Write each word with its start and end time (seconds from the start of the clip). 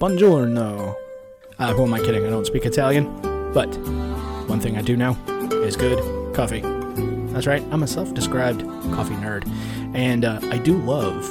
Buongiorno. 0.00 0.96
Uh, 1.58 1.74
who 1.74 1.82
am 1.82 1.92
I 1.92 2.00
kidding? 2.00 2.26
I 2.26 2.30
don't 2.30 2.46
speak 2.46 2.64
Italian. 2.64 3.04
But 3.52 3.68
one 4.48 4.58
thing 4.58 4.78
I 4.78 4.80
do 4.80 4.96
know 4.96 5.14
is 5.62 5.76
good 5.76 5.98
coffee. 6.34 6.62
That's 7.34 7.46
right, 7.46 7.62
I'm 7.70 7.82
a 7.82 7.86
self 7.86 8.14
described 8.14 8.62
coffee 8.94 9.16
nerd. 9.16 9.46
And 9.94 10.24
uh, 10.24 10.40
I 10.44 10.56
do 10.56 10.78
love 10.78 11.28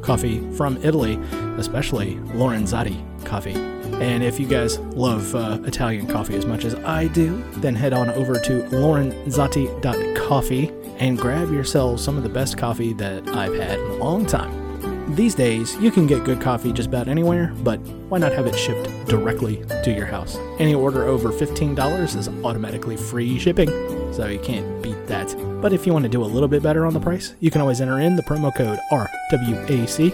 coffee 0.00 0.48
from 0.52 0.76
Italy, 0.76 1.16
especially 1.58 2.14
Lorenzotti 2.36 3.02
coffee. 3.24 3.54
And 3.54 4.22
if 4.22 4.38
you 4.38 4.46
guys 4.46 4.78
love 4.78 5.34
uh, 5.34 5.58
Italian 5.64 6.06
coffee 6.06 6.36
as 6.36 6.46
much 6.46 6.64
as 6.64 6.76
I 6.76 7.08
do, 7.08 7.42
then 7.56 7.74
head 7.74 7.92
on 7.92 8.10
over 8.10 8.38
to 8.38 8.62
lorenzotti.coffee 8.68 10.70
and 10.98 11.18
grab 11.18 11.50
yourselves 11.50 12.04
some 12.04 12.16
of 12.16 12.22
the 12.22 12.28
best 12.28 12.58
coffee 12.58 12.92
that 12.92 13.26
I've 13.30 13.56
had 13.56 13.80
in 13.80 13.90
a 13.90 13.94
long 13.94 14.24
time. 14.24 14.63
These 15.08 15.34
days, 15.34 15.76
you 15.76 15.90
can 15.90 16.06
get 16.06 16.24
good 16.24 16.40
coffee 16.40 16.72
just 16.72 16.88
about 16.88 17.08
anywhere, 17.08 17.52
but 17.62 17.78
why 18.08 18.16
not 18.18 18.32
have 18.32 18.46
it 18.46 18.56
shipped 18.56 18.88
directly 19.06 19.62
to 19.84 19.92
your 19.92 20.06
house? 20.06 20.38
Any 20.58 20.74
order 20.74 21.04
over 21.04 21.30
$15 21.30 22.16
is 22.16 22.28
automatically 22.42 22.96
free 22.96 23.38
shipping, 23.38 23.68
so 24.12 24.26
you 24.26 24.38
can't 24.40 24.82
beat 24.82 25.06
that. 25.06 25.36
But 25.60 25.74
if 25.74 25.86
you 25.86 25.92
want 25.92 26.04
to 26.04 26.08
do 26.08 26.22
a 26.22 26.24
little 26.24 26.48
bit 26.48 26.62
better 26.62 26.86
on 26.86 26.94
the 26.94 27.00
price, 27.00 27.34
you 27.40 27.50
can 27.50 27.60
always 27.60 27.82
enter 27.82 28.00
in 28.00 28.16
the 28.16 28.22
promo 28.22 28.50
code 28.54 28.78
RWAC 28.90 30.10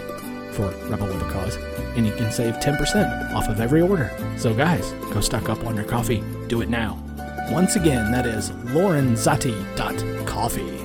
for 0.53 0.67
Rebel 0.89 1.07
with 1.07 1.21
a 1.21 1.29
Cause, 1.31 1.55
and 1.95 2.05
you 2.05 2.11
can 2.13 2.29
save 2.31 2.55
10% 2.55 3.33
off 3.33 3.47
of 3.47 3.61
every 3.61 3.81
order. 3.81 4.11
So, 4.37 4.53
guys, 4.53 4.91
go 5.13 5.21
stock 5.21 5.47
up 5.49 5.65
on 5.65 5.75
your 5.75 5.85
coffee. 5.85 6.21
Do 6.47 6.59
it 6.61 6.69
now. 6.69 7.01
Once 7.49 7.77
again, 7.77 8.11
that 8.11 8.25
is 8.25 8.51
lorenzotti.coffee. 8.51 10.77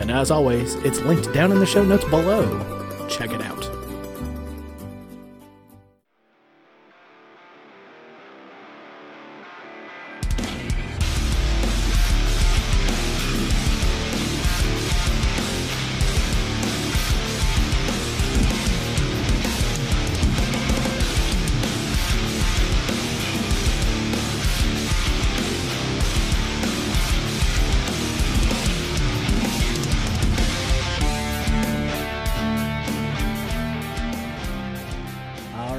And 0.00 0.10
as 0.10 0.30
always, 0.30 0.74
it's 0.76 1.00
linked 1.00 1.32
down 1.32 1.52
in 1.52 1.58
the 1.58 1.64
show 1.64 1.82
notes 1.84 2.04
below. 2.04 2.75
Check 3.08 3.32
it 3.32 3.40
out. 3.40 3.75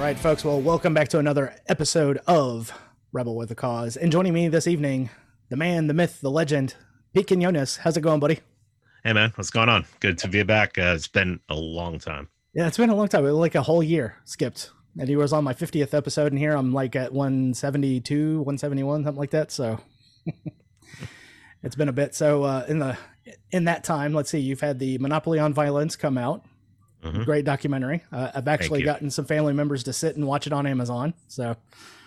Right, 0.07 0.17
folks. 0.17 0.45
Well, 0.45 0.61
welcome 0.61 0.93
back 0.93 1.09
to 1.09 1.19
another 1.19 1.53
episode 1.67 2.21
of 2.27 2.71
Rebel 3.11 3.35
with 3.35 3.51
a 3.51 3.55
Cause. 3.55 3.97
And 3.97 4.09
joining 4.09 4.33
me 4.33 4.47
this 4.47 4.65
evening, 4.65 5.09
the 5.49 5.57
man, 5.57 5.87
the 5.87 5.93
myth, 5.93 6.21
the 6.21 6.31
legend, 6.31 6.75
Pete 7.13 7.27
Quinones. 7.27 7.75
How's 7.75 7.97
it 7.97 8.01
going, 8.01 8.21
buddy? 8.21 8.39
Hey 9.03 9.11
man, 9.11 9.33
what's 9.35 9.49
going 9.49 9.67
on? 9.67 9.85
Good 9.99 10.17
to 10.19 10.29
be 10.29 10.43
back. 10.43 10.77
Uh, 10.77 10.93
it's 10.95 11.09
been 11.09 11.41
a 11.49 11.55
long 11.55 11.99
time. 11.99 12.29
Yeah, 12.53 12.67
it's 12.67 12.77
been 12.77 12.89
a 12.89 12.95
long 12.95 13.09
time. 13.09 13.25
Like 13.25 13.55
a 13.55 13.61
whole 13.61 13.83
year 13.83 14.15
skipped. 14.23 14.71
And 14.97 15.09
he 15.09 15.17
was 15.17 15.33
on 15.33 15.43
my 15.43 15.53
50th 15.53 15.93
episode, 15.93 16.31
and 16.31 16.39
here 16.39 16.55
I'm 16.55 16.71
like 16.71 16.95
at 16.95 17.11
172, 17.11 18.37
171, 18.37 19.03
something 19.03 19.19
like 19.19 19.31
that. 19.31 19.51
So 19.51 19.77
it's 21.63 21.75
been 21.75 21.89
a 21.89 21.93
bit. 21.93 22.15
So 22.15 22.43
uh, 22.43 22.65
in 22.69 22.79
the 22.79 22.97
in 23.51 23.65
that 23.65 23.83
time, 23.83 24.13
let's 24.13 24.29
see, 24.29 24.39
you've 24.39 24.61
had 24.61 24.79
the 24.79 24.99
Monopoly 24.99 25.37
on 25.37 25.53
Violence 25.53 25.97
come 25.97 26.17
out. 26.17 26.45
Mhm. 27.03 27.25
Great 27.25 27.45
documentary. 27.45 28.03
Uh, 28.11 28.31
I've 28.33 28.47
actually 28.47 28.81
gotten 28.83 29.09
some 29.09 29.25
family 29.25 29.53
members 29.53 29.83
to 29.83 29.93
sit 29.93 30.15
and 30.15 30.25
watch 30.27 30.47
it 30.47 30.53
on 30.53 30.65
Amazon. 30.65 31.13
So 31.27 31.55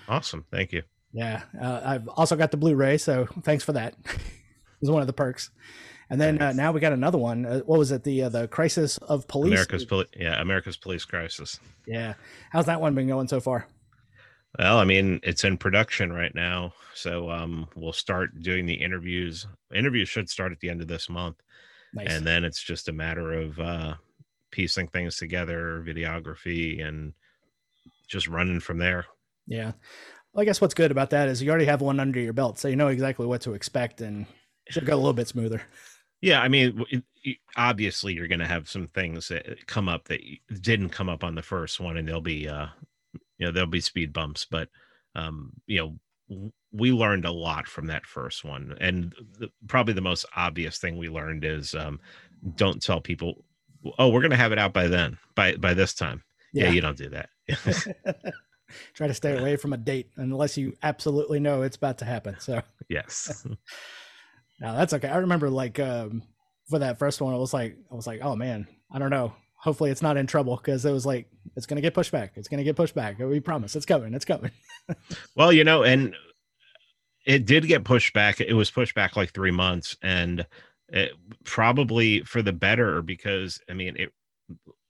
Awesome, 0.09 0.45
thank 0.51 0.73
you. 0.73 0.83
yeah, 1.13 1.43
uh, 1.61 1.81
I've 1.85 2.09
also 2.09 2.37
got 2.37 2.51
the 2.51 2.57
Blu-ray. 2.57 2.99
So 2.99 3.27
thanks 3.43 3.63
for 3.65 3.73
that. 3.73 3.95
it 4.05 4.21
was 4.81 4.91
one 4.91 5.01
of 5.01 5.07
the 5.07 5.13
perks. 5.13 5.51
And 6.11 6.21
then 6.21 6.43
uh, 6.43 6.53
now 6.53 6.73
we 6.73 6.81
got 6.81 6.93
another 6.93 7.19
one. 7.19 7.47
Uh, 7.47 7.61
what 7.61 7.79
was 7.79 7.93
it? 7.93 8.03
The 8.03 8.25
uh, 8.25 8.29
the 8.31 8.49
Crisis 8.49 8.99
of 8.99 9.29
Police. 9.29 9.53
America's 9.53 9.85
poli- 9.85 10.09
yeah, 10.17 10.41
America's 10.41 10.77
police 10.77 11.05
crisis. 11.05 11.61
yeah. 11.87 12.15
How's 12.51 12.67
that 12.67 12.81
one 12.81 12.97
been 12.97 13.07
going 13.07 13.29
so 13.29 13.39
far? 13.41 13.69
Well, 14.59 14.79
I 14.79 14.85
mean, 14.85 15.21
it's 15.23 15.45
in 15.45 15.57
production 15.57 16.13
right 16.13 16.35
now, 16.35 16.73
so 16.95 17.31
um, 17.31 17.69
we'll 17.77 17.93
start 17.93 18.43
doing 18.43 18.67
the 18.67 18.75
interviews. 18.75 19.47
Interviews 19.73 20.09
should 20.09 20.29
start 20.29 20.51
at 20.51 20.59
the 20.59 20.69
end 20.69 20.81
of 20.83 20.89
this 20.89 21.09
month, 21.09 21.37
Nice. 21.95 22.09
and 22.11 22.27
then 22.27 22.43
it's 22.45 22.61
just 22.61 22.89
a 22.89 22.93
matter 22.93 23.33
of 23.33 23.61
uh, 23.61 23.95
piecing 24.51 24.89
things 24.89 25.17
together, 25.17 25.83
videography, 25.87 26.85
and 26.87 27.13
just 28.07 28.29
running 28.29 28.61
from 28.61 28.79
there. 28.79 29.07
Yeah. 29.47 29.73
Well, 30.33 30.43
I 30.43 30.45
guess 30.45 30.61
what's 30.61 30.75
good 30.75 30.91
about 30.91 31.11
that 31.11 31.29
is 31.29 31.43
you 31.43 31.51
already 31.51 31.65
have 31.67 31.81
one 31.81 32.01
under 32.01 32.21
your 32.21 32.33
belt, 32.33 32.59
so 32.59 32.69
you 32.69 32.77
know 32.77 32.89
exactly 32.89 33.27
what 33.27 33.41
to 33.43 33.55
expect 33.55 34.01
and 34.01 34.27
it 34.67 34.73
should 34.75 34.87
go 34.87 34.95
a 34.95 34.97
little 34.97 35.13
bit 35.13 35.29
smoother. 35.29 35.63
Yeah, 36.21 36.41
I 36.43 36.49
mean, 36.49 36.85
it- 36.91 37.05
it- 37.25 37.39
obviously, 37.57 38.13
you're 38.13 38.29
going 38.29 38.41
to 38.41 38.47
have 38.47 38.69
some 38.69 38.87
things 38.87 39.29
that 39.29 39.67
come 39.67 39.89
up 39.89 40.05
that 40.09 40.21
didn't 40.61 40.91
come 40.91 41.09
up 41.09 41.25
on 41.25 41.35
the 41.35 41.43
first 41.43 41.81
one, 41.81 41.97
and 41.97 42.07
there'll 42.07 42.21
be, 42.21 42.47
uh, 42.49 42.67
you 43.39 43.47
know, 43.47 43.51
there'll 43.53 43.69
be 43.69 43.81
speed 43.81 44.13
bumps. 44.13 44.45
But, 44.45 44.69
um, 45.15 45.53
you 45.67 45.99
know, 46.29 46.51
we 46.73 46.93
learned 46.93 47.25
a 47.25 47.33
lot 47.33 47.67
from 47.67 47.87
that 47.87 48.07
first 48.07 48.45
one, 48.45 48.77
and 48.81 49.15
the, 49.39 49.51
probably 49.67 49.95
the 49.95 50.01
most 50.03 50.25
obvious 50.37 50.79
thing 50.79 50.97
we 50.99 51.09
learned 51.09 51.45
is 51.45 51.75
um, 51.75 51.99
don't 52.55 52.83
tell 52.83 53.01
people, 53.01 53.45
oh, 53.99 54.09
we're 54.09 54.21
going 54.21 54.31
to 54.31 54.37
have 54.37 54.53
it 54.53 54.59
out 54.59 54.73
by 54.73 54.87
then, 54.89 55.19
by 55.35 55.57
by 55.57 55.75
this 55.75 55.95
time. 55.95 56.23
Yeah, 56.53 56.71
you 56.71 56.81
don't 56.81 56.97
do 56.97 57.11
that. 57.11 57.29
Try 58.95 59.07
to 59.07 59.15
stay 59.15 59.37
away 59.37 59.57
from 59.57 59.73
a 59.73 59.77
date 59.77 60.11
unless 60.17 60.57
you 60.57 60.77
absolutely 60.83 61.41
know 61.41 61.63
it's 61.63 61.77
about 61.77 61.99
to 61.99 62.05
happen. 62.05 62.37
So 62.39 62.63
yes, 62.89 63.47
now 64.61 64.77
that's 64.77 64.93
okay. 64.95 65.09
I 65.09 65.19
remember 65.19 65.51
like 65.51 65.79
um, 65.81 66.23
for 66.69 66.79
that 66.79 66.99
first 66.99 67.21
one, 67.21 67.35
I 67.35 67.39
was 67.39 67.55
like, 67.55 67.77
I 67.91 67.95
was 67.95 68.07
like, 68.07 68.21
oh 68.23 68.37
man, 68.37 68.67
I 68.91 68.99
don't 68.99 69.11
know. 69.11 69.33
Hopefully 69.57 69.91
it's 69.91 70.03
not 70.03 70.17
in 70.17 70.27
trouble 70.27 70.57
because 70.57 70.85
it 70.85 70.93
was 70.93 71.05
like 71.05 71.29
it's 71.57 71.67
gonna 71.67 71.81
get 71.81 71.95
pushed 71.95 72.13
back. 72.13 72.33
It's 72.37 72.49
gonna 72.49 72.65
get 72.65 72.77
pushed 72.77 72.95
back. 72.95 73.19
We 73.19 73.41
promise 73.41 73.77
it's 73.77 73.87
coming. 73.87 74.15
It's 74.15 74.25
coming. 74.25 74.53
Well, 75.37 75.53
you 75.53 75.65
know, 75.65 75.83
and 75.83 76.15
it 77.27 77.47
did 77.47 77.67
get 77.67 77.85
pushed 77.85 78.13
back. 78.13 78.41
It 78.41 78.55
was 78.55 78.71
pushed 78.71 78.95
back 78.95 79.17
like 79.17 79.33
three 79.33 79.51
months, 79.51 79.97
and 80.03 80.47
it, 80.91 81.13
probably 81.45 82.21
for 82.23 82.43
the 82.43 82.53
better 82.53 83.03
because 83.03 83.61
I 83.69 83.75
mean, 83.75 83.97
it 83.97 84.13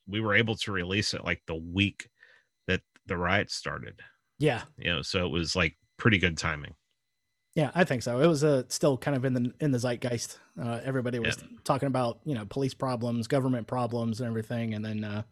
we 0.06 0.21
were 0.21 0.34
able 0.34 0.56
to 0.56 0.72
release 0.72 1.15
it 1.15 1.25
like 1.25 1.43
the 1.47 1.55
week 1.55 2.09
that 2.66 2.81
the 3.06 3.16
riots 3.16 3.55
started. 3.55 4.00
Yeah, 4.38 4.62
You 4.78 4.93
know, 4.93 5.03
so 5.03 5.27
it 5.27 5.31
was 5.31 5.55
like 5.55 5.77
pretty 5.99 6.19
good 6.19 6.38
timing. 6.38 6.75
Yeah, 7.55 7.71
I 7.75 7.84
think 7.84 8.03
so. 8.03 8.21
It 8.21 8.27
was 8.27 8.44
uh, 8.44 8.62
still 8.69 8.97
kind 8.97 9.16
of 9.16 9.25
in 9.25 9.34
the 9.34 9.53
in 9.61 9.72
the 9.72 9.78
zeitgeist. 9.78 10.38
Uh, 10.61 10.81
everybody 10.84 11.19
was 11.19 11.37
talking 11.65 11.88
about 11.88 12.21
you 12.25 12.34
know 12.34 12.47
police 12.47 12.75
problems, 12.75 13.27
government 13.27 13.67
problems, 13.67 14.21
and 14.21 14.28
everything. 14.28 14.75
And 14.75 14.84
then 14.84 15.05
uh, 15.05 15.22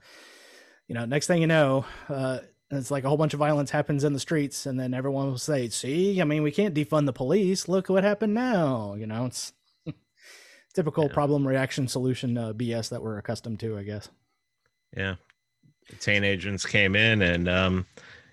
you 0.89 0.95
know, 0.95 1.05
next 1.05 1.29
thing 1.29 1.41
you 1.41 1.47
know, 1.47 1.87
uh, 2.09 2.41
it's 2.71 2.91
like 2.91 3.05
a 3.05 3.09
whole 3.09 3.17
bunch 3.17 3.35
of 3.35 3.39
violence 3.39 3.71
happens 3.71 4.05
in 4.05 4.12
the 4.12 4.21
streets, 4.21 4.67
and 4.67 4.79
then 4.79 4.95
everyone 4.95 5.27
will 5.29 5.39
say, 5.39 5.69
"See, 5.69 6.21
I 6.21 6.25
mean, 6.25 6.43
we 6.43 6.50
can't 6.50 6.75
defund 6.75 7.06
the 7.06 7.12
police. 7.12 7.69
Look 7.69 7.89
what 7.89 8.05
happened 8.05 8.35
now." 8.35 8.95
You 8.95 9.06
know, 9.06 9.27
it's 9.27 9.53
typical 10.78 11.05
Yeah. 11.09 11.12
problem 11.12 11.47
reaction 11.47 11.89
solution 11.89 12.39
uh, 12.39 12.53
BS 12.53 12.89
that 12.91 13.03
we're 13.03 13.19
accustomed 13.19 13.59
to, 13.59 13.77
I 13.77 13.83
guess. 13.83 14.09
Yeah, 14.97 15.16
teen 15.99 16.22
agents 16.22 16.65
came 16.65 16.94
in, 16.94 17.21
and 17.21 17.49
um, 17.49 17.84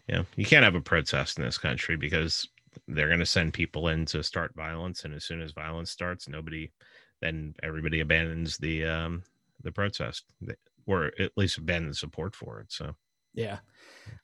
you 0.07 0.16
know, 0.16 0.25
you 0.35 0.45
can't 0.45 0.63
have 0.63 0.75
a 0.75 0.81
protest 0.81 1.39
in 1.39 1.44
this 1.44 1.57
country 1.57 1.95
because 1.97 2.47
they're 2.88 3.07
going 3.07 3.19
to 3.19 3.25
send 3.25 3.53
people 3.53 3.88
in 3.88 4.05
to 4.05 4.22
start 4.22 4.53
violence, 4.55 5.05
and 5.05 5.16
as 5.16 5.25
soon 5.25 5.41
as 5.41 5.53
violence 5.53 5.89
starts, 5.89 6.29
nobody, 6.29 6.72
then 7.19 7.55
everybody 7.63 8.01
abandons 8.01 8.57
the 8.57 8.85
um 8.85 9.23
the 9.63 9.72
protest, 9.72 10.25
or 10.85 11.11
at 11.17 11.31
least 11.35 11.57
abandon 11.57 11.95
support 11.95 12.35
for 12.35 12.59
it. 12.59 12.72
So 12.72 12.95
Yeah. 13.34 13.57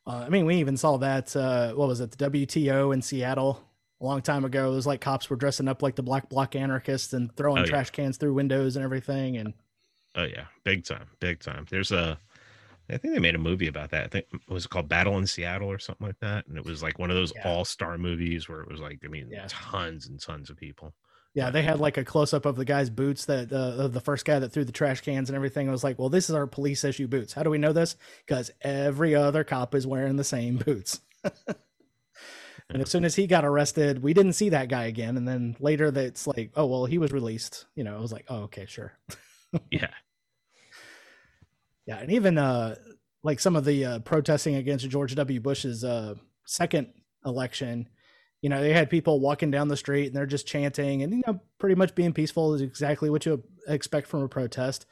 Uh, 0.05 0.23
I 0.27 0.29
mean, 0.29 0.45
we 0.45 0.57
even 0.57 0.77
saw 0.77 0.97
that, 0.97 1.35
uh, 1.35 1.73
what 1.73 1.87
was 1.87 2.01
it, 2.01 2.11
the 2.11 2.29
WTO 2.29 2.93
in 2.93 3.01
Seattle 3.01 3.67
a 4.01 4.05
long 4.05 4.21
time 4.21 4.43
ago. 4.45 4.71
It 4.71 4.75
was 4.75 4.87
like 4.87 4.99
cops 5.01 5.29
were 5.29 5.35
dressing 5.35 5.67
up 5.67 5.81
like 5.81 5.95
the 5.95 6.03
Black 6.03 6.27
Bloc 6.29 6.55
anarchists 6.55 7.13
and 7.13 7.35
throwing 7.37 7.59
Oh, 7.59 7.65
yeah. 7.65 7.69
trash 7.69 7.91
cans 7.91 8.17
through 8.17 8.33
windows 8.33 8.75
and 8.75 8.83
everything. 8.83 9.37
And 9.37 9.53
Oh 10.15 10.23
yeah, 10.23 10.45
big 10.63 10.83
time, 10.85 11.07
big 11.19 11.39
time. 11.39 11.65
There's 11.69 11.91
a, 11.91 12.19
I 12.89 12.97
think 12.97 13.13
they 13.13 13.19
made 13.21 13.35
a 13.35 13.39
movie 13.39 13.67
about 13.67 13.91
that. 13.91 14.03
I 14.03 14.07
think 14.07 14.25
was 14.49 14.65
it 14.65 14.69
called 14.69 14.89
Battle 14.89 15.17
in 15.17 15.25
Seattle 15.27 15.71
or 15.71 15.79
something 15.79 16.05
like 16.05 16.19
that, 16.19 16.47
and 16.47 16.57
it 16.57 16.65
was 16.65 16.83
like 16.83 16.99
one 16.99 17.09
of 17.09 17.15
those 17.15 17.31
Yeah. 17.35 17.47
all 17.47 17.63
star 17.63 17.97
movies 17.97 18.49
where 18.49 18.59
it 18.61 18.69
was 18.69 18.81
like, 18.81 18.99
I 19.05 19.07
mean, 19.07 19.29
Yeah. 19.31 19.45
tons 19.47 20.07
and 20.07 20.19
tons 20.19 20.49
of 20.49 20.57
people. 20.57 20.93
yeah, 21.33 21.49
they 21.49 21.61
had 21.61 21.79
like 21.79 21.95
a 21.95 22.03
close 22.03 22.33
up 22.33 22.45
of 22.45 22.57
the 22.57 22.65
guy's 22.65 22.89
boots 22.89 23.23
that 23.27 23.53
uh, 23.53 23.87
the 23.87 24.01
first 24.01 24.25
guy 24.25 24.37
that 24.39 24.51
threw 24.51 24.65
the 24.65 24.71
trash 24.73 24.99
cans 24.99 25.29
and 25.29 25.35
everything. 25.37 25.65
It 25.65 25.71
was 25.71 25.83
like, 25.85 25.97
well, 25.97 26.09
this 26.09 26.29
is 26.29 26.35
our 26.35 26.45
police 26.47 26.83
issue 26.83 27.07
boots. 27.07 27.31
How 27.31 27.43
do 27.43 27.49
we 27.49 27.57
know 27.57 27.71
this? 27.71 27.95
Because 28.27 28.51
every 28.61 29.15
other 29.15 29.45
cop 29.45 29.73
is 29.73 29.87
wearing 29.87 30.17
the 30.17 30.25
same 30.25 30.57
boots. 30.57 30.99
And 32.73 32.81
as 32.81 32.89
soon 32.89 33.05
as 33.05 33.15
he 33.15 33.27
got 33.27 33.45
arrested, 33.45 34.01
we 34.01 34.13
didn't 34.13 34.33
see 34.33 34.49
that 34.49 34.69
guy 34.69 34.85
again. 34.85 35.17
And 35.17 35.27
then 35.27 35.55
later, 35.59 35.91
that's 35.91 36.27
like, 36.27 36.51
oh 36.55 36.65
well, 36.65 36.85
he 36.85 36.97
was 36.97 37.11
released. 37.11 37.65
You 37.75 37.83
know, 37.83 37.97
I 37.97 37.99
was 37.99 38.11
like, 38.11 38.25
oh 38.29 38.43
okay, 38.43 38.65
sure. 38.65 38.93
Yeah, 39.69 39.89
Yeah, 41.85 41.97
and 41.97 42.09
even 42.09 42.37
uh 42.37 42.75
like 43.23 43.39
some 43.39 43.55
of 43.55 43.65
the 43.65 43.85
uh, 43.85 43.99
protesting 43.99 44.55
against 44.55 44.89
George 44.89 45.13
W. 45.15 45.39
Bush's 45.39 45.83
uh, 45.83 46.15
second 46.45 46.93
election. 47.25 47.87
You 48.41 48.49
know, 48.49 48.61
they 48.61 48.73
had 48.73 48.89
people 48.89 49.19
walking 49.19 49.51
down 49.51 49.67
the 49.67 49.77
street 49.77 50.07
and 50.07 50.15
they're 50.15 50.25
just 50.25 50.47
chanting 50.47 51.03
and 51.03 51.13
you 51.13 51.21
know, 51.27 51.39
pretty 51.59 51.75
much 51.75 51.93
being 51.93 52.13
peaceful 52.13 52.53
is 52.55 52.61
exactly 52.61 53.09
what 53.09 53.25
you 53.25 53.43
expect 53.67 54.07
from 54.07 54.23
a 54.23 54.27
protest. 54.27 54.85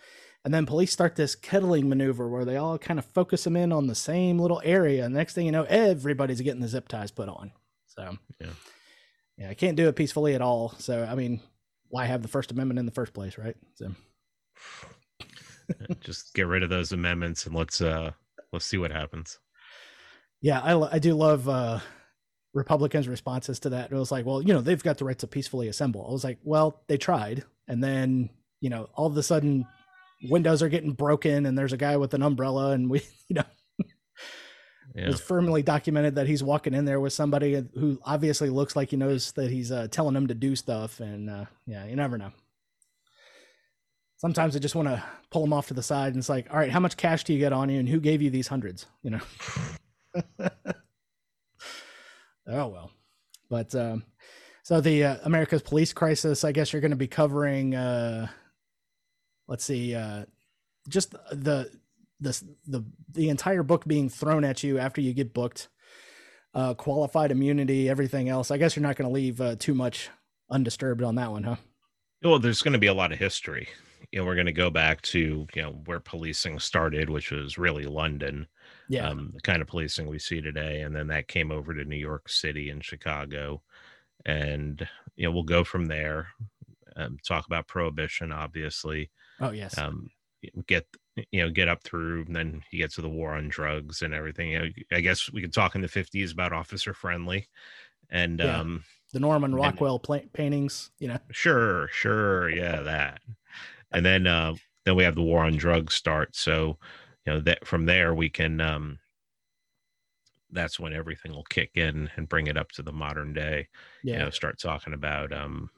And 0.46 0.54
then 0.54 0.66
police 0.66 0.92
start 0.92 1.16
this 1.16 1.36
kettling 1.36 1.90
maneuver 1.90 2.30
where 2.30 2.46
they 2.46 2.56
all 2.56 2.78
kind 2.78 3.00
of 3.00 3.06
focus 3.06 3.44
them 3.44 3.58
in 3.58 3.74
on 3.74 3.88
the 3.88 3.96
same 3.96 4.40
little 4.40 4.62
area. 4.64 5.06
And 5.06 5.14
next 5.14 5.34
thing 5.34 5.46
you 5.46 5.52
know, 5.52 5.64
everybody's 5.64 6.42
getting 6.42 6.62
the 6.62 6.68
zip 6.68 6.88
ties 6.88 7.12
put 7.12 7.28
on. 7.28 7.52
So, 8.00 8.18
Yeah. 8.40 8.48
yeah, 9.38 9.50
I 9.50 9.54
can't 9.54 9.76
do 9.76 9.90
it 9.90 9.96
peacefully 9.98 10.36
at 10.36 10.42
all. 10.42 10.74
So, 10.80 11.04
I 11.04 11.16
mean, 11.16 11.42
why 11.90 12.06
have 12.06 12.22
the 12.22 12.28
First 12.30 12.52
Amendment 12.52 12.80
in 12.80 12.86
the 12.86 12.92
first 12.94 13.12
place, 13.14 13.38
right? 13.38 13.58
So, 13.76 13.92
Just 16.02 16.34
get 16.34 16.48
rid 16.48 16.64
of 16.64 16.70
those 16.70 16.92
amendments 16.94 17.46
and 17.46 17.54
let's 17.56 17.82
uh 17.82 18.12
let's 18.52 18.66
see 18.66 18.78
what 18.78 18.92
happens. 18.92 19.38
yeah, 20.42 20.60
I, 20.62 20.96
I 20.96 21.00
do 21.00 21.14
love 21.14 21.48
uh, 21.50 21.80
Republicans' 22.54 23.08
responses 23.08 23.60
to 23.62 23.70
that. 23.72 23.92
It 23.92 23.96
was 23.96 24.12
like, 24.12 24.26
well, 24.26 24.42
you 24.42 24.54
know, 24.54 24.62
they've 24.62 24.82
got 24.84 24.98
the 24.98 25.06
right 25.06 25.20
to 25.20 25.28
peacefully 25.28 25.68
assemble. 25.68 26.06
I 26.08 26.12
was 26.12 26.24
like, 26.24 26.40
well, 26.44 26.82
they 26.88 26.98
tried. 26.98 27.44
And 27.68 27.84
then, 27.84 28.30
you 28.62 28.70
know, 28.72 28.90
all 28.96 29.06
of 29.08 29.18
a 29.18 29.22
sudden, 29.24 29.68
windows 30.24 30.64
are 30.64 30.70
getting 30.70 30.94
broken 30.94 31.46
and 31.46 31.58
there's 31.58 31.74
a 31.74 31.78
guy 31.78 31.98
with 31.98 32.14
an 32.14 32.24
umbrella 32.24 32.72
and 32.72 32.90
we, 32.90 33.02
you 33.28 33.36
know, 33.36 33.44
Yeah. 34.96 35.10
it's 35.10 35.22
firmly 35.22 35.62
documented 35.62 36.16
that 36.16 36.28
he's 36.28 36.42
walking 36.44 36.74
in 36.74 36.86
there 36.86 37.00
with 37.00 37.14
somebody 37.14 37.64
who 37.76 38.00
obviously 38.04 38.50
looks 38.50 38.76
like 38.76 38.90
he 38.90 38.98
knows 38.98 39.32
that 39.34 39.52
he's 39.52 39.72
uh, 39.72 39.88
telling 39.92 40.16
him 40.16 40.28
to 40.28 40.34
do 40.34 40.56
stuff 40.56 41.00
and 41.00 41.30
uh, 41.30 41.46
yeah 41.68 41.86
you 41.86 41.96
never 41.96 42.18
know. 42.18 42.32
Sometimes 44.18 44.56
i 44.56 44.60
just 44.60 44.76
want 44.76 44.88
to 44.88 45.04
pull 45.30 45.44
him 45.44 45.54
off 45.54 45.68
to 45.68 45.74
the 45.74 45.84
side 45.84 46.08
and 46.14 46.18
it's 46.18 46.30
like 46.30 46.52
all 46.52 46.58
right 46.58 46.72
how 46.72 46.80
much 46.80 46.98
cash 46.98 47.24
do 47.24 47.34
you 47.34 47.40
get 47.40 47.54
on 47.54 47.70
you 47.70 47.80
and 47.80 47.88
who 47.88 48.00
gave 48.00 48.22
you 48.22 48.30
these 48.30 48.48
hundreds? 48.48 48.86
You 49.04 49.12
know? 49.12 49.20
Oh 52.52 52.68
well. 52.68 52.92
But 53.50 53.74
um 53.76 54.04
so 54.64 54.82
the 54.82 55.04
uh, 55.04 55.18
america's 55.24 55.62
police 55.64 55.94
crisis 55.94 56.44
i 56.44 56.52
guess 56.52 56.72
you're 56.72 56.82
going 56.82 56.92
to 56.92 56.98
be 56.98 57.08
covering 57.08 57.74
uh 57.74 58.28
let's 59.48 59.64
see 59.64 59.96
uh 59.96 60.26
just 60.88 61.12
the 61.32 61.72
the 62.20 62.42
the 62.68 62.84
the 63.14 63.30
entire 63.30 63.64
book 63.64 63.86
being 63.86 64.10
thrown 64.10 64.44
at 64.44 64.64
you 64.64 64.78
after 64.78 65.02
you 65.02 65.14
get 65.14 65.34
booked 65.34 65.70
uh 66.54 66.74
qualified 66.74 67.32
immunity 67.32 67.88
everything 67.90 68.28
else 68.30 68.52
i 68.52 68.58
guess 68.58 68.76
you're 68.76 68.84
not 68.84 68.96
going 68.96 69.08
to 69.08 69.14
leave 69.14 69.40
uh, 69.40 69.56
too 69.58 69.74
much 69.74 70.10
undisturbed 70.50 71.04
on 71.04 71.16
that 71.16 71.32
one 71.32 71.44
huh 71.44 71.56
Well, 72.24 72.40
there's 72.40 72.62
going 72.62 72.74
to 72.74 72.80
be 72.80 72.88
a 72.88 72.94
lot 72.94 73.14
of 73.14 73.20
history. 73.20 73.70
You 74.12 74.20
know, 74.20 74.26
we're 74.26 74.36
going 74.36 74.48
to 74.48 74.52
go 74.52 74.70
back 74.70 75.02
to 75.14 75.48
you 75.56 75.62
know 75.62 75.72
where 75.86 76.00
policing 76.02 76.60
started, 76.60 77.10
which 77.10 77.32
was 77.32 77.58
really 77.58 77.84
London. 77.84 78.48
yeah 78.90 79.08
um, 79.08 79.32
the 79.36 79.42
kind 79.42 79.62
of 79.62 79.68
policing 79.68 80.08
we 80.08 80.20
see 80.20 80.42
today, 80.42 80.82
and 80.82 80.94
then 80.96 81.08
that 81.08 81.28
came 81.28 81.52
over 81.52 81.74
to 81.74 81.86
New 81.86 81.96
York 81.98 82.28
City 82.28 82.70
and 82.72 82.84
Chicago, 82.84 83.62
and 84.26 84.86
you 85.16 85.26
know 85.26 85.32
we'll 85.32 85.44
go 85.44 85.64
from 85.64 85.86
there. 85.86 86.28
Um, 86.96 87.18
talk 87.26 87.46
about 87.46 87.68
prohibition, 87.68 88.32
obviously. 88.32 89.12
oh 89.40 89.52
yes 89.52 89.78
Um, 89.78 90.10
get 90.68 90.88
you 91.32 91.42
know 91.42 91.50
get 91.50 91.68
up 91.70 91.84
through, 91.84 92.26
and 92.26 92.36
then 92.36 92.64
you 92.72 92.80
get 92.80 92.92
to 92.94 93.02
the 93.02 93.10
war 93.10 93.34
on 93.36 93.50
drugs 93.50 94.02
and 94.02 94.14
everything. 94.14 94.52
You 94.52 94.60
know, 94.60 94.70
I 94.92 95.02
guess 95.02 95.32
we 95.32 95.42
could 95.42 95.54
talk 95.54 95.76
in 95.76 95.82
the 95.82 95.88
fifties 95.88 96.32
about 96.32 96.54
officer 96.54 96.94
friendly, 96.94 97.48
and 98.10 98.42
Yeah. 98.42 98.60
um, 98.62 98.84
the 99.14 99.20
norman 99.20 99.54
and- 99.54 99.60
rockwell 99.62 100.00
pla- 100.00 100.22
paintings 100.34 100.92
you 101.00 101.08
know 101.08 101.20
Sure, 101.32 101.88
sure, 101.90 102.50
yeah, 102.50 102.82
that. 102.82 103.22
And 103.92 104.06
then 104.06 104.28
uh 104.28 104.56
then 104.86 104.96
we 104.96 105.04
have 105.04 105.16
the 105.16 105.22
war 105.24 105.44
on 105.46 105.58
drugs 105.58 105.94
start. 105.96 106.36
So, 106.36 106.80
you 107.26 107.34
know, 107.34 107.40
that 107.42 107.68
from 107.68 107.86
there 107.86 108.14
we 108.16 108.30
can 108.30 108.62
um 108.62 109.00
that's 110.52 110.80
when 110.80 110.94
everything 110.94 111.32
will 111.32 111.44
kick 111.44 111.72
in 111.76 112.10
and 112.16 112.28
bring 112.30 112.48
it 112.48 112.58
up 112.58 112.72
to 112.72 112.82
the 112.84 112.92
modern 112.92 113.34
day. 113.34 113.68
yeah 114.04 114.18
You 114.18 114.26
know, 114.26 114.30
start 114.32 114.60
talking 114.60 114.94
about 114.94 115.32
um 115.32 115.70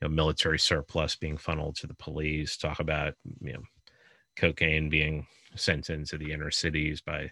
you 0.00 0.08
know 0.08 0.14
military 0.14 0.58
surplus 0.58 1.16
being 1.16 1.36
funneled 1.36 1.76
to 1.76 1.86
the 1.86 1.94
police, 1.94 2.56
talk 2.56 2.80
about, 2.80 3.14
you 3.40 3.52
know, 3.54 3.62
cocaine 4.38 4.88
being 4.88 5.26
sent 5.56 5.90
into 5.90 6.16
the 6.18 6.32
inner 6.32 6.50
cities 6.50 7.00
by 7.00 7.30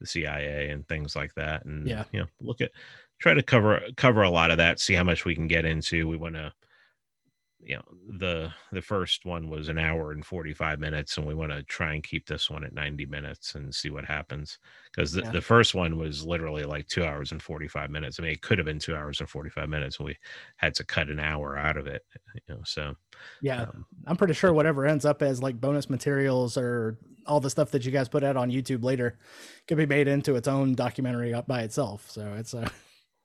the 0.00 0.06
CIA 0.06 0.70
and 0.70 0.86
things 0.86 1.16
like 1.16 1.34
that. 1.34 1.64
And 1.64 1.86
Yeah. 1.86 2.04
you 2.12 2.20
know, 2.20 2.26
look 2.40 2.60
at 2.60 2.72
try 3.18 3.34
to 3.34 3.42
cover 3.42 3.80
cover 3.96 4.22
a 4.22 4.30
lot 4.30 4.50
of 4.50 4.58
that, 4.58 4.80
see 4.80 4.94
how 4.94 5.04
much 5.04 5.24
we 5.24 5.34
can 5.34 5.46
get 5.48 5.64
into. 5.64 6.08
We 6.08 6.16
want 6.16 6.34
to 6.34 6.52
you 7.64 7.76
know 7.76 7.82
the 8.18 8.52
the 8.72 8.82
first 8.82 9.24
one 9.24 9.48
was 9.48 9.68
an 9.68 9.78
hour 9.78 10.10
and 10.12 10.26
45 10.26 10.80
minutes 10.80 11.16
and 11.16 11.26
we 11.26 11.34
want 11.34 11.52
to 11.52 11.62
try 11.62 11.94
and 11.94 12.02
keep 12.02 12.26
this 12.26 12.50
one 12.50 12.64
at 12.64 12.72
90 12.74 13.06
minutes 13.06 13.54
and 13.54 13.72
see 13.72 13.88
what 13.88 14.04
happens 14.04 14.58
because 14.90 15.12
the, 15.12 15.22
Yeah. 15.22 15.30
the 15.30 15.40
first 15.40 15.74
one 15.74 15.96
was 15.96 16.26
literally 16.26 16.64
like 16.64 16.88
two 16.88 17.04
hours 17.04 17.30
and 17.32 17.40
45 17.40 17.90
minutes 17.90 18.18
i 18.18 18.22
mean 18.24 18.32
it 18.32 18.42
could 18.42 18.58
have 18.58 18.64
been 18.64 18.78
two 18.80 18.96
hours 18.96 19.20
and 19.20 19.28
45 19.30 19.68
minutes 19.68 19.98
and 19.98 20.06
we 20.06 20.16
had 20.56 20.74
to 20.74 20.84
cut 20.84 21.08
an 21.08 21.20
hour 21.20 21.56
out 21.56 21.76
of 21.76 21.86
it 21.86 22.04
you 22.34 22.54
know 22.54 22.60
so 22.64 22.94
yeah 23.42 23.62
um, 23.62 23.86
i'm 24.06 24.16
pretty 24.16 24.34
sure 24.34 24.52
whatever 24.52 24.84
ends 24.84 25.04
up 25.04 25.22
as 25.22 25.40
like 25.42 25.60
bonus 25.60 25.88
materials 25.88 26.56
or 26.56 26.98
all 27.26 27.38
the 27.38 27.50
stuff 27.50 27.70
that 27.70 27.84
you 27.84 27.92
guys 27.92 28.08
put 28.08 28.24
out 28.24 28.36
on 28.36 28.50
youtube 28.50 28.82
later 28.82 29.18
could 29.68 29.76
be 29.78 29.86
made 29.86 30.08
into 30.08 30.34
its 30.34 30.48
own 30.48 30.74
documentary 30.74 31.32
up 31.32 31.46
by 31.46 31.62
itself 31.62 32.10
so 32.10 32.34
it's 32.36 32.54
uh 32.54 32.68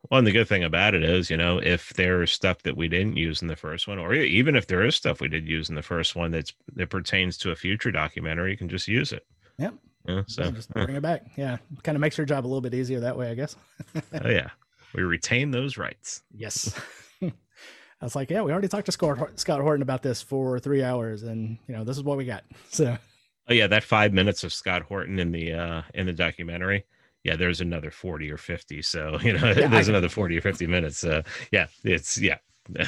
Well, 0.09 0.19
and 0.19 0.27
the 0.27 0.31
good 0.31 0.47
thing 0.47 0.63
about 0.63 0.95
it 0.95 1.03
is, 1.03 1.29
you 1.29 1.37
know, 1.37 1.57
if 1.57 1.93
there's 1.93 2.31
stuff 2.31 2.63
that 2.63 2.77
we 2.77 2.87
didn't 2.87 3.17
use 3.17 3.41
in 3.41 3.47
the 3.47 3.55
first 3.55 3.87
one, 3.87 3.99
or 3.99 4.13
even 4.13 4.55
if 4.55 4.67
there 4.67 4.83
is 4.83 4.95
stuff 4.95 5.19
we 5.19 5.27
did 5.27 5.47
use 5.47 5.69
in 5.69 5.75
the 5.75 5.81
first 5.81 6.15
one 6.15 6.31
that's 6.31 6.53
that 6.75 6.89
pertains 6.89 7.37
to 7.37 7.51
a 7.51 7.55
future 7.55 7.91
documentary, 7.91 8.51
you 8.51 8.57
can 8.57 8.69
just 8.69 8.87
use 8.87 9.11
it. 9.11 9.25
Yep. 9.57 9.73
Yeah, 10.07 10.21
so, 10.27 10.51
just 10.51 10.71
bring 10.71 10.95
it 10.95 11.01
back 11.01 11.23
yeah 11.35 11.57
kind 11.83 11.97
of 11.97 11.99
makes 11.99 12.17
your 12.17 12.23
job 12.23 12.45
a 12.45 12.47
little 12.47 12.61
bit 12.61 12.73
easier 12.73 13.01
that 13.01 13.17
way 13.17 13.29
i 13.29 13.33
guess 13.33 13.57
oh 14.23 14.29
yeah, 14.29 14.51
we 14.93 15.03
retain 15.03 15.51
those 15.51 15.77
rights. 15.77 16.23
Yes. 16.33 16.73
I 17.21 18.05
was 18.05 18.15
like, 18.15 18.29
yeah, 18.29 18.41
we 18.41 18.51
already 18.51 18.67
talked 18.67 18.85
to 18.85 18.91
Scott, 18.91 19.39
Scott 19.39 19.59
Horton 19.59 19.81
about 19.81 20.03
this 20.03 20.21
for 20.21 20.59
three 20.59 20.83
hours, 20.83 21.23
and 21.23 21.57
you 21.67 21.75
know, 21.75 21.83
this 21.83 21.97
is 21.97 22.03
what 22.03 22.17
we 22.17 22.25
got. 22.25 22.43
So 22.69 22.97
Oh 23.49 23.53
yeah, 23.53 23.67
that 23.67 23.83
five 23.83 24.11
minutes 24.11 24.43
of 24.43 24.51
Scott 24.51 24.83
Horton 24.83 25.19
in 25.19 25.31
the 25.31 25.53
uh 25.53 25.81
in 25.93 26.05
the 26.05 26.13
documentary. 26.13 26.85
Yeah, 27.27 27.35
there's 27.35 27.59
another 27.59 27.91
forty 27.91 28.31
or 28.31 28.37
fifty. 28.37 28.81
So 28.81 29.19
you 29.23 29.33
know, 29.33 29.51
Yeah, 29.51 29.67
there's 29.67 29.89
another 29.89 30.07
forty 30.09 30.37
or 30.37 30.41
fifty 30.41 30.65
minutes. 30.65 31.03
Uh, 31.03 31.23
yeah, 31.51 31.67
it's 31.83 32.17
yeah. 32.17 32.37
yeah, 32.77 32.85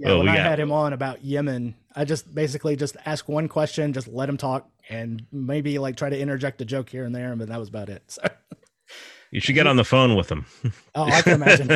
well, 0.00 0.18
when 0.18 0.26
we 0.26 0.28
I 0.32 0.36
got 0.36 0.46
had 0.46 0.60
him 0.60 0.70
on 0.70 0.92
about 0.92 1.24
Yemen, 1.24 1.74
I 1.96 2.04
just 2.04 2.32
basically 2.32 2.76
just 2.76 2.96
ask 3.06 3.28
one 3.28 3.48
question, 3.48 3.92
just 3.92 4.06
let 4.08 4.28
him 4.28 4.36
talk, 4.36 4.68
and 4.88 5.24
maybe 5.32 5.78
like 5.78 5.96
try 5.96 6.10
to 6.10 6.18
interject 6.18 6.60
a 6.60 6.64
joke 6.64 6.88
here 6.90 7.04
and 7.04 7.14
there, 7.14 7.34
but 7.34 7.48
that 7.48 7.58
was 7.58 7.68
about 7.68 7.88
it. 7.88 8.02
So, 8.08 8.22
you 9.32 9.40
should 9.40 9.56
get 9.56 9.66
on 9.66 9.74
the 9.76 9.84
phone 9.84 10.14
with 10.14 10.30
him. 10.30 10.46
oh, 10.94 11.04
I 11.04 11.22
can 11.22 11.42
imagine. 11.42 11.70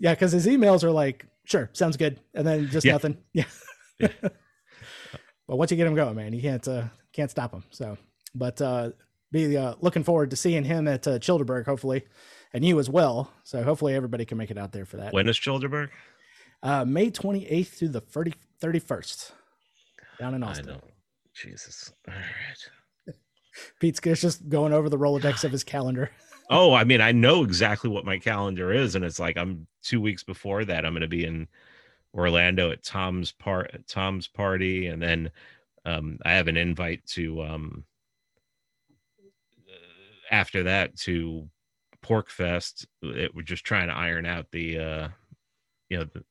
yeah, 0.00 0.14
because 0.14 0.32
his 0.32 0.46
emails 0.46 0.82
are 0.82 0.90
like, 0.90 1.24
sure, 1.44 1.70
sounds 1.72 1.96
good, 1.96 2.18
and 2.34 2.44
then 2.46 2.68
just 2.68 2.84
Yeah. 2.84 2.92
nothing. 2.92 3.18
Yeah. 3.32 3.44
Yeah. 4.00 4.08
but 4.20 5.56
once 5.56 5.70
you 5.70 5.76
get 5.76 5.86
him 5.86 5.94
going, 5.94 6.16
man, 6.16 6.32
you 6.32 6.42
can't 6.42 6.66
uh, 6.66 6.84
can't 7.12 7.30
stop 7.30 7.52
him. 7.54 7.62
So, 7.70 7.96
but 8.34 8.60
uh, 8.60 8.90
be 9.32 9.56
uh, 9.56 9.74
looking 9.80 10.02
forward 10.04 10.30
to 10.30 10.36
seeing 10.36 10.64
him 10.64 10.88
at 10.88 11.06
uh, 11.06 11.18
Childerberg, 11.18 11.66
hopefully, 11.66 12.04
and 12.52 12.64
you 12.64 12.78
as 12.78 12.88
well. 12.90 13.32
So 13.44 13.62
hopefully 13.62 13.94
everybody 13.94 14.24
can 14.24 14.38
make 14.38 14.50
it 14.50 14.58
out 14.58 14.72
there 14.72 14.84
for 14.84 14.96
that. 14.98 15.12
when 15.12 15.28
is 15.28 15.38
Childerberg? 15.38 15.88
Uh, 16.62 16.84
May 16.84 17.10
twenty 17.10 17.46
eighth 17.46 17.78
through 17.78 17.88
the 17.88 18.00
30, 18.00 18.34
31st 18.60 19.32
down 20.18 20.34
in 20.34 20.42
I 20.42 20.50
Austin. 20.50 20.66
don't. 20.66 20.84
Jesus. 21.34 21.92
All 22.08 22.14
right. 22.14 23.14
Pete's 23.80 24.00
just 24.00 24.48
going 24.48 24.72
over 24.72 24.88
the 24.88 24.98
Rolodex 24.98 25.44
of 25.44 25.52
his 25.52 25.64
calendar. 25.64 26.10
Oh, 26.52 26.74
I 26.74 26.82
mean, 26.82 27.00
I 27.00 27.12
know 27.12 27.44
exactly 27.44 27.88
what 27.88 28.04
my 28.04 28.18
calendar 28.18 28.72
is, 28.72 28.96
and 28.96 29.04
it's 29.04 29.20
like 29.20 29.36
I'm 29.36 29.68
two 29.84 30.00
weeks 30.00 30.24
before 30.24 30.64
that. 30.64 30.84
I'm 30.84 30.90
going 30.92 31.02
to 31.02 31.06
be 31.06 31.24
in 31.24 31.46
Orlando 32.12 32.72
at 32.72 32.82
Tom's 32.82 33.30
part, 33.30 33.70
Tom's 33.86 34.26
party, 34.26 34.88
and 34.88 35.00
then 35.00 35.30
um, 35.84 36.18
I 36.24 36.32
have 36.32 36.48
an 36.48 36.56
invite 36.56 37.06
to 37.10 37.40
um, 37.44 37.84
after 40.30 40.64
that 40.64 40.96
to 41.00 41.48
PorcFest. 42.04 42.86
It, 43.02 43.34
we're 43.34 43.42
just 43.42 43.64
trying 43.64 43.88
to 43.88 43.94
iron 43.96 44.26
out 44.26 44.46
the 44.52 44.78
uh, 44.78 45.08
you 45.88 45.98
know 45.98 46.04
the, 46.04 46.24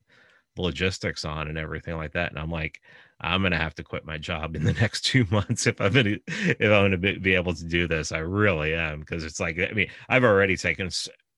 the 0.55 0.61
logistics 0.61 1.25
on 1.25 1.47
and 1.47 1.57
everything 1.57 1.95
like 1.97 2.13
that, 2.13 2.31
and 2.31 2.39
I'm 2.39 2.51
like. 2.51 2.81
I'm 3.21 3.41
gonna 3.41 3.57
have 3.57 3.75
to 3.75 3.83
quit 3.83 4.05
my 4.05 4.17
job 4.17 4.55
in 4.55 4.63
the 4.63 4.71
next 4.81 5.01
two 5.01 5.27
months 5.29 5.67
if 5.67 5.81
I'm 5.81 5.91
gonna 5.91 6.15
if 6.29 6.61
I'm 6.61 6.85
gonna 6.85 6.97
be, 6.97 7.17
be 7.17 7.35
able 7.35 7.53
to 7.53 7.65
do 7.65 7.85
this. 7.85 8.13
I 8.13 8.19
really 8.19 8.73
am 8.73 9.01
because 9.01 9.25
it's 9.25 9.41
like 9.41 9.59
I 9.59 9.73
mean 9.73 9.89
I've 10.07 10.23
already 10.23 10.55
taken 10.55 10.89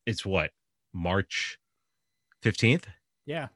it's 0.05 0.23
what 0.23 0.51
March 0.93 1.57
fifteenth. 2.43 2.87
Yeah. 3.25 3.47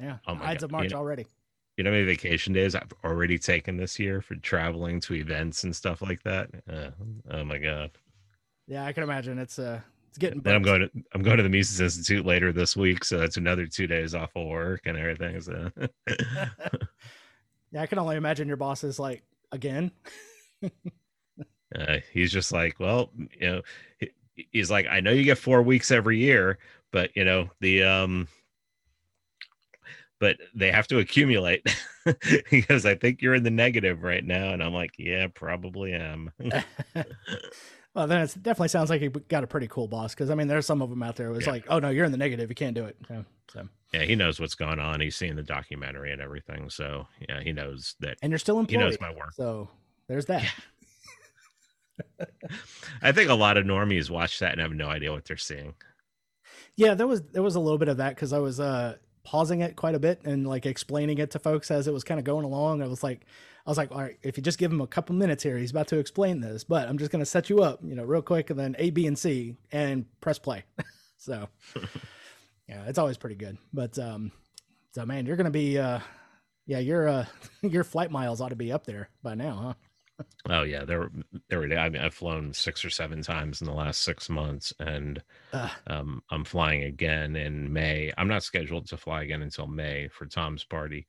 Yeah. 0.00 0.18
Oh 0.26 0.34
my 0.34 0.48
Ides 0.50 0.64
of 0.64 0.70
March 0.70 0.84
you 0.84 0.90
know- 0.90 0.96
already. 0.96 1.26
You 1.76 1.84
know 1.84 1.90
how 1.90 1.94
many 1.94 2.06
vacation 2.06 2.54
days 2.54 2.74
I've 2.74 2.92
already 3.04 3.38
taken 3.38 3.76
this 3.76 3.98
year 3.98 4.22
for 4.22 4.34
traveling 4.36 4.98
to 5.00 5.14
events 5.14 5.64
and 5.64 5.76
stuff 5.76 6.00
like 6.00 6.22
that. 6.22 6.48
Uh, 6.70 6.90
oh 7.30 7.44
my 7.44 7.58
god! 7.58 7.90
Yeah, 8.66 8.84
I 8.84 8.92
can 8.92 9.02
imagine. 9.02 9.38
It's 9.38 9.58
uh 9.58 9.80
it's 10.08 10.18
getting 10.18 10.40
Then 10.40 10.54
I'm 10.54 10.62
going 10.62 10.80
to 10.80 10.90
I'm 11.14 11.22
going 11.22 11.36
to 11.36 11.42
the 11.42 11.48
Mises 11.48 11.80
Institute 11.80 12.24
later 12.24 12.52
this 12.52 12.76
week, 12.76 13.04
so 13.04 13.18
that's 13.18 13.36
another 13.36 13.66
two 13.66 13.86
days 13.86 14.14
off 14.14 14.30
of 14.34 14.46
work 14.46 14.82
and 14.86 14.96
everything. 14.96 15.40
So 15.40 15.70
yeah, 17.72 17.82
I 17.82 17.86
can 17.86 17.98
only 17.98 18.16
imagine 18.16 18.48
your 18.48 18.56
boss 18.56 18.84
is 18.84 18.98
like, 18.98 19.22
again. 19.52 19.90
Uh, 21.74 21.98
he's 22.12 22.32
just 22.32 22.52
like, 22.52 22.78
well, 22.80 23.10
you 23.38 23.46
know, 23.46 23.62
he's 24.52 24.70
like, 24.70 24.86
I 24.86 25.00
know 25.00 25.10
you 25.10 25.24
get 25.24 25.38
four 25.38 25.62
weeks 25.62 25.90
every 25.90 26.18
year, 26.18 26.58
but 26.92 27.10
you 27.14 27.24
know 27.24 27.50
the 27.60 27.82
um, 27.82 28.28
but 30.18 30.36
they 30.54 30.70
have 30.70 30.86
to 30.88 30.98
accumulate 30.98 31.66
because 32.50 32.86
I 32.86 32.94
think 32.94 33.20
you're 33.20 33.34
in 33.34 33.42
the 33.42 33.50
negative 33.50 34.02
right 34.02 34.24
now, 34.24 34.52
and 34.52 34.62
I'm 34.62 34.72
like, 34.72 34.92
yeah, 34.98 35.26
probably 35.34 35.92
am. 35.92 36.32
well, 37.96 38.06
then 38.06 38.20
it 38.20 38.36
definitely 38.42 38.68
sounds 38.68 38.90
like 38.90 39.00
he 39.00 39.08
got 39.08 39.42
a 39.42 39.46
pretty 39.46 39.68
cool 39.68 39.88
boss 39.88 40.14
because 40.14 40.28
I 40.28 40.34
mean, 40.34 40.48
there's 40.48 40.66
some 40.66 40.82
of 40.82 40.90
them 40.90 41.02
out 41.02 41.16
there. 41.16 41.28
It 41.28 41.32
was 41.32 41.46
yeah. 41.46 41.52
like, 41.52 41.64
oh 41.70 41.78
no, 41.78 41.88
you're 41.88 42.04
in 42.04 42.12
the 42.12 42.18
negative, 42.18 42.50
you 42.50 42.54
can't 42.54 42.74
do 42.74 42.84
it. 42.84 42.94
So, 43.08 43.24
so. 43.50 43.68
Yeah, 43.94 44.02
he 44.02 44.14
knows 44.14 44.38
what's 44.38 44.54
going 44.54 44.78
on. 44.78 45.00
He's 45.00 45.16
seen 45.16 45.34
the 45.34 45.42
documentary 45.42 46.12
and 46.12 46.20
everything, 46.20 46.68
so 46.68 47.06
yeah, 47.26 47.40
he 47.40 47.52
knows 47.52 47.96
that. 48.00 48.18
And 48.20 48.30
you're 48.30 48.38
still 48.38 48.58
employed. 48.58 48.78
He 48.78 48.84
knows 48.84 49.00
my 49.00 49.10
work. 49.14 49.32
So 49.32 49.70
there's 50.08 50.26
that. 50.26 50.42
Yeah. 50.42 52.26
I 53.02 53.12
think 53.12 53.30
a 53.30 53.34
lot 53.34 53.56
of 53.56 53.64
normies 53.64 54.10
watch 54.10 54.40
that 54.40 54.52
and 54.52 54.60
have 54.60 54.72
no 54.72 54.88
idea 54.88 55.10
what 55.10 55.24
they're 55.24 55.38
seeing. 55.38 55.72
Yeah, 56.76 56.92
there 56.92 57.06
was 57.06 57.22
there 57.32 57.42
was 57.42 57.54
a 57.54 57.60
little 57.60 57.78
bit 57.78 57.88
of 57.88 57.96
that 57.96 58.10
because 58.10 58.34
I 58.34 58.38
was 58.38 58.60
uh 58.60 58.96
pausing 59.26 59.60
it 59.60 59.74
quite 59.74 59.96
a 59.96 59.98
bit 59.98 60.20
and 60.24 60.46
like 60.46 60.64
explaining 60.66 61.18
it 61.18 61.32
to 61.32 61.40
folks 61.40 61.68
as 61.72 61.88
it 61.88 61.92
was 61.92 62.04
kind 62.04 62.20
of 62.20 62.24
going 62.24 62.44
along. 62.44 62.80
I 62.80 62.86
was 62.86 63.02
like, 63.02 63.26
I 63.66 63.70
was 63.70 63.76
like, 63.76 63.90
all 63.90 64.00
right, 64.00 64.16
if 64.22 64.36
you 64.36 64.42
just 64.42 64.56
give 64.56 64.70
him 64.70 64.80
a 64.80 64.86
couple 64.86 65.16
minutes 65.16 65.42
here, 65.42 65.58
he's 65.58 65.72
about 65.72 65.88
to 65.88 65.98
explain 65.98 66.40
this, 66.40 66.62
but 66.62 66.88
I'm 66.88 66.96
just 66.96 67.10
gonna 67.10 67.26
set 67.26 67.50
you 67.50 67.60
up, 67.60 67.80
you 67.82 67.96
know, 67.96 68.04
real 68.04 68.22
quick, 68.22 68.50
and 68.50 68.58
then 68.58 68.76
A, 68.78 68.90
B, 68.90 69.08
and 69.08 69.18
C, 69.18 69.56
and 69.72 70.06
press 70.20 70.38
play. 70.38 70.62
so, 71.18 71.48
yeah, 72.68 72.84
it's 72.86 72.98
always 72.98 73.16
pretty 73.18 73.34
good. 73.34 73.58
But 73.72 73.98
um, 73.98 74.30
so 74.92 75.04
man, 75.04 75.26
you're 75.26 75.36
gonna 75.36 75.50
be 75.50 75.76
uh, 75.76 75.98
yeah, 76.66 76.78
your 76.78 77.08
uh, 77.08 77.26
your 77.62 77.82
flight 77.82 78.12
miles 78.12 78.40
ought 78.40 78.50
to 78.50 78.56
be 78.56 78.70
up 78.70 78.86
there 78.86 79.08
by 79.24 79.34
now, 79.34 79.56
huh? 79.56 79.74
Oh 80.48 80.62
yeah, 80.62 80.84
there 80.84 81.10
there 81.48 81.58
were. 81.58 81.78
I 81.78 81.88
mean, 81.88 82.00
I've 82.00 82.14
flown 82.14 82.52
six 82.52 82.84
or 82.84 82.90
seven 82.90 83.22
times 83.22 83.60
in 83.60 83.66
the 83.66 83.74
last 83.74 84.02
six 84.02 84.28
months, 84.28 84.72
and 84.78 85.22
uh, 85.52 85.68
um, 85.86 86.22
I'm 86.30 86.44
flying 86.44 86.84
again 86.84 87.36
in 87.36 87.72
May. 87.72 88.12
I'm 88.16 88.28
not 88.28 88.42
scheduled 88.42 88.86
to 88.88 88.96
fly 88.96 89.22
again 89.22 89.42
until 89.42 89.66
May 89.66 90.08
for 90.08 90.24
Tom's 90.26 90.64
party, 90.64 91.06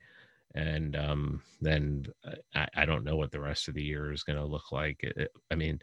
and 0.55 0.95
um, 0.95 1.41
then 1.61 2.07
uh, 2.25 2.35
I, 2.55 2.67
I, 2.75 2.85
don't 2.85 3.03
know 3.03 3.15
what 3.15 3.31
the 3.31 3.39
rest 3.39 3.67
of 3.67 3.75
the 3.75 3.83
year 3.83 4.11
is 4.11 4.23
going 4.23 4.39
to 4.39 4.45
look 4.45 4.71
like. 4.71 4.99
It, 5.03 5.31
I 5.51 5.55
mean, 5.55 5.79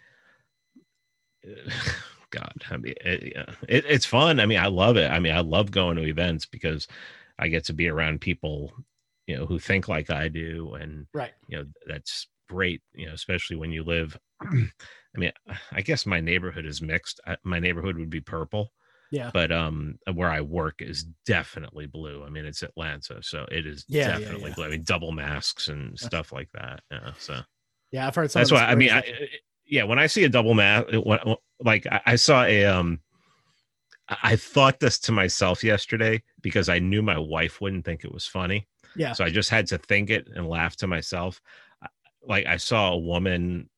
God, 2.30 2.64
I 2.70 2.76
mean, 2.76 2.94
it, 3.04 3.36
it, 3.68 3.84
it's 3.88 4.06
fun. 4.06 4.40
I 4.40 4.46
mean, 4.46 4.58
I 4.58 4.66
love 4.66 4.96
it. 4.96 5.10
I 5.10 5.18
mean, 5.20 5.34
I 5.34 5.40
love 5.40 5.70
going 5.70 5.96
to 5.96 6.06
events 6.06 6.44
because 6.44 6.88
I 7.38 7.48
get 7.48 7.64
to 7.66 7.72
be 7.72 7.88
around 7.88 8.20
people, 8.20 8.72
you 9.26 9.36
know, 9.36 9.46
who 9.46 9.58
think 9.58 9.88
like 9.88 10.10
I 10.10 10.28
do, 10.28 10.74
and 10.74 11.06
right, 11.14 11.32
you 11.48 11.58
know, 11.58 11.64
that's 11.86 12.26
great, 12.48 12.82
you 12.94 13.06
know, 13.06 13.12
especially 13.12 13.56
when 13.56 13.72
you 13.72 13.84
live. 13.84 14.18
I 14.42 15.18
mean, 15.18 15.32
I 15.72 15.80
guess 15.80 16.06
my 16.06 16.20
neighborhood 16.20 16.66
is 16.66 16.82
mixed. 16.82 17.20
My 17.44 17.60
neighborhood 17.60 17.96
would 17.96 18.10
be 18.10 18.20
purple. 18.20 18.72
Yeah. 19.10 19.30
But 19.32 19.52
um 19.52 19.96
where 20.12 20.30
I 20.30 20.40
work 20.40 20.76
is 20.80 21.04
definitely 21.24 21.86
blue. 21.86 22.24
I 22.24 22.30
mean, 22.30 22.44
it's 22.44 22.62
Atlanta, 22.62 23.22
so 23.22 23.46
it 23.50 23.66
is 23.66 23.84
yeah, 23.86 24.18
definitely 24.18 24.40
yeah, 24.40 24.48
yeah. 24.48 24.54
blue. 24.54 24.64
I 24.64 24.68
mean, 24.70 24.82
double 24.82 25.12
masks 25.12 25.68
and 25.68 25.96
stuff 25.98 26.32
like 26.32 26.48
that. 26.54 26.80
Yeah. 26.90 27.12
So 27.18 27.40
Yeah, 27.92 28.08
I've 28.08 28.14
heard 28.14 28.30
That's 28.30 28.50
why 28.50 28.64
I 28.64 28.74
mean, 28.74 28.90
I, 28.90 29.04
yeah, 29.66 29.84
when 29.84 29.98
I 30.00 30.08
see 30.08 30.24
a 30.24 30.28
double 30.28 30.54
mask 30.54 30.88
like 31.60 31.86
I, 31.86 32.00
I 32.06 32.16
saw 32.16 32.44
a 32.44 32.64
um 32.64 32.98
I 34.08 34.36
thought 34.36 34.80
this 34.80 34.98
to 35.00 35.12
myself 35.12 35.64
yesterday 35.64 36.22
because 36.42 36.68
I 36.68 36.78
knew 36.78 37.00
my 37.00 37.18
wife 37.18 37.60
wouldn't 37.60 37.84
think 37.84 38.04
it 38.04 38.12
was 38.12 38.26
funny. 38.26 38.66
Yeah. 38.96 39.12
So 39.12 39.24
I 39.24 39.30
just 39.30 39.50
had 39.50 39.66
to 39.68 39.78
think 39.78 40.10
it 40.10 40.28
and 40.34 40.48
laugh 40.48 40.76
to 40.76 40.86
myself 40.86 41.40
like 42.26 42.46
I 42.46 42.56
saw 42.56 42.92
a 42.92 42.98
woman 42.98 43.68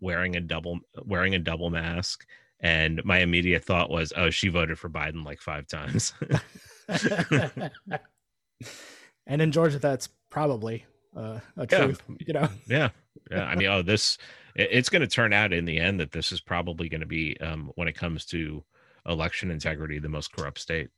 wearing 0.00 0.36
a 0.36 0.40
double 0.40 0.80
wearing 1.04 1.34
a 1.34 1.38
double 1.38 1.70
mask 1.70 2.26
and 2.60 3.04
my 3.04 3.18
immediate 3.18 3.64
thought 3.64 3.90
was 3.90 4.12
oh 4.16 4.30
she 4.30 4.48
voted 4.48 4.78
for 4.78 4.88
Biden 4.88 5.24
like 5.24 5.40
5 5.40 5.66
times. 5.66 6.12
and 9.26 9.42
in 9.42 9.52
Georgia 9.52 9.78
that's 9.78 10.08
probably 10.30 10.86
uh, 11.16 11.40
a 11.56 11.66
truth, 11.66 12.02
you 12.26 12.32
know. 12.34 12.48
Yeah. 12.66 12.90
Yeah, 13.30 13.44
I 13.44 13.56
mean 13.56 13.68
oh 13.70 13.82
this 13.82 14.18
it, 14.54 14.68
it's 14.72 14.88
going 14.88 15.02
to 15.02 15.06
turn 15.06 15.32
out 15.32 15.52
in 15.52 15.64
the 15.64 15.78
end 15.78 16.00
that 16.00 16.12
this 16.12 16.32
is 16.32 16.40
probably 16.40 16.88
going 16.88 17.00
to 17.00 17.06
be 17.06 17.38
um 17.40 17.70
when 17.74 17.88
it 17.88 17.96
comes 17.96 18.24
to 18.26 18.64
election 19.06 19.50
integrity 19.50 19.98
the 19.98 20.08
most 20.08 20.32
corrupt 20.32 20.58
state. 20.58 20.90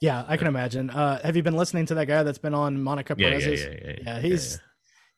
Yeah, 0.00 0.24
I 0.28 0.36
can 0.36 0.46
imagine. 0.46 0.90
Uh, 0.90 1.20
have 1.24 1.34
you 1.34 1.42
been 1.42 1.56
listening 1.56 1.86
to 1.86 1.94
that 1.96 2.06
guy 2.06 2.22
that's 2.22 2.38
been 2.38 2.54
on 2.54 2.80
Monica? 2.80 3.16
Yeah, 3.18 3.30
yeah, 3.30 3.38
yeah, 3.38 3.54
yeah, 3.56 3.94
yeah. 4.02 4.20
he's 4.20 4.60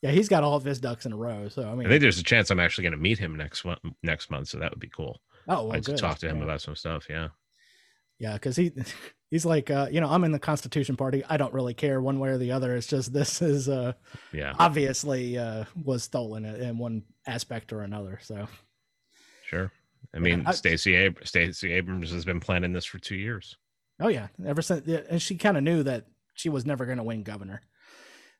yeah, 0.02 0.10
he's 0.10 0.28
got 0.28 0.42
all 0.42 0.56
of 0.56 0.64
his 0.64 0.80
ducks 0.80 1.06
in 1.06 1.12
a 1.12 1.16
row. 1.16 1.48
So 1.48 1.68
I 1.68 1.74
mean, 1.74 1.86
I 1.86 1.90
think 1.90 2.00
there's 2.00 2.18
a 2.18 2.24
chance 2.24 2.50
I'm 2.50 2.60
actually 2.60 2.82
going 2.82 2.92
to 2.92 2.98
meet 2.98 3.18
him 3.18 3.36
next 3.36 3.64
month. 3.64 3.80
Next 4.02 4.30
month, 4.30 4.48
so 4.48 4.58
that 4.58 4.70
would 4.70 4.80
be 4.80 4.88
cool. 4.88 5.20
Oh, 5.48 5.64
well, 5.66 5.76
I'd 5.76 5.84
good. 5.84 5.98
talk 5.98 6.18
to 6.18 6.28
him 6.28 6.38
yeah. 6.38 6.44
about 6.44 6.60
some 6.62 6.76
stuff. 6.76 7.06
Yeah, 7.08 7.28
yeah, 8.20 8.34
because 8.34 8.54
he 8.54 8.72
he's 9.30 9.44
like, 9.44 9.70
uh, 9.70 9.88
you 9.90 10.00
know, 10.00 10.08
I'm 10.08 10.24
in 10.24 10.32
the 10.32 10.38
Constitution 10.38 10.96
Party. 10.96 11.24
I 11.28 11.36
don't 11.36 11.52
really 11.52 11.74
care 11.74 12.00
one 12.00 12.18
way 12.18 12.30
or 12.30 12.38
the 12.38 12.52
other. 12.52 12.76
It's 12.76 12.86
just 12.86 13.12
this 13.12 13.42
is, 13.42 13.68
uh, 13.68 13.94
yeah, 14.32 14.54
obviously 14.58 15.36
uh, 15.36 15.64
was 15.82 16.04
stolen 16.04 16.44
in 16.44 16.78
one 16.78 17.02
aspect 17.26 17.72
or 17.72 17.82
another. 17.82 18.20
So, 18.22 18.46
sure. 19.46 19.72
I 20.14 20.18
mean, 20.18 20.42
yeah, 20.42 20.52
Stacey 20.52 20.96
Ab- 20.96 21.20
Stacey 21.24 21.72
Abrams 21.72 22.10
has 22.12 22.24
been 22.24 22.40
planning 22.40 22.72
this 22.72 22.84
for 22.84 22.98
two 22.98 23.16
years. 23.16 23.56
Oh 24.00 24.08
yeah, 24.08 24.28
ever 24.46 24.62
since, 24.62 24.86
and 24.86 25.20
she 25.20 25.36
kind 25.36 25.56
of 25.56 25.62
knew 25.62 25.82
that 25.82 26.06
she 26.34 26.48
was 26.48 26.64
never 26.64 26.86
going 26.86 26.98
to 26.98 27.04
win 27.04 27.22
governor. 27.22 27.60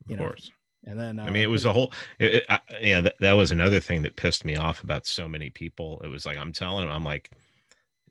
You 0.07 0.15
of 0.15 0.21
know, 0.21 0.27
course. 0.29 0.51
And 0.87 0.99
then 0.99 1.19
uh, 1.19 1.25
I 1.25 1.31
mean, 1.31 1.43
it 1.43 1.51
was 1.51 1.65
a 1.65 1.73
whole. 1.73 1.93
It, 2.19 2.37
it, 2.37 2.45
I, 2.49 2.61
yeah, 2.81 3.01
that, 3.03 3.15
that 3.21 3.33
was 3.33 3.51
another 3.51 3.81
thing 3.81 4.03
that 4.03 4.17
pissed 4.17 4.45
me 4.45 4.57
off 4.57 4.83
about 4.83 5.07
so 5.07 5.29
many 5.29 5.51
people. 5.51 6.01
It 6.03 6.09
was 6.09 6.25
like 6.25 6.39
I'm 6.39 6.53
telling 6.53 6.87
them, 6.87 6.95
I'm 6.95 7.05
like, 7.05 7.31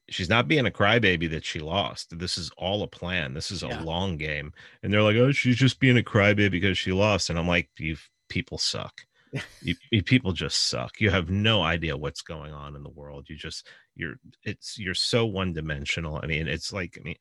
she's 0.09 0.29
not 0.29 0.47
being 0.47 0.65
a 0.65 0.71
crybaby 0.71 1.29
that 1.31 1.45
she 1.45 1.59
lost. 1.59 2.17
This 2.17 2.37
is 2.37 2.51
all 2.57 2.83
a 2.83 2.87
plan. 2.87 3.33
This 3.33 3.51
is 3.51 3.63
a 3.63 3.67
yeah. 3.67 3.81
long 3.81 4.17
game. 4.17 4.53
And 4.83 4.93
they're 4.93 5.03
like, 5.03 5.15
oh, 5.15 5.31
she's 5.31 5.57
just 5.57 5.79
being 5.79 5.97
a 5.97 6.03
crybaby 6.03 6.51
because 6.51 6.77
she 6.77 6.91
lost. 6.91 7.29
And 7.29 7.39
I'm 7.39 7.47
like, 7.47 7.69
you 7.77 7.97
people 8.27 8.57
suck. 8.57 9.01
you, 9.61 9.75
you, 9.91 10.01
people 10.01 10.31
just 10.31 10.69
suck. 10.69 10.99
You 10.99 11.11
have 11.11 11.29
no 11.29 11.61
idea 11.61 11.97
what's 11.97 12.21
going 12.21 12.51
on 12.51 12.75
in 12.75 12.83
the 12.83 12.89
world. 12.89 13.27
You 13.29 13.35
just 13.35 13.67
you're 13.95 14.15
it's 14.43 14.77
you're 14.79 14.95
so 14.95 15.25
one 15.25 15.53
dimensional. 15.53 16.19
I 16.21 16.27
mean, 16.27 16.47
it's 16.47 16.73
like 16.73 16.97
I 16.99 17.03
mean, 17.03 17.15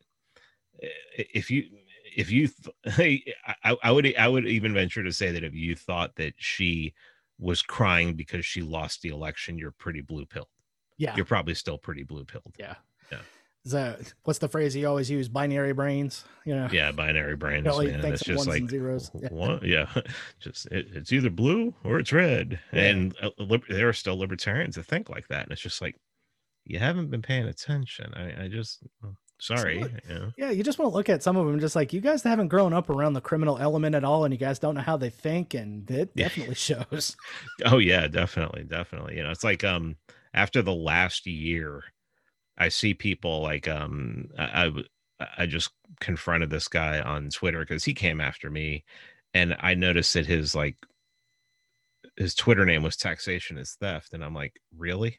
if 1.17 1.51
you 1.51 1.65
if 2.19 2.31
you 2.31 2.49
th- 2.49 3.25
I, 3.65 3.77
I 3.83 3.91
would 3.91 4.15
i 4.17 4.29
would 4.29 4.47
even 4.47 4.75
venture 4.75 5.03
to 5.03 5.13
say 5.13 5.31
that 5.33 5.45
if 5.45 5.55
you 5.55 5.75
thought 5.75 6.17
that 6.17 6.35
she 6.37 6.95
was 7.39 7.63
crying 7.63 8.15
because 8.15 8.45
she 8.45 8.61
lost 8.61 9.03
the 9.03 9.11
election 9.11 9.57
you're 9.57 9.71
pretty 9.71 10.01
blue 10.01 10.27
pilled 10.27 10.49
yeah. 11.01 11.15
You're 11.15 11.27
probably 11.27 11.55
still 11.55 11.79
pretty 11.79 12.03
blue 12.03 12.25
pilled 12.25 12.57
yeah. 12.59 12.75
Yeah 13.13 13.21
that 13.65 14.15
what's 14.25 14.39
the 14.39 14.49
phrase 14.49 14.75
you 14.75 14.89
always 14.89 15.11
use 15.11 15.29
binary 15.29 15.73
brains 15.73 16.25
you 16.45 16.55
know? 16.55 16.69
Yeah 16.73 16.93
binary 16.93 17.37
brains 17.37 17.67
man. 17.67 18.05
it's 18.05 18.25
just 18.25 18.47
like 18.47 18.69
zeros. 18.69 19.11
one, 19.31 19.61
yeah. 19.63 19.87
Just 20.41 20.67
it, 20.67 20.89
it's 20.95 21.13
either 21.13 21.31
blue 21.31 21.75
or 21.85 21.99
it's 21.99 22.13
red. 22.13 22.59
Yeah. 22.73 22.83
and 22.83 23.17
uh, 23.21 23.59
there 23.69 23.89
are 23.89 23.93
still 23.93 24.19
libertarians 24.19 24.77
that 24.77 24.87
think 24.87 25.11
like 25.11 25.29
that. 25.29 25.43
And 25.45 25.53
it's 25.53 25.61
just 25.61 25.83
like 25.83 25.97
you 26.65 26.79
haven't 26.79 27.11
been 27.11 27.23
paying 27.23 27.47
attention. 27.47 28.13
I, 28.15 28.45
I 28.45 28.49
just 28.49 28.83
Sorry. 29.41 29.85
yeah. 30.09 30.31
yeah, 30.37 30.51
you 30.51 30.65
just 30.65 30.79
want 30.79 30.91
to 30.91 30.97
look 30.97 31.09
at 31.09 31.23
some 31.23 31.37
of 31.37 31.47
them, 31.47 31.61
just 31.61 31.77
like 31.77 31.93
you 31.93 32.01
guys 32.01 32.23
haven't 32.23 32.49
grown 32.49 32.73
up 32.73 32.91
around 32.91 33.13
the 33.13 33.21
criminal 33.21 33.59
element 33.59 33.95
at 33.95 34.05
all, 34.05 34.25
and 34.25 34.35
you 34.35 34.39
guys 34.39 34.59
don't 34.59 34.75
know 34.75 34.81
how 34.81 34.97
they 34.97 35.11
think, 35.11 35.55
and 35.55 35.89
it 35.91 36.15
definitely 36.17 36.55
shows. 36.57 37.17
oh 37.65 37.79
yeah, 37.79 38.09
definitely, 38.09 38.65
definitely. 38.65 39.17
You 39.17 39.23
know, 39.23 39.31
it's 39.31 39.45
like 39.45 39.63
um 39.63 39.97
after 40.35 40.61
the 40.61 40.75
last 40.75 41.27
year, 41.27 41.85
I 42.57 42.69
see 42.69 42.95
people 42.95 43.41
like 43.43 43.69
um 43.69 44.29
I 44.37 44.73
I, 45.21 45.27
I 45.39 45.47
just 45.47 45.71
confronted 46.01 46.51
this 46.51 46.69
guy 46.69 47.01
on 47.01 47.31
Twitter 47.31 47.61
because 47.61 47.85
he 47.85 47.95
came 47.95 48.21
after 48.21 48.51
me, 48.51 48.85
and 49.35 49.57
I 49.61 49.75
noticed 49.75 50.15
that 50.15 50.27
his 50.27 50.57
like 50.57 50.77
his 52.17 52.35
Twitter 52.35 52.65
name 52.65 52.83
was 52.83 52.97
taxation 52.97 53.57
is 53.57 53.77
theft, 53.81 54.13
and 54.13 54.25
I'm 54.25 54.35
like, 54.35 54.61
really? 54.77 55.19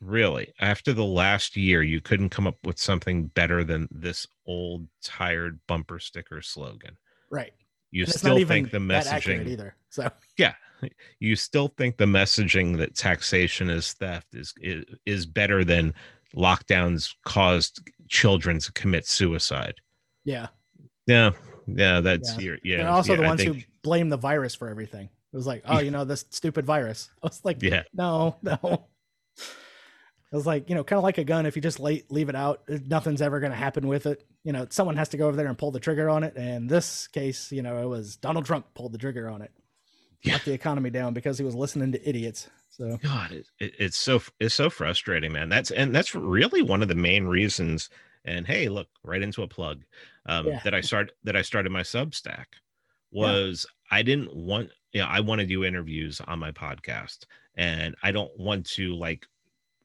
Really? 0.00 0.52
After 0.60 0.92
the 0.92 1.04
last 1.04 1.56
year, 1.56 1.82
you 1.82 2.00
couldn't 2.00 2.28
come 2.28 2.46
up 2.46 2.56
with 2.64 2.78
something 2.78 3.26
better 3.26 3.64
than 3.64 3.88
this 3.90 4.26
old, 4.46 4.86
tired 5.02 5.58
bumper 5.66 5.98
sticker 5.98 6.40
slogan. 6.40 6.96
Right. 7.30 7.52
You 7.90 8.06
still 8.06 8.44
think 8.46 8.70
the 8.70 8.78
messaging 8.78 9.46
either. 9.46 9.74
So 9.88 10.10
yeah, 10.36 10.54
you 11.18 11.36
still 11.36 11.72
think 11.76 11.96
the 11.96 12.04
messaging 12.04 12.76
that 12.78 12.94
taxation 12.94 13.70
is 13.70 13.94
theft 13.94 14.34
is 14.34 14.52
is, 14.60 14.84
is 15.06 15.26
better 15.26 15.64
than 15.64 15.94
lockdowns 16.36 17.14
caused 17.24 17.80
children 18.08 18.58
to 18.60 18.72
commit 18.72 19.06
suicide. 19.06 19.74
Yeah. 20.24 20.48
Yeah. 21.06 21.30
Yeah. 21.66 22.00
That's 22.00 22.34
yeah. 22.34 22.40
Your, 22.40 22.58
yeah. 22.62 22.76
They're 22.78 22.88
also 22.88 23.12
yeah, 23.14 23.20
the 23.20 23.26
ones 23.26 23.42
think... 23.42 23.56
who 23.56 23.62
blame 23.82 24.10
the 24.10 24.18
virus 24.18 24.54
for 24.54 24.68
everything. 24.68 25.08
It 25.32 25.36
was 25.36 25.46
like, 25.46 25.62
oh, 25.66 25.80
you 25.80 25.90
know, 25.90 26.04
this 26.04 26.24
stupid 26.30 26.64
virus. 26.64 27.10
I 27.22 27.26
was 27.26 27.40
like, 27.44 27.62
yeah, 27.62 27.82
no, 27.92 28.36
no. 28.42 28.88
It 30.30 30.36
was 30.36 30.46
like, 30.46 30.68
you 30.68 30.74
know, 30.74 30.84
kind 30.84 30.98
of 30.98 31.04
like 31.04 31.18
a 31.18 31.24
gun. 31.24 31.46
If 31.46 31.56
you 31.56 31.62
just 31.62 31.80
lay, 31.80 32.04
leave 32.10 32.28
it 32.28 32.34
out, 32.34 32.62
nothing's 32.68 33.22
ever 33.22 33.40
going 33.40 33.52
to 33.52 33.56
happen 33.56 33.88
with 33.88 34.04
it. 34.06 34.24
You 34.44 34.52
know, 34.52 34.66
someone 34.68 34.96
has 34.96 35.08
to 35.10 35.16
go 35.16 35.26
over 35.26 35.36
there 35.36 35.46
and 35.46 35.56
pull 35.56 35.70
the 35.70 35.80
trigger 35.80 36.10
on 36.10 36.22
it. 36.22 36.36
And 36.36 36.68
this 36.68 37.08
case, 37.08 37.50
you 37.50 37.62
know, 37.62 37.82
it 37.82 37.86
was 37.86 38.16
Donald 38.16 38.44
Trump 38.44 38.66
pulled 38.74 38.92
the 38.92 38.98
trigger 38.98 39.28
on 39.28 39.40
it. 39.40 39.52
yeah. 40.22 40.34
lock 40.34 40.44
the 40.44 40.52
economy 40.52 40.90
down 40.90 41.14
because 41.14 41.38
he 41.38 41.44
was 41.44 41.54
listening 41.54 41.92
to 41.92 42.08
idiots. 42.08 42.48
So 42.68 42.98
God, 43.02 43.32
it, 43.32 43.46
it, 43.58 43.74
it's 43.78 43.98
so 43.98 44.22
it's 44.38 44.54
so 44.54 44.70
frustrating, 44.70 45.32
man. 45.32 45.48
That's 45.48 45.70
and 45.70 45.94
that's 45.94 46.14
really 46.14 46.62
one 46.62 46.82
of 46.82 46.88
the 46.88 46.94
main 46.94 47.26
reasons. 47.26 47.90
And 48.24 48.46
hey, 48.46 48.68
look, 48.68 48.88
right 49.02 49.22
into 49.22 49.42
a 49.42 49.48
plug 49.48 49.84
um, 50.26 50.46
yeah. 50.46 50.60
that 50.64 50.74
I 50.74 50.80
started 50.80 51.14
that 51.24 51.36
I 51.36 51.42
started 51.42 51.72
my 51.72 51.80
Substack 51.82 52.46
was 53.10 53.66
yeah. 53.90 53.98
I 53.98 54.02
didn't 54.02 54.34
want 54.34 54.70
you 54.92 55.00
know 55.00 55.08
I 55.08 55.20
want 55.20 55.40
to 55.40 55.46
do 55.46 55.64
interviews 55.64 56.20
on 56.26 56.38
my 56.38 56.52
podcast, 56.52 57.24
and 57.56 57.96
I 58.02 58.12
don't 58.12 58.30
want 58.38 58.66
to 58.72 58.94
like 58.94 59.26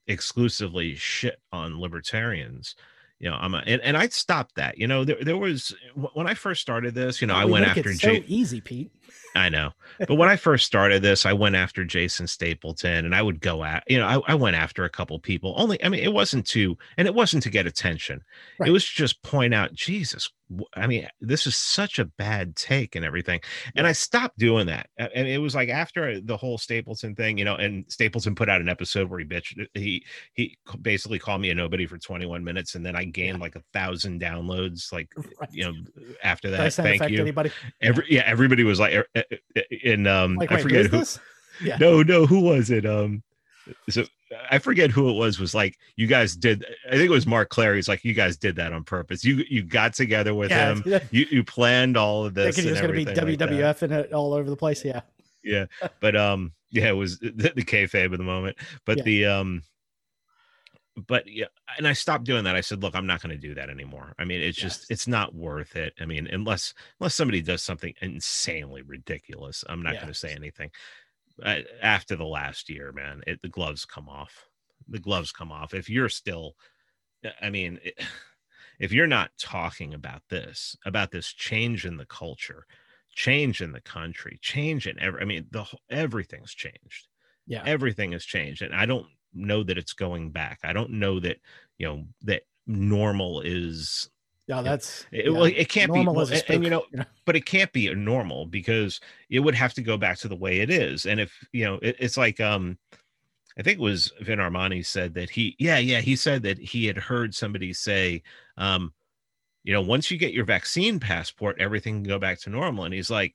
exclusively 0.08 0.96
shit 0.96 1.40
on 1.52 1.80
libertarians 1.80 2.76
you 3.20 3.30
know 3.30 3.38
i'm 3.40 3.54
a, 3.54 3.64
and, 3.66 3.82
and 3.82 3.96
i 3.96 4.08
stopped 4.08 4.56
that 4.56 4.78
you 4.78 4.88
know 4.88 5.06
there, 5.06 5.18
there 5.22 5.38
was 5.38 5.74
when 6.14 6.28
i 6.28 6.34
first 6.34 6.62
started 6.62 6.94
this 6.94 7.22
you 7.22 7.28
know 7.28 7.36
i 7.36 7.46
went 7.46 7.66
after 7.66 7.94
so 7.94 8.18
easy 8.28 8.60
pete 8.60 8.92
I 9.36 9.50
know. 9.50 9.72
But 10.00 10.16
when 10.16 10.30
I 10.30 10.36
first 10.36 10.66
started 10.66 11.02
this, 11.02 11.26
I 11.26 11.34
went 11.34 11.56
after 11.56 11.84
Jason 11.84 12.28
Stapleton 12.28 13.06
and 13.06 13.16
I 13.16 13.22
would 13.22 13.42
go 13.42 13.64
at, 13.64 13.84
you 13.88 13.98
know, 13.98 14.08
I, 14.08 14.34
I 14.34 14.36
went 14.36 14.56
after 14.56 14.84
a 14.84 14.90
couple 14.90 15.18
people. 15.20 15.54
Only, 15.58 15.84
I 15.84 15.90
mean, 15.90 16.04
it 16.04 16.14
wasn't 16.14 16.46
to, 16.48 16.78
and 16.98 17.08
it 17.08 17.16
wasn't 17.16 17.44
to 17.44 17.50
get 17.50 17.66
attention. 17.66 18.22
Right. 18.60 18.70
It 18.70 18.72
was 18.72 18.86
just 18.86 19.22
point 19.24 19.54
out, 19.54 19.74
Jesus, 19.74 20.30
I 20.76 20.88
mean, 20.88 21.08
this 21.22 21.48
is 21.48 21.56
such 21.56 22.00
a 22.00 22.06
bad 22.06 22.56
take 22.56 22.96
and 22.96 23.06
everything. 23.06 23.40
And 23.76 23.88
I 23.88 23.92
stopped 23.92 24.38
doing 24.38 24.68
that. 24.68 24.90
And 24.98 25.28
it 25.28 25.40
was 25.40 25.56
like 25.56 25.70
after 25.70 26.20
the 26.20 26.38
whole 26.38 26.58
Stapleton 26.58 27.16
thing, 27.16 27.38
you 27.38 27.46
know, 27.46 27.56
and 27.56 27.86
Stapleton 27.88 28.36
put 28.36 28.50
out 28.50 28.62
an 28.62 28.70
episode 28.70 29.10
where 29.10 29.20
he 29.20 29.26
bitched. 29.26 29.62
Uh, 29.62 29.66
he 29.74 30.06
he 30.34 30.58
basically 30.82 31.20
called 31.20 31.42
me 31.42 31.50
a 31.50 31.56
nobody 31.56 31.86
for 31.86 31.98
21 31.98 32.44
minutes, 32.44 32.76
and 32.76 32.86
then 32.86 32.96
I 32.96 33.06
gained 33.06 33.38
yeah. 33.38 33.44
like 33.44 33.56
a 33.56 33.64
thousand 33.74 34.22
downloads. 34.22 34.92
Like 34.92 35.12
right. 35.40 35.50
you 35.52 35.66
know, 35.66 35.74
after 36.24 36.50
that, 36.52 36.74
thank 36.74 37.10
you. 37.10 37.22
Anybody? 37.22 37.52
Every 37.82 38.06
yeah, 38.10 38.24
everybody 38.26 38.64
was 38.64 38.80
like, 38.80 38.94
in 39.84 40.08
um, 40.08 40.36
like, 40.36 40.52
I 40.52 40.62
forget 40.62 40.88
who. 40.88 41.04
Yeah. 41.64 41.78
No, 41.78 42.02
no, 42.02 42.26
who 42.26 42.40
was 42.40 42.72
it? 42.72 42.86
Um, 42.86 43.24
so 43.90 44.04
I 44.50 44.58
forget 44.58 44.92
who 44.92 45.10
it 45.10 45.14
was. 45.14 45.40
Was 45.40 45.54
like 45.54 45.78
you 45.96 46.08
guys 46.08 46.36
did. 46.36 46.66
I 46.88 46.92
think 46.92 47.06
it 47.06 47.10
was 47.10 47.28
Mark 47.28 47.50
Clary. 47.50 47.78
He's 47.78 47.88
like 47.88 48.04
you 48.04 48.14
guys 48.14 48.38
did 48.38 48.56
that 48.56 48.74
on 48.74 48.84
purpose. 48.84 49.24
You 49.24 49.44
you 49.50 49.64
got 49.64 49.94
together 49.94 50.34
with 50.34 50.50
yeah, 50.50 50.74
him. 50.74 51.02
You 51.12 51.26
you 51.30 51.44
planned 51.44 51.96
all 51.96 52.26
of 52.26 52.34
this. 52.34 52.58
Was 52.58 52.66
going 52.82 52.88
to 52.88 52.94
be 52.94 53.06
WWF 53.06 53.64
like 53.64 53.82
and 53.84 53.94
it 53.94 54.14
all 54.14 54.34
over 54.34 54.50
the 54.50 54.58
place. 54.58 54.84
Yeah. 54.84 55.02
Yeah, 55.44 55.66
but 56.00 56.16
um, 56.16 56.54
yeah, 56.72 56.90
it 56.90 56.94
was 56.94 57.20
the, 57.20 57.52
the 57.56 57.64
kayfabe 57.64 58.12
of 58.12 58.18
the 58.18 58.24
moment. 58.24 58.58
But 58.86 59.00
yeah. 59.00 59.04
the 59.04 59.26
um, 59.26 59.64
but 61.08 61.24
yeah, 61.28 61.46
and 61.78 61.88
I 61.88 61.94
stopped 61.94 62.26
doing 62.26 62.44
that. 62.44 62.56
I 62.56 62.62
said, 62.62 62.84
look, 62.84 62.96
I'm 62.96 63.08
not 63.08 63.22
going 63.22 63.36
to 63.36 63.48
do 63.48 63.56
that 63.56 63.70
anymore. 63.70 64.14
I 64.20 64.26
mean, 64.26 64.42
it's 64.42 64.62
yes. 64.62 64.78
just 64.78 64.92
it's 64.92 65.08
not 65.08 65.34
worth 65.34 65.76
it. 65.76 65.94
I 66.00 66.06
mean, 66.06 66.28
unless 66.32 66.74
unless 67.00 67.16
somebody 67.16 67.42
does 67.42 67.64
something 67.64 67.94
insanely 68.02 68.82
ridiculous, 68.84 69.64
I'm 69.68 69.82
not 69.82 69.94
yes. 69.94 70.02
going 70.04 70.14
to 70.14 70.20
say 70.20 70.34
anything 70.34 70.70
uh, 71.42 71.60
after 71.82 72.16
the 72.16 72.26
last 72.26 72.70
year, 72.70 72.92
man, 72.92 73.22
it, 73.26 73.42
the 73.42 73.50
gloves 73.50 73.86
come 73.86 74.10
off. 74.10 74.48
The 74.88 75.00
gloves 75.00 75.32
come 75.32 75.52
off. 75.52 75.74
If 75.74 75.90
you're 75.90 76.10
still, 76.10 76.56
uh, 77.26 77.30
I 77.42 77.50
mean, 77.50 77.80
it, 77.84 78.00
if 78.80 78.92
you're 78.92 79.08
not 79.08 79.32
talking 79.40 79.94
about 79.94 80.24
this, 80.30 80.76
about 80.86 81.12
this 81.12 81.32
change 81.32 81.86
in 81.86 81.98
the 81.98 82.06
culture, 82.06 82.66
change 83.16 83.62
in 83.62 83.72
the 83.72 83.82
country, 83.82 84.40
change 84.42 84.88
in 84.88 85.00
every, 85.00 85.22
I 85.22 85.26
mean, 85.26 85.48
the 85.52 85.66
everything's 85.90 86.54
changed. 86.54 87.08
Yeah, 87.46 87.64
everything 87.66 88.14
has 88.14 88.24
changed, 88.24 88.62
and 88.62 88.74
I 88.74 88.86
don't 88.86 89.06
know 89.34 89.64
that 89.64 89.78
it's 89.78 89.94
going 89.94 90.32
back. 90.32 90.60
I 90.64 90.74
don't 90.74 90.92
know 90.92 91.20
that 91.20 91.38
you 91.78 91.88
know 91.88 92.04
that 92.24 92.44
normal 92.68 93.42
is 93.42 94.10
yeah, 94.48 94.62
that's 94.62 95.06
it, 95.12 95.26
yeah. 95.26 95.32
well, 95.32 95.46
it 95.46 95.70
can't 95.70 95.92
normal 95.92 96.26
be, 96.26 96.34
and, 96.34 96.44
and, 96.50 96.64
you 96.64 96.70
know, 96.70 96.84
but 97.26 97.36
it 97.36 97.46
can't 97.46 97.72
be 97.72 97.88
a 97.88 97.96
normal 97.96 98.46
because 98.46 99.00
it 99.30 99.40
would 99.40 99.56
have 99.56 99.74
to 99.76 99.82
go 99.82 99.98
back 99.98 100.18
to 100.20 100.28
the 100.28 100.36
way 100.36 100.60
it 100.60 100.70
is. 100.70 101.06
And 101.06 101.20
if 101.20 101.34
you 101.52 101.64
know, 101.66 101.80
it, 101.82 101.96
it's 102.00 102.18
like 102.18 102.42
um, 102.42 102.78
I 103.58 103.62
think 103.62 103.80
it 103.80 103.84
was 103.84 104.12
Vin 104.22 104.40
Armani 104.40 104.86
said 104.86 105.14
that 105.14 105.30
he, 105.30 105.56
yeah, 105.60 105.78
yeah, 105.78 106.02
he 106.02 106.16
said 106.16 106.44
that 106.44 106.58
he 106.58 106.86
had 106.86 106.98
heard 106.98 107.36
somebody 107.36 107.72
say, 107.72 108.24
um, 108.58 108.94
you 109.64 109.74
know, 109.74 109.82
once 109.82 110.10
you 110.10 110.18
get 110.18 110.34
your 110.34 110.46
vaccine 110.46 111.00
passport, 111.00 111.58
everything 111.60 111.96
can 111.96 112.04
go 112.04 112.20
back 112.20 112.40
to 112.42 112.50
normal. 112.50 112.86
And 112.86 112.94
he's 112.94 113.12
like, 113.12 113.34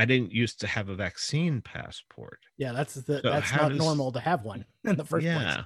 I 0.00 0.06
didn't 0.06 0.32
used 0.32 0.60
to 0.60 0.66
have 0.66 0.88
a 0.88 0.94
vaccine 0.94 1.60
passport. 1.60 2.40
Yeah, 2.56 2.72
that's 2.72 2.94
the 2.94 3.20
so 3.20 3.30
that's 3.30 3.52
not 3.52 3.68
does, 3.68 3.78
normal 3.78 4.10
to 4.12 4.20
have 4.20 4.44
one 4.44 4.64
in 4.84 4.96
the 4.96 5.04
first 5.04 5.26
yeah. 5.26 5.54
place. 5.54 5.64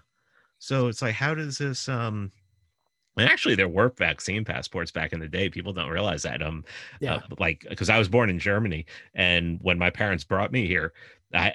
So 0.58 0.88
it's 0.88 1.02
like, 1.02 1.14
how 1.14 1.34
does 1.34 1.58
this 1.58 1.88
um 1.88 2.32
and 3.16 3.28
actually 3.28 3.54
there 3.54 3.68
were 3.68 3.90
vaccine 3.96 4.44
passports 4.44 4.90
back 4.90 5.12
in 5.12 5.20
the 5.20 5.28
day 5.28 5.48
people 5.48 5.72
don't 5.72 5.88
realize 5.90 6.24
that 6.24 6.42
um 6.42 6.64
yeah. 7.00 7.14
Uh, 7.14 7.20
like 7.38 7.64
because 7.68 7.88
i 7.88 7.96
was 7.96 8.08
born 8.08 8.28
in 8.28 8.40
germany 8.40 8.84
and 9.14 9.60
when 9.62 9.78
my 9.78 9.88
parents 9.88 10.24
brought 10.24 10.50
me 10.50 10.66
here 10.66 10.92
i 11.32 11.52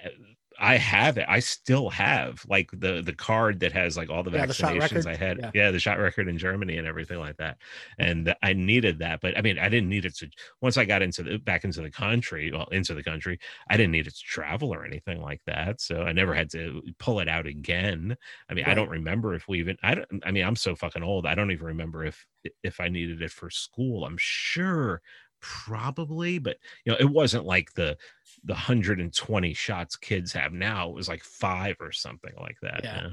I 0.60 0.76
have 0.76 1.18
it. 1.18 1.26
I 1.28 1.40
still 1.40 1.90
have 1.90 2.46
like 2.48 2.70
the 2.72 3.02
the 3.02 3.14
card 3.14 3.62
that 3.62 3.72
has 3.72 3.96
like 3.96 4.10
all 4.10 4.24
the 4.24 4.32
yeah, 4.32 4.46
vaccinations 4.46 5.04
the 5.04 5.12
I 5.12 5.16
had. 5.16 5.40
Yeah. 5.40 5.52
yeah. 5.54 5.72
the 5.72 5.80
shot 5.80 6.00
record 6.00 6.28
in 6.28 6.38
Germany 6.38 6.78
and 6.78 6.86
everything 6.86 7.20
like 7.20 7.38
that. 7.38 7.58
And 7.98 8.36
I 8.44 8.54
needed 8.54 9.00
that, 9.00 9.22
but 9.22 9.38
I 9.38 9.42
mean, 9.42 9.58
I 9.58 9.70
didn't 9.70 9.90
need 9.90 10.06
it 10.06 10.16
to. 10.18 10.30
Once 10.62 10.78
I 10.78 10.86
got 10.86 11.02
into 11.02 11.24
the 11.24 11.38
back 11.38 11.64
into 11.64 11.82
the 11.82 11.90
country, 11.90 12.52
well, 12.52 12.68
into 12.72 12.94
the 12.94 13.04
country, 13.04 13.40
I 13.70 13.78
didn't 13.78 13.94
need 13.94 14.08
it 14.08 14.16
to 14.16 14.24
travel 14.24 14.74
or 14.74 14.86
anything 14.86 15.22
like 15.22 15.42
that. 15.46 15.80
So 15.80 16.04
I 16.04 16.12
never 16.12 16.34
had 16.34 16.50
to 16.52 16.82
pull 17.00 17.22
it 17.22 17.30
out 17.30 17.48
again. 17.48 18.18
I 18.50 18.54
mean, 18.54 18.66
right. 18.66 18.72
I 18.72 18.76
don't 18.76 18.90
remember 18.90 19.34
if 19.36 19.48
we 19.48 19.60
even. 19.60 19.78
I 19.82 19.96
don't. 19.96 20.08
I 20.26 20.32
mean, 20.32 20.46
I'm 20.46 20.58
so 20.58 20.76
fucking 20.76 21.04
old. 21.04 21.26
I 21.26 21.36
don't 21.36 21.52
even 21.52 21.68
remember 21.68 22.04
if 22.04 22.26
if 22.64 22.82
I 22.82 22.90
needed 22.90 23.22
it 23.22 23.32
for 23.32 23.50
school. 23.50 24.06
I'm 24.06 24.18
sure 24.18 25.02
probably 25.42 26.40
but 26.40 26.58
you 26.86 26.92
know 26.92 26.98
it 27.00 27.10
wasn't 27.10 27.46
like 27.46 27.74
the 27.74 27.98
the 28.44 28.54
120 28.54 29.54
shots 29.54 29.96
kids 29.96 30.34
have 30.34 30.54
now 30.54 30.90
it 30.90 30.96
was 30.96 31.08
like 31.08 31.24
five 31.24 31.76
or 31.80 31.92
something 31.92 32.34
like 32.40 32.58
that 32.62 32.82
yeah. 32.84 33.02
yeah, 33.02 33.10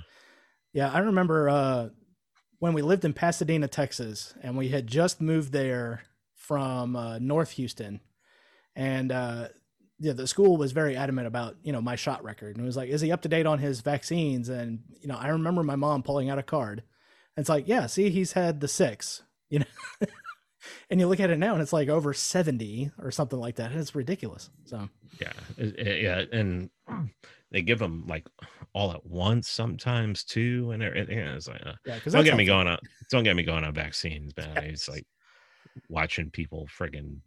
yeah 0.72 0.92
i 0.92 0.98
remember 0.98 1.48
uh 1.48 1.88
when 2.58 2.72
we 2.72 2.82
lived 2.82 3.04
in 3.04 3.12
pasadena 3.12 3.68
texas 3.68 4.34
and 4.42 4.56
we 4.56 4.68
had 4.68 4.86
just 4.86 5.20
moved 5.20 5.52
there 5.52 6.02
from 6.34 6.96
uh, 6.96 7.18
north 7.18 7.52
houston 7.52 8.00
and 8.74 9.12
uh 9.12 9.48
yeah, 9.98 10.12
the 10.12 10.26
school 10.26 10.56
was 10.56 10.72
very 10.72 10.96
adamant 10.96 11.26
about 11.26 11.56
you 11.62 11.72
know 11.72 11.80
my 11.80 11.96
shot 11.96 12.22
record 12.22 12.56
and 12.56 12.64
it 12.64 12.66
was 12.66 12.76
like 12.76 12.90
is 12.90 13.00
he 13.00 13.12
up 13.12 13.22
to 13.22 13.28
date 13.28 13.46
on 13.46 13.58
his 13.58 13.80
vaccines? 13.80 14.48
And 14.48 14.80
you 15.00 15.08
know 15.08 15.16
i 15.16 15.28
remember 15.28 15.62
my 15.62 15.76
mom 15.76 16.02
pulling 16.02 16.28
out 16.28 16.38
a 16.38 16.42
card 16.42 16.82
and 17.36 17.42
it's 17.42 17.48
like 17.48 17.66
yeah 17.66 17.86
see 17.86 18.10
he's 18.10 18.32
had 18.32 18.60
the 18.60 18.68
six 18.68 19.22
you 19.48 19.60
know 19.60 19.64
and 20.90 21.00
you 21.00 21.08
look 21.08 21.20
at 21.20 21.30
it 21.30 21.38
now 21.38 21.52
and 21.52 21.62
it's 21.62 21.72
like 21.72 21.88
over 21.88 22.12
70 22.12 22.92
or 22.98 23.10
something 23.10 23.38
like 23.38 23.56
that. 23.56 23.70
And 23.70 23.80
it's 23.80 23.94
ridiculous. 23.94 24.50
So 24.64 24.88
yeah 25.20 25.32
yeah 25.58 26.24
and 26.32 26.68
they 27.50 27.62
give 27.62 27.78
them 27.78 28.04
like 28.06 28.26
all 28.74 28.92
at 28.92 29.04
once 29.06 29.48
sometimes 29.48 30.24
too 30.24 30.70
and 30.72 30.82
it's 30.82 31.48
like 31.48 31.62
uh, 31.64 31.72
yeah, 31.86 31.98
don't 32.06 32.24
get 32.24 32.36
me 32.36 32.44
going 32.44 32.66
on 32.66 32.78
don't 33.10 33.24
get 33.24 33.36
me 33.36 33.42
going 33.42 33.64
on 33.64 33.72
vaccines 33.74 34.32
man. 34.36 34.50
Yes. 34.56 34.64
it's 34.66 34.88
like 34.88 35.06
watching 35.88 36.30
people 36.30 36.66
friggin 36.78 37.18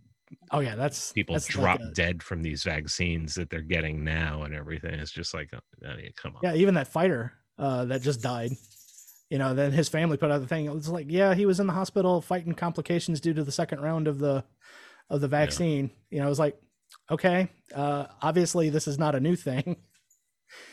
oh 0.52 0.60
yeah 0.60 0.76
that's 0.76 1.12
people 1.14 1.34
that's 1.34 1.48
drop 1.48 1.80
like 1.80 1.90
a, 1.90 1.94
dead 1.94 2.22
from 2.22 2.44
these 2.44 2.64
vaccines 2.64 3.34
that 3.36 3.50
they're 3.50 3.62
getting 3.62 4.04
now 4.04 4.44
and 4.44 4.54
everything. 4.54 4.94
It's 4.94 5.12
just 5.12 5.34
like 5.34 5.50
I 5.54 5.96
mean, 5.96 6.12
come 6.16 6.36
on. 6.36 6.42
Yeah 6.44 6.56
even 6.56 6.76
that 6.76 6.88
fighter 6.88 7.34
uh 7.58 7.86
that 7.86 8.02
just 8.02 8.22
died 8.22 8.52
you 9.30 9.38
know, 9.38 9.54
then 9.54 9.72
his 9.72 9.90
family 9.90 10.18
put 10.18 10.32
out 10.32 10.42
the 10.42 10.48
thing. 10.48 10.66
It 10.66 10.74
was 10.74 10.90
like, 10.90 11.06
yeah, 11.10 11.36
he 11.36 11.46
was 11.46 11.60
in 11.60 11.68
the 11.68 11.74
hospital 11.74 12.22
fighting 12.22 12.54
complications 12.54 13.22
due 13.22 13.34
to 13.34 13.44
the 13.44 13.52
second 13.52 13.82
round 13.82 14.08
of 14.08 14.20
the 14.20 14.44
of 15.10 15.22
the 15.22 15.28
vaccine. 15.28 15.92
Yeah. 16.10 16.16
You 16.16 16.20
know, 16.22 16.26
it 16.28 16.30
was 16.30 16.40
like, 16.40 16.60
okay, 17.12 17.50
uh, 17.76 18.08
obviously 18.22 18.70
this 18.70 18.88
is 18.88 18.98
not 18.98 19.16
a 19.16 19.20
new 19.20 19.36
thing. 19.36 19.78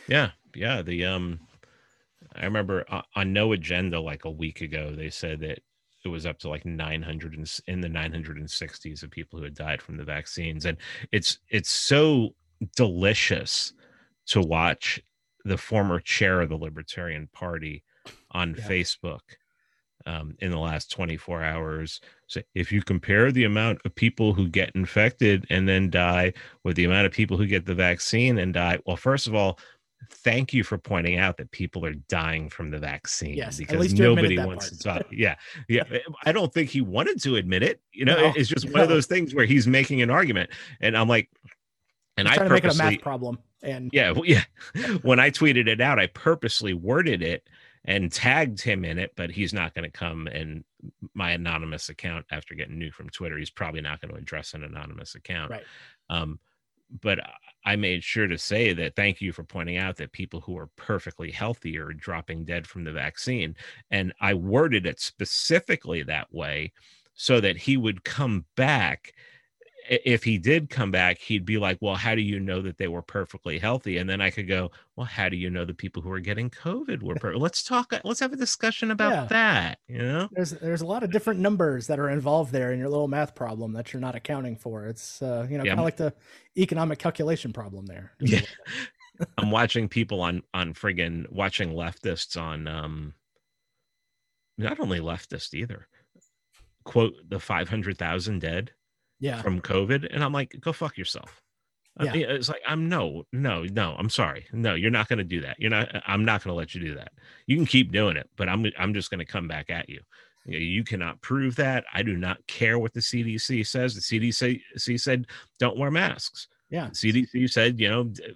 Yeah, 0.09 0.31
yeah. 0.55 0.81
The 0.81 1.05
um, 1.05 1.39
I 2.35 2.47
remember 2.47 2.87
on 3.15 3.33
No 3.35 3.53
Agenda 3.53 4.01
like 4.01 4.25
a 4.25 4.31
week 4.31 4.63
ago, 4.63 4.95
they 4.97 5.11
said 5.11 5.41
that 5.41 5.59
it 6.03 6.09
was 6.09 6.25
up 6.25 6.39
to 6.39 6.49
like 6.49 6.65
900 6.65 7.35
in 7.67 7.81
the 7.83 7.89
960s 7.89 9.03
of 9.03 9.11
people 9.11 9.39
who 9.39 9.45
had 9.45 9.55
died 9.55 9.83
from 9.83 9.99
the 9.99 10.05
vaccines, 10.05 10.65
and 10.65 10.79
it's 11.13 11.41
it's 11.51 11.71
so 11.71 12.31
delicious 12.75 13.75
to 14.29 14.41
watch 14.41 14.99
the 15.45 15.59
former 15.59 16.01
chair 16.01 16.41
of 16.41 16.49
the 16.49 16.57
Libertarian 16.57 17.29
Party 17.35 17.85
on 18.31 18.55
yeah. 18.57 18.69
Facebook 18.69 19.21
um, 20.07 20.37
in 20.41 20.51
the 20.51 20.59
last 20.59 20.91
24 20.91 21.43
hours. 21.43 22.01
So 22.29 22.41
if 22.55 22.71
you 22.73 22.83
compare 22.83 23.33
the 23.33 23.45
amount 23.45 23.81
of 23.85 23.95
people 23.95 24.33
who 24.33 24.49
get 24.49 24.71
infected 24.75 25.47
and 25.51 25.69
then 25.69 25.91
die 25.91 26.33
with 26.65 26.77
the 26.77 26.85
amount 26.85 27.07
of 27.07 27.13
people 27.13 27.37
who 27.37 27.47
get 27.47 27.67
the 27.67 27.75
vaccine 27.75 28.39
and 28.39 28.55
die, 28.55 28.79
well, 28.87 28.97
first 28.97 29.27
of 29.27 29.35
all, 29.35 29.59
thank 30.11 30.53
you 30.53 30.63
for 30.63 30.79
pointing 30.79 31.19
out 31.19 31.37
that 31.39 31.51
people 31.51 31.85
are 31.85 31.95
dying 32.09 32.49
from 32.49 32.71
the 32.71 32.79
vaccine 32.79 33.35
yes, 33.35 33.59
because 33.59 33.93
nobody 33.95 34.39
wants 34.39 34.71
part. 34.71 34.79
to 34.79 35.05
talk. 35.05 35.07
Yeah. 35.11 35.35
Yeah. 35.69 35.85
I 36.25 36.33
don't 36.33 36.53
think 36.53 36.71
he 36.71 36.81
wanted 36.81 37.21
to 37.23 37.37
admit 37.37 37.63
it. 37.63 37.81
You 37.93 38.05
know, 38.05 38.17
no, 38.17 38.33
it's 38.37 38.49
just 38.49 38.65
one 38.71 38.75
no. 38.75 38.83
of 38.83 38.89
those 38.89 39.07
things 39.07 39.35
where 39.35 39.47
he's 39.47 39.67
making 39.67 40.03
an 40.03 40.11
argument. 40.11 40.51
And 40.81 40.97
I'm 40.97 41.09
like, 41.09 41.31
and 42.17 42.29
he's 42.29 42.39
I 42.39 42.47
purposely, 42.47 42.55
make 42.55 42.65
it 42.65 42.81
a 42.81 42.91
math 42.97 43.01
problem. 43.03 43.39
And 43.63 43.91
yeah, 43.93 44.13
well, 44.13 44.25
yeah. 44.25 44.45
when 45.03 45.19
I 45.19 45.31
tweeted 45.31 45.67
it 45.67 45.81
out, 45.81 45.99
I 45.99 46.07
purposely 46.07 46.75
worded 46.75 47.23
it 47.23 47.49
and 47.87 48.11
tagged 48.13 48.61
him 48.61 48.85
in 48.85 48.99
it, 48.99 49.13
but 49.17 49.31
he's 49.31 49.53
not 49.53 49.75
going 49.75 49.85
to 49.85 49.91
come 49.91 50.27
and 50.27 50.65
my 51.15 51.31
anonymous 51.31 51.89
account 51.89 52.27
after 52.31 52.55
getting 52.55 52.79
new 52.79 52.91
from 52.91 53.09
Twitter. 53.09 53.39
He's 53.39 53.51
probably 53.51 53.81
not 53.81 54.01
going 54.01 54.13
to 54.13 54.21
address 54.21 54.55
an 54.55 54.65
anonymous 54.65 55.15
account. 55.15 55.53
Right. 55.53 55.65
Um, 56.11 56.41
but 57.01 57.19
I 57.65 57.77
made 57.77 58.05
sure 58.05 58.29
to 58.29 58.39
say 58.39 58.73
that 58.73 58.95
thank 58.95 59.21
you 59.21 59.33
for 59.33 59.43
pointing 59.43 59.77
out 59.77 59.97
that 59.97 60.13
people 60.13 60.41
who 60.41 60.57
are 60.59 60.69
perfectly 60.77 61.31
healthy 61.31 61.79
are 61.79 61.93
dropping 61.93 62.45
dead 62.45 62.67
from 62.67 62.85
the 62.85 62.93
vaccine. 62.93 63.57
And 63.91 64.13
I 64.21 64.35
worded 64.35 64.87
it 64.87 65.01
specifically 65.01 66.03
that 66.05 66.33
way 66.33 66.73
so 67.15 67.41
that 67.41 67.57
he 67.57 67.77
would 67.77 68.05
come 68.05 68.45
back 68.57 69.13
if 69.89 70.25
he 70.25 70.39
did 70.39 70.71
come 70.71 70.91
back, 70.91 71.19
he'd 71.19 71.45
be 71.45 71.59
like, 71.59 71.79
Well, 71.81 71.95
how 71.95 72.15
do 72.15 72.21
you 72.21 72.41
know 72.41 72.63
that 72.63 72.79
they 72.79 72.89
were 72.89 73.03
perfectly 73.03 73.59
healthy? 73.59 73.99
And 73.99 74.09
then 74.09 74.21
I 74.21 74.31
could 74.31 74.49
go, 74.49 74.71
Well, 74.97 75.07
how 75.07 75.29
do 75.29 75.37
you 75.37 75.51
know 75.51 75.65
the 75.65 75.75
people 75.75 76.03
who 76.03 76.11
are 76.11 76.21
getting 76.21 76.51
COVID 76.51 77.03
were 77.03 77.15
perfect? 77.15 77.41
let's 77.41 77.63
talk, 77.63 77.93
let's 78.05 78.21
have 78.21 78.33
a 78.33 78.37
discussion 78.37 78.91
about 78.91 79.13
yeah. 79.13 79.25
that. 79.27 79.79
You 79.89 79.99
know, 79.99 80.29
there's 80.33 80.51
there's 80.53 80.83
a 80.83 80.87
lot 80.87 81.03
of 81.03 81.11
different 81.11 81.41
numbers 81.41 81.87
that 81.87 81.99
are 81.99 82.11
involved 82.11 82.53
there 82.53 82.73
in 82.73 82.79
your 82.79 82.89
little 82.89 83.09
math 83.09 83.35
problem 83.35 83.73
that 83.75 83.93
you're 83.93 84.01
not 84.01 84.15
accounting 84.15 84.57
for. 84.57 84.87
It's 84.87 85.23
uh, 85.23 85.47
you 85.49 85.59
know, 85.59 85.65
yeah. 85.65 85.71
kind 85.71 85.81
of 85.81 85.85
like 85.85 85.97
the 85.97 86.15
economic 86.57 86.99
calculation 86.99 87.53
problem 87.53 87.87
there. 87.87 88.13
Yeah. 88.21 88.41
I'm 89.39 89.51
watching 89.51 89.89
people 89.89 90.21
on 90.21 90.43
on 90.53 90.75
friggin' 90.75 91.33
watching 91.33 91.71
leftists 91.71 92.39
on 92.39 92.69
um 92.69 93.15
not 94.59 94.79
only 94.79 95.01
leftists 95.01 95.55
either. 95.55 95.89
Quote 96.85 97.15
the 97.29 97.41
500,000 97.41 98.39
dead 98.41 98.73
yeah. 99.21 99.41
from 99.43 99.61
covid 99.61 100.07
and 100.13 100.23
i'm 100.23 100.33
like 100.33 100.55
go 100.61 100.73
fuck 100.73 100.97
yourself. 100.97 101.43
Yeah. 101.99 102.13
it's 102.15 102.51
like 102.51 102.61
i'm 102.67 102.89
no 102.91 103.25
no 103.33 103.65
no 103.65 103.97
i'm 103.99 104.11
sorry. 104.11 104.47
No 104.53 104.75
you're 104.75 104.91
not 104.91 105.09
going 105.09 105.19
to 105.19 105.25
do 105.25 105.41
that. 105.41 105.57
You're 105.59 105.71
not 105.71 105.95
uh, 105.95 106.01
i'm 106.07 106.25
not 106.25 106.45
going 106.45 106.53
to 106.53 106.59
let 106.59 106.75
you 106.75 106.81
do 106.81 106.95
that. 106.95 107.13
You 107.47 107.57
can 107.57 107.67
keep 107.67 107.91
doing 107.93 108.17
it 108.17 108.29
but 108.37 108.49
i'm 108.49 108.67
i'm 108.79 108.93
just 108.93 109.11
going 109.11 109.21
to 109.21 109.25
come 109.25 109.49
back 109.49 109.71
at 109.71 109.89
you. 109.89 110.01
You, 110.45 110.53
know, 110.53 110.59
you 110.59 110.85
cannot 110.85 111.21
prove 111.23 111.57
that. 111.57 111.85
I 111.93 112.03
do 112.03 112.17
not 112.17 112.47
care 112.47 112.79
what 112.79 112.93
the 112.93 113.01
cdc 113.01 113.67
says. 113.67 113.95
The 113.95 114.01
cdc 114.01 115.01
said 115.01 115.27
don't 115.59 115.79
wear 115.79 115.91
masks. 115.91 116.49
Yeah. 116.69 116.89
The 116.89 117.13
cdc 117.13 117.51
said 117.51 117.81
you 117.81 117.89
know 117.89 118.13
uh, 118.23 118.33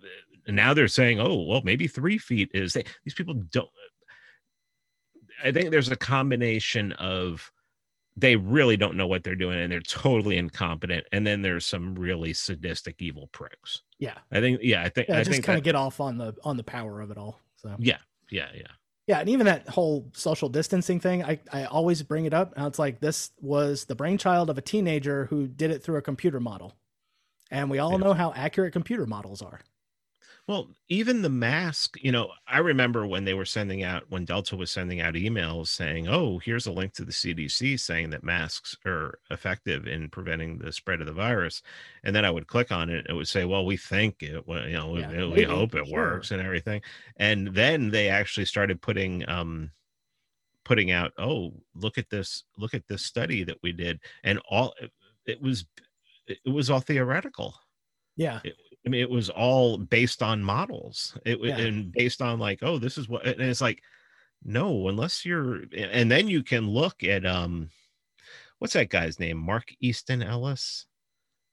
now 0.52 0.72
they're 0.72 0.88
saying 0.88 1.20
oh 1.20 1.42
well 1.42 1.60
maybe 1.62 1.86
three 1.86 2.18
feet 2.18 2.50
is 2.54 2.72
these 2.72 3.14
people 3.14 3.34
don't 3.34 3.66
uh, 3.66 5.48
i 5.48 5.52
think 5.52 5.70
there's 5.70 5.90
a 5.90 5.96
combination 5.96 6.92
of 6.92 7.50
they 8.16 8.36
really 8.36 8.76
don't 8.76 8.96
know 8.96 9.06
what 9.06 9.24
they're 9.24 9.34
doing 9.34 9.58
and 9.58 9.72
they're 9.72 9.80
totally 9.80 10.36
incompetent. 10.36 11.06
And 11.12 11.26
then 11.26 11.42
there's 11.42 11.64
some 11.64 11.94
really 11.94 12.34
sadistic, 12.34 13.00
evil 13.00 13.28
pricks. 13.32 13.82
Yeah. 13.98 14.18
I 14.32 14.40
think, 14.40 14.60
yeah, 14.62 14.82
I 14.82 14.88
think, 14.88 15.08
yeah, 15.08 15.18
I 15.18 15.24
just 15.24 15.42
kind 15.42 15.56
of 15.56 15.64
get 15.64 15.74
off 15.74 16.00
on 16.00 16.18
the, 16.18 16.34
on 16.44 16.56
the 16.56 16.64
power 16.64 17.00
of 17.00 17.10
it 17.10 17.18
all. 17.18 17.40
So, 17.56 17.74
yeah, 17.78 17.98
yeah, 18.30 18.48
yeah. 18.54 18.66
Yeah. 19.06 19.20
And 19.20 19.28
even 19.28 19.46
that 19.46 19.68
whole 19.68 20.10
social 20.12 20.48
distancing 20.48 21.00
thing, 21.00 21.24
I, 21.24 21.40
I 21.52 21.64
always 21.64 22.02
bring 22.02 22.26
it 22.26 22.34
up. 22.34 22.52
And 22.56 22.66
it's 22.66 22.78
like, 22.78 23.00
this 23.00 23.30
was 23.40 23.86
the 23.86 23.94
brainchild 23.94 24.50
of 24.50 24.58
a 24.58 24.62
teenager 24.62 25.26
who 25.26 25.46
did 25.46 25.70
it 25.70 25.82
through 25.82 25.96
a 25.96 26.02
computer 26.02 26.40
model. 26.40 26.74
And 27.50 27.70
we 27.70 27.78
all 27.78 27.92
yeah. 27.92 27.98
know 27.98 28.12
how 28.12 28.32
accurate 28.34 28.72
computer 28.72 29.06
models 29.06 29.42
are. 29.42 29.60
Well, 30.46 30.68
even 30.88 31.22
the 31.22 31.28
mask, 31.28 31.96
you 32.00 32.10
know, 32.10 32.30
I 32.46 32.58
remember 32.58 33.06
when 33.06 33.24
they 33.24 33.34
were 33.34 33.44
sending 33.44 33.84
out, 33.84 34.04
when 34.08 34.24
Delta 34.24 34.56
was 34.56 34.70
sending 34.70 35.00
out 35.00 35.14
emails 35.14 35.68
saying, 35.68 36.08
oh, 36.08 36.38
here's 36.38 36.66
a 36.66 36.72
link 36.72 36.92
to 36.94 37.04
the 37.04 37.12
CDC 37.12 37.78
saying 37.78 38.10
that 38.10 38.24
masks 38.24 38.76
are 38.84 39.18
effective 39.30 39.86
in 39.86 40.08
preventing 40.08 40.58
the 40.58 40.72
spread 40.72 41.00
of 41.00 41.06
the 41.06 41.12
virus. 41.12 41.62
And 42.02 42.16
then 42.16 42.24
I 42.24 42.30
would 42.30 42.48
click 42.48 42.72
on 42.72 42.90
it. 42.90 43.06
It 43.08 43.12
would 43.12 43.28
say, 43.28 43.44
well, 43.44 43.64
we 43.64 43.76
think 43.76 44.22
it, 44.22 44.46
well, 44.46 44.66
you 44.66 44.74
know, 44.74 44.96
yeah, 44.96 45.10
we, 45.10 45.28
we 45.28 45.42
hope 45.44 45.74
it 45.74 45.86
sure. 45.86 45.94
works 45.96 46.30
and 46.32 46.42
everything. 46.42 46.82
And 47.16 47.48
then 47.54 47.90
they 47.90 48.08
actually 48.08 48.46
started 48.46 48.82
putting, 48.82 49.28
um, 49.28 49.70
putting 50.64 50.90
out, 50.90 51.12
oh, 51.16 51.52
look 51.74 51.96
at 51.96 52.10
this, 52.10 52.44
look 52.58 52.74
at 52.74 52.88
this 52.88 53.04
study 53.04 53.44
that 53.44 53.58
we 53.62 53.72
did. 53.72 54.00
And 54.24 54.40
all, 54.50 54.74
it 55.26 55.40
was, 55.40 55.64
it 56.26 56.38
was 56.50 56.70
all 56.70 56.80
theoretical. 56.80 57.54
Yeah. 58.16 58.40
It, 58.44 58.56
I 58.90 58.92
mean, 58.92 59.00
it 59.02 59.10
was 59.10 59.30
all 59.30 59.78
based 59.78 60.20
on 60.20 60.42
models. 60.42 61.16
It 61.24 61.38
yeah. 61.40 61.58
and 61.58 61.92
based 61.92 62.20
on 62.20 62.40
like, 62.40 62.58
oh, 62.62 62.78
this 62.78 62.98
is 62.98 63.08
what, 63.08 63.24
and 63.24 63.40
it's 63.40 63.60
like, 63.60 63.82
no, 64.42 64.88
unless 64.88 65.24
you're, 65.24 65.62
and 65.76 66.10
then 66.10 66.26
you 66.26 66.42
can 66.42 66.68
look 66.68 67.04
at 67.04 67.24
um, 67.24 67.70
what's 68.58 68.74
that 68.74 68.90
guy's 68.90 69.20
name? 69.20 69.36
Mark 69.36 69.72
Easton 69.80 70.24
Ellis, 70.24 70.86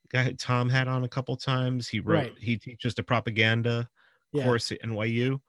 guy 0.10 0.34
Tom 0.39 0.67
had 0.67 0.88
on 0.88 1.04
a 1.04 1.10
couple 1.10 1.38
times. 1.38 1.88
He 1.88 2.00
wrote, 2.00 2.17
right. 2.17 2.34
he 2.39 2.58
teaches 2.58 2.95
the 2.95 3.04
propaganda 3.04 3.88
yeah. 4.32 4.43
course 4.43 4.71
at 4.71 4.82
NYU 4.82 5.39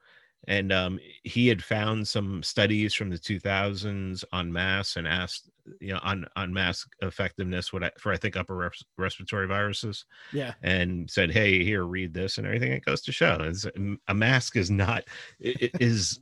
and 0.46 0.72
um, 0.72 1.00
he 1.24 1.48
had 1.48 1.64
found 1.64 2.06
some 2.06 2.42
studies 2.42 2.94
from 2.94 3.10
the 3.10 3.18
2000s 3.18 4.24
on 4.30 4.52
mass 4.52 4.96
and 4.96 5.08
asked 5.08 5.48
you 5.80 5.92
know 5.92 6.00
on 6.02 6.26
on 6.36 6.52
mask 6.52 6.90
effectiveness 7.02 7.72
what 7.72 7.84
I, 7.84 7.90
for 7.98 8.12
i 8.12 8.16
think 8.16 8.36
upper 8.36 8.56
res- 8.56 8.84
respiratory 8.96 9.46
viruses. 9.46 10.04
Yeah. 10.32 10.54
And 10.62 11.10
said 11.10 11.30
hey 11.30 11.64
here 11.64 11.84
read 11.84 12.14
this 12.14 12.38
and 12.38 12.46
everything 12.46 12.72
it 12.72 12.84
goes 12.84 13.02
to 13.02 13.12
show. 13.12 13.38
It's, 13.40 13.66
um, 13.76 13.98
a 14.08 14.14
mask 14.14 14.56
is 14.56 14.70
not 14.70 15.04
is 15.40 16.20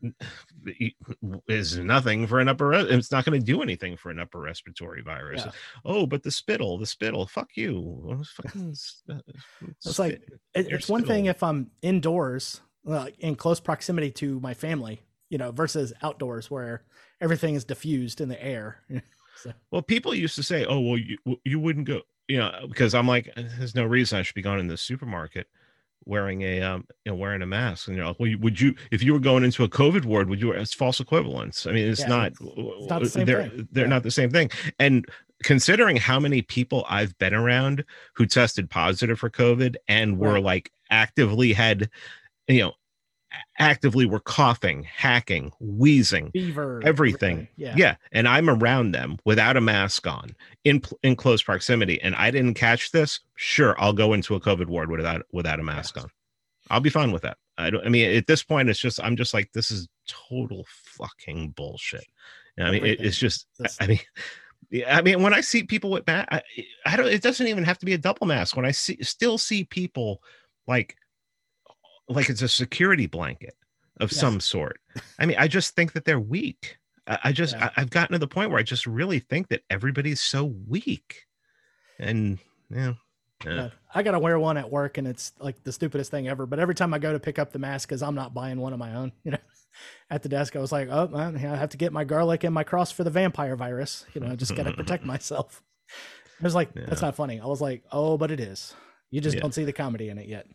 is 1.48 1.78
nothing 1.78 2.26
for 2.26 2.38
an 2.38 2.48
upper 2.48 2.72
it's 2.72 3.10
not 3.10 3.24
going 3.24 3.38
to 3.38 3.44
do 3.44 3.62
anything 3.62 3.96
for 3.96 4.10
an 4.10 4.18
upper 4.18 4.40
respiratory 4.40 5.02
virus. 5.02 5.42
Yeah. 5.44 5.52
oh 5.84 6.06
but 6.06 6.22
the 6.22 6.30
spittle 6.30 6.78
the 6.78 6.86
spittle 6.86 7.26
fuck 7.26 7.50
you. 7.54 8.22
It's, 8.54 9.02
uh, 9.10 9.18
it's 9.68 9.98
like 9.98 10.22
it's 10.54 10.68
spittle. 10.68 10.92
one 10.92 11.04
thing 11.04 11.26
if 11.26 11.42
i'm 11.42 11.70
indoors 11.82 12.60
like 12.88 13.18
in 13.18 13.36
close 13.36 13.60
proximity 13.60 14.10
to 14.10 14.40
my 14.40 14.54
family, 14.54 15.00
you 15.30 15.38
know, 15.38 15.50
versus 15.50 15.92
outdoors 16.02 16.50
where 16.50 16.82
everything 17.20 17.54
is 17.54 17.64
diffused 17.64 18.20
in 18.20 18.28
the 18.28 18.42
air. 18.42 18.80
so. 19.36 19.52
Well, 19.70 19.82
people 19.82 20.14
used 20.14 20.36
to 20.36 20.42
say, 20.42 20.64
"Oh, 20.64 20.80
well, 20.80 20.98
you 20.98 21.18
you 21.44 21.60
wouldn't 21.60 21.86
go," 21.86 22.02
you 22.28 22.38
know, 22.38 22.66
because 22.68 22.94
I'm 22.94 23.06
like, 23.06 23.32
there's 23.36 23.74
no 23.74 23.84
reason 23.84 24.18
I 24.18 24.22
should 24.22 24.34
be 24.34 24.42
going 24.42 24.60
in 24.60 24.68
the 24.68 24.76
supermarket 24.76 25.46
wearing 26.08 26.40
a 26.40 26.62
um 26.62 26.86
you 27.04 27.12
know 27.12 27.16
wearing 27.16 27.42
a 27.42 27.46
mask 27.46 27.86
and 27.86 27.96
you're 27.96 28.06
like 28.06 28.18
well 28.18 28.32
would 28.40 28.58
you 28.58 28.74
if 28.90 29.02
you 29.02 29.12
were 29.12 29.18
going 29.18 29.44
into 29.44 29.62
a 29.62 29.68
covid 29.68 30.06
ward 30.06 30.28
would 30.28 30.40
you 30.40 30.50
it's 30.52 30.72
false 30.72 31.00
equivalence 31.00 31.66
i 31.66 31.72
mean 31.72 31.86
it's 31.86 32.00
yeah, 32.00 32.06
not, 32.06 32.32
it's 32.40 32.88
not 32.88 33.02
the 33.02 33.24
they're 33.24 33.48
thing. 33.48 33.68
they're 33.72 33.84
yeah. 33.84 33.90
not 33.90 34.02
the 34.02 34.10
same 34.10 34.30
thing 34.30 34.50
and 34.78 35.06
considering 35.44 35.96
how 35.96 36.18
many 36.18 36.40
people 36.40 36.84
i've 36.88 37.16
been 37.18 37.34
around 37.34 37.84
who 38.14 38.24
tested 38.24 38.70
positive 38.70 39.18
for 39.18 39.28
covid 39.28 39.76
and 39.86 40.18
were 40.18 40.34
right. 40.34 40.42
like 40.42 40.72
actively 40.90 41.52
had 41.52 41.90
you 42.48 42.60
know 42.60 42.72
actively 43.58 44.06
were 44.06 44.20
coughing, 44.20 44.82
hacking, 44.84 45.52
wheezing, 45.60 46.30
fever, 46.30 46.80
everything. 46.84 47.48
Yeah. 47.56 47.74
yeah. 47.76 47.96
And 48.12 48.26
I'm 48.28 48.48
around 48.48 48.92
them 48.92 49.18
without 49.24 49.56
a 49.56 49.60
mask 49.60 50.06
on 50.06 50.34
in 50.64 50.82
in 51.02 51.16
close 51.16 51.42
proximity 51.42 52.00
and 52.00 52.14
I 52.14 52.30
didn't 52.30 52.54
catch 52.54 52.90
this, 52.90 53.20
sure, 53.34 53.74
I'll 53.78 53.92
go 53.92 54.12
into 54.12 54.34
a 54.34 54.40
COVID 54.40 54.66
ward 54.66 54.90
without 54.90 55.22
without 55.32 55.60
a 55.60 55.64
mask 55.64 55.96
yes. 55.96 56.04
on. 56.04 56.10
I'll 56.70 56.80
be 56.80 56.90
fine 56.90 57.12
with 57.12 57.22
that. 57.22 57.38
I 57.56 57.70
don't 57.70 57.84
I 57.84 57.88
mean 57.88 58.16
at 58.16 58.26
this 58.26 58.42
point 58.42 58.68
it's 58.68 58.80
just 58.80 59.00
I'm 59.02 59.16
just 59.16 59.34
like 59.34 59.52
this 59.52 59.70
is 59.70 59.88
total 60.06 60.66
fucking 60.68 61.50
bullshit. 61.50 62.06
I 62.58 62.70
mean 62.70 62.84
it, 62.84 63.00
it's 63.00 63.18
just 63.18 63.46
I 63.80 63.86
mean 63.86 64.00
I 64.86 65.00
mean, 65.00 65.22
when 65.22 65.32
I 65.32 65.40
see 65.40 65.62
people 65.62 65.90
with 65.90 66.06
mask, 66.06 66.28
I, 66.30 66.42
I, 66.84 66.96
don't. 66.96 67.06
It 67.06 67.22
doesn't 67.22 67.46
even 67.46 67.64
have 67.64 67.78
to 67.78 67.86
be 67.86 67.94
a 67.94 67.98
double 67.98 68.26
mask. 68.26 68.54
When 68.54 68.66
I 68.66 68.70
see, 68.70 68.98
still 69.02 69.38
see 69.38 69.64
people 69.64 70.22
like 70.66 70.97
like 72.08 72.30
it's 72.30 72.42
a 72.42 72.48
security 72.48 73.06
blanket 73.06 73.54
of 74.00 74.12
yeah. 74.12 74.18
some 74.18 74.40
sort. 74.40 74.80
I 75.18 75.26
mean, 75.26 75.36
I 75.38 75.48
just 75.48 75.74
think 75.74 75.92
that 75.92 76.04
they're 76.04 76.20
weak. 76.20 76.78
I, 77.06 77.18
I 77.24 77.32
just 77.32 77.54
yeah. 77.54 77.70
I, 77.76 77.80
have 77.80 77.90
gotten 77.90 78.12
to 78.12 78.18
the 78.18 78.28
point 78.28 78.50
where 78.50 78.58
I 78.58 78.62
just 78.62 78.86
really 78.86 79.18
think 79.18 79.48
that 79.48 79.62
everybody's 79.70 80.20
so 80.20 80.44
weak, 80.66 81.26
and 81.98 82.38
yeah. 82.70 82.94
Yeah. 83.46 83.70
I 83.94 84.02
gotta 84.02 84.18
wear 84.18 84.38
one 84.38 84.56
at 84.56 84.70
work, 84.70 84.98
and 84.98 85.06
it's 85.06 85.32
like 85.38 85.62
the 85.62 85.72
stupidest 85.72 86.10
thing 86.10 86.28
ever. 86.28 86.44
But 86.44 86.58
every 86.58 86.74
time 86.74 86.92
I 86.92 86.98
go 86.98 87.12
to 87.12 87.20
pick 87.20 87.38
up 87.38 87.52
the 87.52 87.58
mask, 87.58 87.88
because 87.88 88.02
I'm 88.02 88.16
not 88.16 88.34
buying 88.34 88.58
one 88.58 88.72
of 88.72 88.80
my 88.80 88.94
own, 88.94 89.12
you 89.24 89.30
know, 89.30 89.38
at 90.10 90.22
the 90.22 90.28
desk, 90.28 90.56
I 90.56 90.58
was 90.58 90.72
like, 90.72 90.88
"Oh, 90.90 91.08
man, 91.08 91.36
I 91.36 91.56
have 91.56 91.70
to 91.70 91.76
get 91.76 91.92
my 91.92 92.04
garlic 92.04 92.44
and 92.44 92.52
my 92.52 92.64
cross 92.64 92.90
for 92.90 93.04
the 93.04 93.10
vampire 93.10 93.54
virus." 93.54 94.04
You 94.12 94.20
know, 94.20 94.28
I 94.28 94.34
just 94.34 94.56
gotta 94.56 94.72
protect 94.72 95.04
myself. 95.06 95.62
I 96.40 96.44
was 96.44 96.54
like, 96.54 96.70
yeah. 96.74 96.86
"That's 96.88 97.02
not 97.02 97.14
funny." 97.14 97.40
I 97.40 97.46
was 97.46 97.60
like, 97.60 97.84
"Oh, 97.92 98.18
but 98.18 98.30
it 98.30 98.40
is. 98.40 98.74
You 99.10 99.20
just 99.20 99.38
don't 99.38 99.54
see 99.54 99.64
the 99.64 99.72
comedy 99.72 100.08
in 100.08 100.18
it 100.18 100.26
yet." 100.26 100.46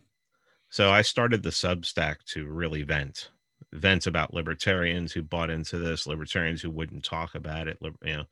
So 0.73 0.89
I 0.89 1.03
started 1.03 1.43
the 1.43 1.51
Substack 1.51 2.23
to 2.29 2.47
really 2.47 2.81
vent, 2.81 3.29
vent 3.73 4.07
about 4.07 4.33
libertarians 4.33 5.11
who 5.11 5.21
bought 5.21 5.51
into 5.51 5.77
this, 5.77 6.07
libertarians 6.07 6.63
who 6.63 6.71
wouldn't 6.71 7.05
talk 7.05 7.35
about 7.35 7.67
it, 7.67 7.77
you 7.79 8.17
know, 8.17 8.23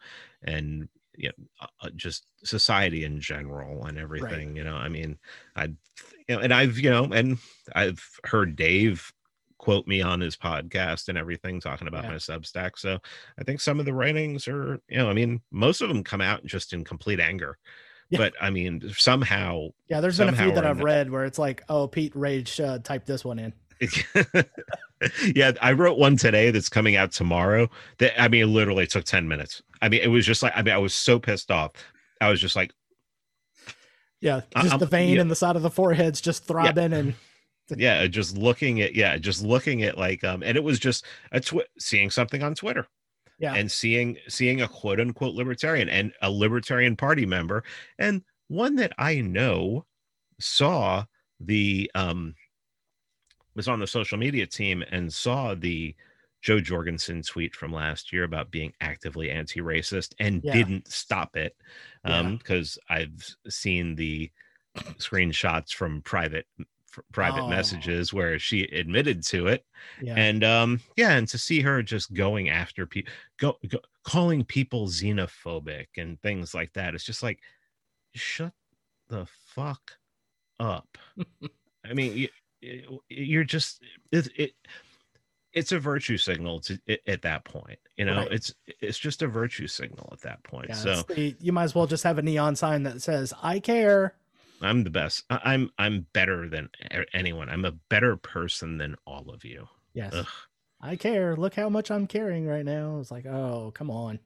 and 0.41 0.89
you 1.15 1.29
know, 1.29 1.45
uh, 1.61 1.67
uh, 1.81 1.89
just 1.95 2.25
society 2.43 3.03
in 3.03 3.21
general 3.21 3.85
and 3.85 3.99
everything. 3.99 4.47
Right. 4.47 4.57
You 4.57 4.63
know, 4.63 4.75
I 4.75 4.89
mean, 4.89 5.19
I, 5.55 5.65
you 6.27 6.35
know, 6.35 6.39
and 6.39 6.51
I've 6.51 6.79
you 6.79 6.89
know, 6.89 7.03
and 7.03 7.37
I've 7.75 8.03
heard 8.23 8.55
Dave 8.55 9.13
quote 9.59 9.85
me 9.85 10.01
on 10.01 10.19
his 10.19 10.35
podcast 10.35 11.09
and 11.09 11.19
everything 11.19 11.59
talking 11.59 11.87
about 11.87 12.05
yeah. 12.05 12.09
my 12.09 12.15
substack 12.15 12.71
so 12.79 12.97
i 13.39 13.43
think 13.43 13.61
some 13.61 13.79
of 13.79 13.85
the 13.85 13.93
writings 13.93 14.47
are 14.47 14.79
you 14.89 14.97
know 14.97 15.07
i 15.07 15.13
mean 15.13 15.39
most 15.51 15.81
of 15.81 15.87
them 15.87 16.03
come 16.03 16.19
out 16.19 16.43
just 16.43 16.73
in 16.73 16.83
complete 16.83 17.19
anger 17.19 17.59
yeah. 18.11 18.17
But 18.19 18.33
I 18.39 18.49
mean, 18.51 18.81
somehow. 18.95 19.69
Yeah, 19.89 20.01
there's 20.01 20.17
been 20.19 20.29
a 20.29 20.35
few 20.35 20.51
that 20.51 20.65
I've 20.65 20.81
read 20.81 21.09
where 21.09 21.25
it's 21.25 21.39
like, 21.39 21.63
oh, 21.69 21.87
Pete 21.87 22.15
Rage 22.15 22.59
uh, 22.59 22.77
typed 22.79 23.07
this 23.07 23.25
one 23.25 23.39
in. 23.39 23.53
yeah, 25.35 25.51
I 25.61 25.71
wrote 25.71 25.97
one 25.97 26.15
today 26.15 26.51
that's 26.51 26.69
coming 26.69 26.95
out 26.95 27.11
tomorrow. 27.11 27.67
That 27.97 28.21
I 28.21 28.27
mean, 28.27 28.43
it 28.43 28.47
literally 28.47 28.85
took 28.85 29.05
10 29.05 29.27
minutes. 29.27 29.61
I 29.81 29.89
mean, 29.89 30.01
it 30.01 30.07
was 30.09 30.25
just 30.25 30.43
like 30.43 30.53
I 30.55 30.61
mean, 30.61 30.73
I 30.75 30.77
was 30.77 30.93
so 30.93 31.17
pissed 31.19 31.49
off. 31.49 31.71
I 32.19 32.29
was 32.29 32.39
just 32.39 32.55
like, 32.55 32.71
Yeah, 34.19 34.41
just 34.57 34.71
I'm- 34.71 34.79
the 34.79 34.85
vein 34.85 35.15
yeah. 35.15 35.21
in 35.21 35.27
the 35.27 35.35
side 35.35 35.55
of 35.55 35.63
the 35.63 35.71
forehead's 35.71 36.21
just 36.21 36.45
throbbing, 36.45 36.93
and 36.93 37.15
yeah, 37.75 38.05
just 38.07 38.37
looking 38.37 38.81
at 38.81 38.93
yeah, 38.93 39.17
just 39.17 39.43
looking 39.43 39.81
at 39.83 39.97
like 39.97 40.23
um, 40.23 40.43
and 40.43 40.55
it 40.57 40.63
was 40.63 40.77
just 40.77 41.05
a 41.31 41.39
twi- 41.39 41.65
seeing 41.79 42.11
something 42.11 42.43
on 42.43 42.53
Twitter. 42.53 42.87
Yeah. 43.41 43.55
and 43.55 43.71
seeing 43.71 44.17
seeing 44.29 44.61
a 44.61 44.67
quote 44.67 44.99
unquote 44.99 45.35
libertarian 45.35 45.89
and 45.89 46.13
a 46.21 46.29
libertarian 46.31 46.95
party 46.95 47.25
member 47.25 47.63
and 47.99 48.23
one 48.49 48.75
that 48.75 48.93
i 48.99 49.19
know 49.19 49.85
saw 50.39 51.05
the 51.39 51.89
um 51.95 52.35
was 53.55 53.67
on 53.67 53.79
the 53.79 53.87
social 53.87 54.17
media 54.17 54.45
team 54.47 54.83
and 54.91 55.11
saw 55.13 55.55
the 55.55 55.95
jo 56.41 56.59
jorgensen 56.59 57.21
tweet 57.21 57.55
from 57.55 57.73
last 57.73 58.11
year 58.13 58.23
about 58.23 58.51
being 58.51 58.73
actively 58.81 59.29
anti-racist 59.29 60.13
and 60.19 60.43
Yeah. 60.43 60.53
didn't 60.53 60.87
stop 60.87 61.35
it 61.35 61.55
um 62.05 62.37
because 62.37 62.77
i've 62.89 63.35
seen 63.49 63.95
the 63.95 64.31
screenshots 64.99 65.73
from 65.73 66.01
private 66.01 66.45
private 67.11 67.41
Oh. 67.43 67.47
messages 67.49 68.13
where 68.13 68.37
she 68.39 68.63
admitted 68.63 69.23
to 69.27 69.47
it 69.47 69.65
yeah, 70.01 70.15
and 70.15 70.43
um 70.43 70.79
yeah 70.97 71.11
and 71.11 71.27
to 71.29 71.37
see 71.37 71.61
her 71.61 71.81
just 71.81 72.13
going 72.13 72.49
after 72.49 72.85
people 72.85 73.11
go, 73.39 73.57
go 73.67 73.79
calling 74.03 74.43
people 74.43 74.87
xenophobic 74.87 75.87
and 75.97 76.21
things 76.21 76.53
like 76.53 76.73
that 76.73 76.93
it's 76.95 77.03
just 77.03 77.23
like 77.23 77.39
shut 78.15 78.53
the 79.09 79.25
fuck 79.47 79.93
up 80.59 80.97
i 81.85 81.93
mean 81.93 82.15
you, 82.17 82.27
you- 82.61 83.01
you're 83.09 83.43
just 83.43 83.81
it, 84.11 84.27
it 84.35 84.51
it's 85.53 85.71
a 85.73 85.79
virtue 85.79 86.17
signal 86.17 86.59
to 86.61 86.79
at- 86.87 86.99
at 87.07 87.21
that 87.23 87.43
point 87.43 87.79
you 87.97 88.05
know 88.05 88.17
Right. 88.17 88.31
it's 88.33 88.53
it's 88.79 88.97
just 88.99 89.21
a 89.21 89.27
virtue 89.27 89.67
signal 89.67 90.09
at 90.13 90.21
that 90.21 90.43
point 90.43 90.67
yeah. 90.69 90.75
so 90.75 91.01
the- 91.09 91.35
you 91.39 91.51
might 91.51 91.63
as 91.65 91.75
well 91.75 91.87
just 91.87 92.03
have 92.03 92.17
a 92.17 92.21
neon 92.21 92.55
sign 92.55 92.83
that 92.83 93.01
says 93.01 93.33
"I 93.41 93.59
care." 93.59 94.13
I'm 94.61 94.83
the 94.83 94.89
best 94.89 95.23
I, 95.29 95.39
i'm 95.45 95.69
i'm 95.77 96.07
better 96.13 96.49
than 96.49 96.69
anyone 97.13 97.49
i'm 97.49 97.65
a 97.65 97.71
better 97.71 98.15
person 98.17 98.77
than 98.77 98.95
all 99.05 99.29
of 99.29 99.43
you 99.43 99.67
Yes, 99.93 100.13
Ugh. 100.13 100.25
I 100.79 100.95
care. 100.95 101.35
Look 101.35 101.53
how 101.55 101.67
much 101.69 101.91
I'm 101.91 102.07
caring 102.07 102.47
right 102.47 102.63
now. 102.65 102.99
It's 102.99 103.11
like, 103.11 103.25
oh, 103.25 103.71
come 103.75 103.91
on. 103.91 104.19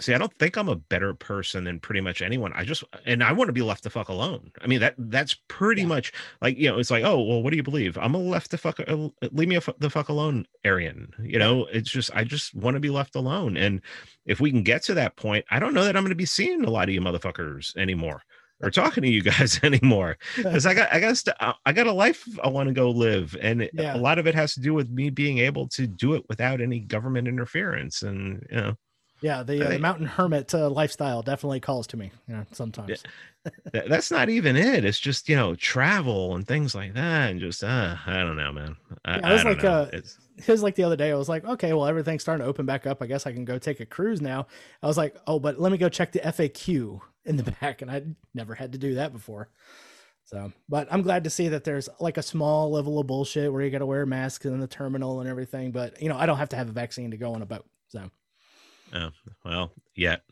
See, 0.00 0.14
I 0.14 0.18
don't 0.18 0.32
think 0.38 0.56
I'm 0.56 0.68
a 0.68 0.76
better 0.76 1.12
person 1.12 1.64
than 1.64 1.80
pretty 1.80 2.00
much 2.00 2.22
anyone. 2.22 2.52
I 2.54 2.64
just 2.64 2.84
and 3.04 3.22
I 3.22 3.32
want 3.32 3.48
to 3.48 3.52
be 3.52 3.62
left 3.62 3.82
the 3.82 3.90
fuck 3.90 4.08
alone. 4.08 4.52
I 4.62 4.66
mean 4.66 4.80
that 4.80 4.94
that's 4.96 5.34
pretty 5.48 5.82
Yeah. 5.82 5.88
much 5.88 6.12
like 6.40 6.56
you 6.56 6.68
know 6.70 6.78
it's 6.78 6.90
like 6.90 7.04
oh 7.04 7.20
well 7.22 7.42
what 7.42 7.50
do 7.50 7.56
you 7.56 7.62
believe? 7.62 7.98
I'm 7.98 8.14
a 8.14 8.18
left 8.18 8.50
the 8.50 8.58
fuck 8.58 8.78
uh, 8.86 9.08
leave 9.32 9.48
me 9.48 9.56
a 9.56 9.62
the 9.78 9.90
fuck 9.90 10.08
alone 10.08 10.46
Aryan. 10.64 11.12
You 11.22 11.38
know 11.38 11.66
it's 11.72 11.90
just 11.90 12.10
I 12.14 12.22
just 12.24 12.54
want 12.54 12.74
to 12.76 12.80
be 12.80 12.90
left 12.90 13.16
alone. 13.16 13.56
And 13.56 13.80
if 14.24 14.40
we 14.40 14.50
can 14.50 14.62
get 14.62 14.84
to 14.84 14.94
that 14.94 15.16
point, 15.16 15.44
I 15.50 15.58
don't 15.58 15.74
know 15.74 15.84
that 15.84 15.96
I'm 15.96 16.02
going 16.04 16.10
to 16.10 16.14
be 16.14 16.26
seeing 16.26 16.64
a 16.64 16.70
lot 16.70 16.88
of 16.88 16.94
you 16.94 17.00
motherfuckers 17.00 17.76
anymore 17.76 18.22
or 18.62 18.70
talking 18.70 19.02
to 19.02 19.08
you 19.08 19.22
guys 19.22 19.60
anymore 19.62 20.18
because 20.36 20.66
I 20.66 20.74
got 20.74 20.92
I 20.92 21.00
got 21.00 21.16
st- 21.16 21.36
uh, 21.40 21.52
I 21.64 21.72
got 21.72 21.86
a 21.86 21.92
life 21.92 22.26
I 22.42 22.48
want 22.48 22.68
to 22.68 22.74
go 22.74 22.90
live, 22.90 23.36
and 23.40 23.68
Yeah. 23.72 23.96
a 23.96 23.98
lot 23.98 24.18
of 24.18 24.26
it 24.26 24.34
has 24.34 24.54
to 24.54 24.60
do 24.60 24.74
with 24.74 24.90
me 24.90 25.10
being 25.10 25.38
able 25.38 25.68
to 25.68 25.86
do 25.86 26.14
it 26.14 26.24
without 26.28 26.60
any 26.60 26.80
government 26.80 27.28
interference. 27.28 28.02
And 28.02 28.46
you 28.50 28.56
know. 28.56 28.74
Yeah, 29.20 29.42
the, 29.42 29.66
uh, 29.66 29.70
the 29.70 29.78
mountain 29.80 30.06
hermit 30.06 30.54
uh, 30.54 30.70
lifestyle 30.70 31.22
definitely 31.22 31.58
calls 31.58 31.88
to 31.88 31.96
me. 31.96 32.12
You 32.28 32.36
know, 32.36 32.46
sometimes. 32.52 33.02
That- 33.72 33.88
that's 33.88 34.10
not 34.10 34.28
even 34.28 34.56
it. 34.56 34.84
It's 34.84 35.00
just 35.00 35.28
you 35.28 35.34
know 35.36 35.54
travel 35.54 36.34
and 36.34 36.46
things 36.46 36.74
like 36.74 36.94
that, 36.94 37.30
and 37.30 37.40
just 37.40 37.64
uh, 37.64 37.96
I 38.06 38.14
don't 38.18 38.36
know, 38.36 38.52
man. 38.52 38.76
I, 39.04 39.18
Yeah, 39.18 39.28
I 39.28 39.32
was 39.32 39.44
I 39.44 39.48
like, 39.50 39.62
know. 39.62 39.70
uh, 39.70 39.90
It's- 39.92 40.62
like 40.62 40.74
the 40.76 40.84
other 40.84 40.96
day, 40.96 41.10
I 41.10 41.14
was 41.16 41.28
like, 41.28 41.44
okay, 41.44 41.72
well, 41.72 41.86
everything's 41.86 42.22
starting 42.22 42.44
to 42.44 42.48
open 42.48 42.64
back 42.66 42.86
up. 42.86 43.02
I 43.02 43.06
guess 43.06 43.26
I 43.26 43.32
can 43.32 43.44
go 43.44 43.58
take 43.58 43.80
a 43.80 43.86
cruise 43.86 44.20
now. 44.20 44.46
I 44.82 44.86
was 44.86 44.96
like, 44.96 45.16
oh, 45.26 45.38
but 45.40 45.58
let 45.60 45.72
me 45.72 45.78
go 45.78 45.88
check 45.88 46.12
the 46.12 46.20
FAQ 46.20 47.00
in 47.28 47.36
the 47.36 47.42
back, 47.60 47.82
and 47.82 47.90
I 47.90 48.02
never 48.34 48.54
had 48.54 48.72
to 48.72 48.78
do 48.78 48.94
that 48.94 49.12
before. 49.12 49.48
So, 50.24 50.52
but 50.68 50.88
I'm 50.90 51.02
glad 51.02 51.24
to 51.24 51.30
see 51.30 51.48
that 51.48 51.64
there's 51.64 51.88
like 52.00 52.18
a 52.18 52.22
small 52.22 52.70
level 52.70 52.98
of 52.98 53.06
bullshit 53.06 53.50
where 53.50 53.62
you 53.62 53.70
got 53.70 53.78
to 53.78 53.86
wear 53.86 54.04
masks 54.04 54.44
in 54.44 54.60
the 54.60 54.66
terminal 54.66 55.20
and 55.20 55.28
everything. 55.28 55.70
But 55.72 56.02
you 56.02 56.08
know, 56.08 56.18
I 56.18 56.26
don't 56.26 56.36
have 56.36 56.50
to 56.50 56.56
have 56.56 56.68
a 56.68 56.72
vaccine 56.72 57.12
to 57.12 57.16
go 57.16 57.32
on 57.32 57.40
a 57.40 57.46
boat. 57.46 57.64
So 57.88 58.10
oh, 58.92 59.10
well, 59.44 59.72
yet, 59.94 60.22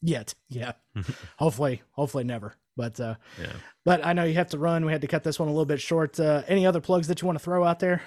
yet, 0.00 0.34
yeah, 0.48 0.72
hopefully, 1.36 1.82
hopefully 1.90 2.24
never. 2.24 2.54
But 2.74 2.98
uh, 3.00 3.16
yeah. 3.38 3.52
but 3.84 4.04
I 4.04 4.14
know 4.14 4.24
you 4.24 4.34
have 4.34 4.48
to 4.50 4.58
run. 4.58 4.86
We 4.86 4.92
had 4.92 5.02
to 5.02 5.08
cut 5.08 5.24
this 5.24 5.38
one 5.38 5.48
a 5.48 5.52
little 5.52 5.66
bit 5.66 5.80
short. 5.80 6.18
Uh, 6.18 6.42
any 6.48 6.64
other 6.64 6.80
plugs 6.80 7.08
that 7.08 7.20
you 7.20 7.26
want 7.26 7.38
to 7.38 7.44
throw 7.44 7.64
out 7.64 7.80
there? 7.80 8.00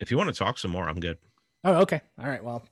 If 0.00 0.10
you 0.10 0.18
want 0.18 0.28
to 0.28 0.38
talk 0.38 0.58
some 0.58 0.70
more, 0.70 0.86
I'm 0.86 1.00
good. 1.00 1.16
Oh, 1.64 1.76
okay, 1.76 2.02
all 2.18 2.28
right. 2.28 2.44
Well, 2.44 2.62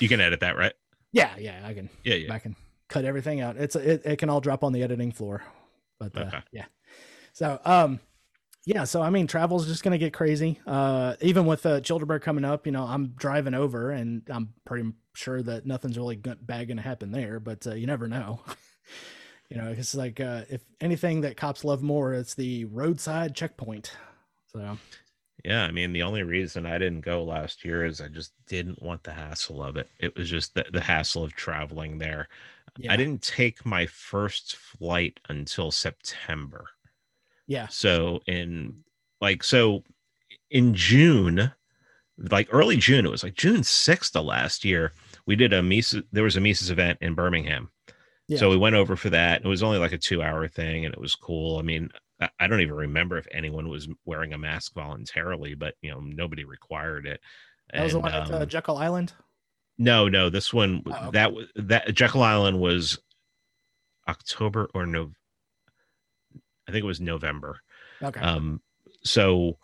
You 0.00 0.08
can 0.08 0.20
edit 0.20 0.40
that, 0.40 0.56
right? 0.56 0.72
Yeah, 1.12 1.36
yeah, 1.38 1.62
I 1.64 1.74
can. 1.74 1.88
Yeah, 2.04 2.14
yeah. 2.14 2.32
I 2.32 2.38
can 2.38 2.56
cut 2.88 3.04
everything 3.04 3.40
out. 3.40 3.56
It's 3.56 3.76
it, 3.76 4.02
it 4.04 4.16
can 4.16 4.28
all 4.30 4.40
drop 4.40 4.64
on 4.64 4.72
the 4.72 4.82
editing 4.82 5.12
floor. 5.12 5.42
But 5.98 6.16
uh, 6.16 6.20
Okay. 6.20 6.38
yeah. 6.52 6.64
So 7.32 7.60
um 7.64 8.00
yeah, 8.66 8.84
so 8.84 9.00
I 9.02 9.10
mean 9.10 9.26
travel's 9.26 9.66
just 9.66 9.82
gonna 9.82 9.98
get 9.98 10.12
crazy. 10.12 10.60
Uh 10.66 11.14
even 11.20 11.46
with 11.46 11.64
uh 11.66 11.80
Childeberg 11.80 12.22
coming 12.22 12.44
up, 12.44 12.66
you 12.66 12.72
know, 12.72 12.84
I'm 12.84 13.08
driving 13.16 13.54
over 13.54 13.90
and 13.90 14.22
I'm 14.28 14.54
pretty 14.64 14.90
sure 15.14 15.42
that 15.42 15.66
nothing's 15.66 15.96
really 15.98 16.16
bad 16.16 16.68
gonna 16.68 16.82
happen 16.82 17.12
there, 17.12 17.38
but 17.40 17.66
uh, 17.66 17.74
you 17.74 17.86
never 17.86 18.08
know. 18.08 18.40
you 19.50 19.56
know, 19.56 19.74
it's 19.76 19.94
like 19.94 20.20
uh 20.20 20.42
if 20.50 20.62
anything 20.80 21.20
that 21.22 21.36
cops 21.36 21.64
love 21.64 21.82
more, 21.82 22.14
it's 22.14 22.34
the 22.34 22.64
roadside 22.66 23.34
checkpoint. 23.34 23.92
So 24.52 24.76
Yeah, 25.44 25.64
I 25.64 25.70
mean, 25.70 25.92
the 25.92 26.02
only 26.02 26.22
reason 26.22 26.66
I 26.66 26.78
didn't 26.78 27.00
go 27.00 27.22
last 27.24 27.64
year 27.64 27.84
is 27.84 28.00
I 28.00 28.08
just 28.08 28.32
didn't 28.46 28.82
want 28.82 29.02
the 29.02 29.12
hassle 29.12 29.62
of 29.62 29.76
it. 29.76 29.88
It 29.98 30.16
was 30.16 30.28
just 30.28 30.54
the, 30.54 30.66
the 30.72 30.80
hassle 30.80 31.24
of 31.24 31.34
traveling 31.34 31.98
there. 31.98 32.28
yeah. 32.76 32.92
I 32.92 32.96
didn't 32.96 33.22
take 33.22 33.64
my 33.64 33.86
first 33.86 34.56
flight 34.56 35.18
until 35.28 35.70
September. 35.70 36.66
yeah. 37.46 37.68
So 37.68 38.20
in 38.26 38.84
like 39.20 39.42
so 39.42 39.82
in 40.50 40.74
June, 40.74 41.52
like 42.18 42.48
early 42.52 42.76
June, 42.76 43.06
it 43.06 43.10
was 43.10 43.22
like 43.22 43.34
June 43.34 43.60
6th 43.62 44.16
of 44.16 44.24
last 44.24 44.64
year, 44.64 44.92
we 45.26 45.36
did 45.36 45.52
a 45.52 45.62
Mises, 45.62 46.02
there 46.12 46.24
was 46.24 46.36
a 46.36 46.40
Mises 46.40 46.70
event 46.70 46.98
in 47.00 47.14
Birmingham. 47.14 47.70
Yeah. 48.28 48.38
So 48.38 48.50
we 48.50 48.56
went 48.56 48.76
over 48.76 48.94
for 48.96 49.10
that. 49.10 49.42
It 49.44 49.48
was 49.48 49.62
only 49.62 49.78
like 49.78 49.92
a 49.92 49.98
two 49.98 50.22
hour 50.22 50.46
thing 50.48 50.84
and 50.84 50.94
it 50.94 51.00
was 51.00 51.14
cool. 51.14 51.58
I 51.58 51.62
mean, 51.62 51.90
I- 52.38 52.46
don't 52.46 52.60
even 52.60 52.74
remember 52.74 53.16
if 53.18 53.26
anyone 53.30 53.68
was 53.68 53.88
wearing 54.04 54.32
a 54.34 54.38
mask 54.38 54.74
voluntarily, 54.74 55.54
but 55.54 55.74
you 55.82 55.90
know, 55.90 56.00
nobody 56.00 56.44
required 56.44 57.06
it. 57.06 57.20
That 57.72 57.82
was 57.84 57.92
the 57.92 57.98
And, 57.98 58.02
one 58.04 58.12
at 58.14 58.30
uh, 58.30 58.42
um, 58.42 58.48
Jekyll 58.48 58.76
Island. 58.76 59.12
no, 59.78 60.08
no, 60.08 60.28
this 60.28 60.52
one 60.52 60.82
Oh, 60.86 60.90
okay. 60.90 61.10
that 61.12 61.32
was 61.32 61.46
that 61.56 61.94
Jekyll 61.94 62.22
Island 62.22 62.60
was 62.60 62.98
October 64.08 64.68
or 64.74 64.86
no, 64.86 65.12
I 66.68 66.72
think 66.72 66.82
it 66.82 66.86
was 66.86 67.00
November. 67.00 67.60
Okay. 68.02 68.20
Um, 68.20 68.60
so 69.04 69.58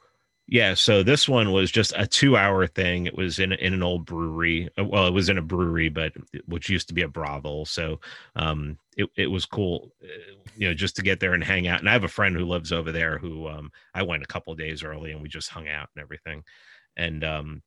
yeah, 0.49 0.75
so 0.75 1.03
this 1.03 1.29
one 1.29 1.53
was 1.53 1.73
just 1.73 1.93
a 1.97 2.07
two-hour 2.07 2.69
thing. 2.69 3.07
It 3.07 3.17
was 3.17 3.41
in 3.41 3.53
in 3.53 3.75
an 3.75 3.83
old 3.83 4.07
brewery. 4.07 4.69
Uh, 4.79 4.85
Well, 4.85 5.07
it 5.09 5.13
was 5.13 5.29
in 5.29 5.39
a 5.39 5.43
brewery, 5.43 5.89
but 5.89 6.13
which 6.47 6.69
used 6.69 6.87
to 6.89 6.95
be 6.95 7.03
a 7.03 7.09
brothel. 7.09 7.67
So 7.67 8.01
um, 8.37 8.79
it 8.97 9.09
it 9.17 9.27
was 9.27 9.45
cool, 9.45 9.93
uh, 10.05 10.07
you 10.57 10.69
know, 10.69 10.75
just 10.75 10.95
to 10.97 11.03
get 11.03 11.19
there 11.19 11.35
and 11.35 11.43
hang 11.43 11.67
out. 11.67 11.81
And 11.81 11.89
I 11.89 11.93
have 11.93 12.05
a 12.05 12.09
friend 12.09 12.37
who 12.37 12.45
lives 12.45 12.73
over 12.73 12.93
there 12.93 13.19
who 13.19 13.49
um, 13.49 13.73
I 13.93 14.05
went 14.05 14.23
a 14.23 14.27
couple 14.27 14.55
days 14.55 14.85
early, 14.85 15.11
and 15.11 15.21
we 15.21 15.29
just 15.29 15.51
hung 15.51 15.69
out 15.69 15.89
and 15.97 16.03
everything. 16.03 16.45
And 16.97 17.25
um, 17.25 17.63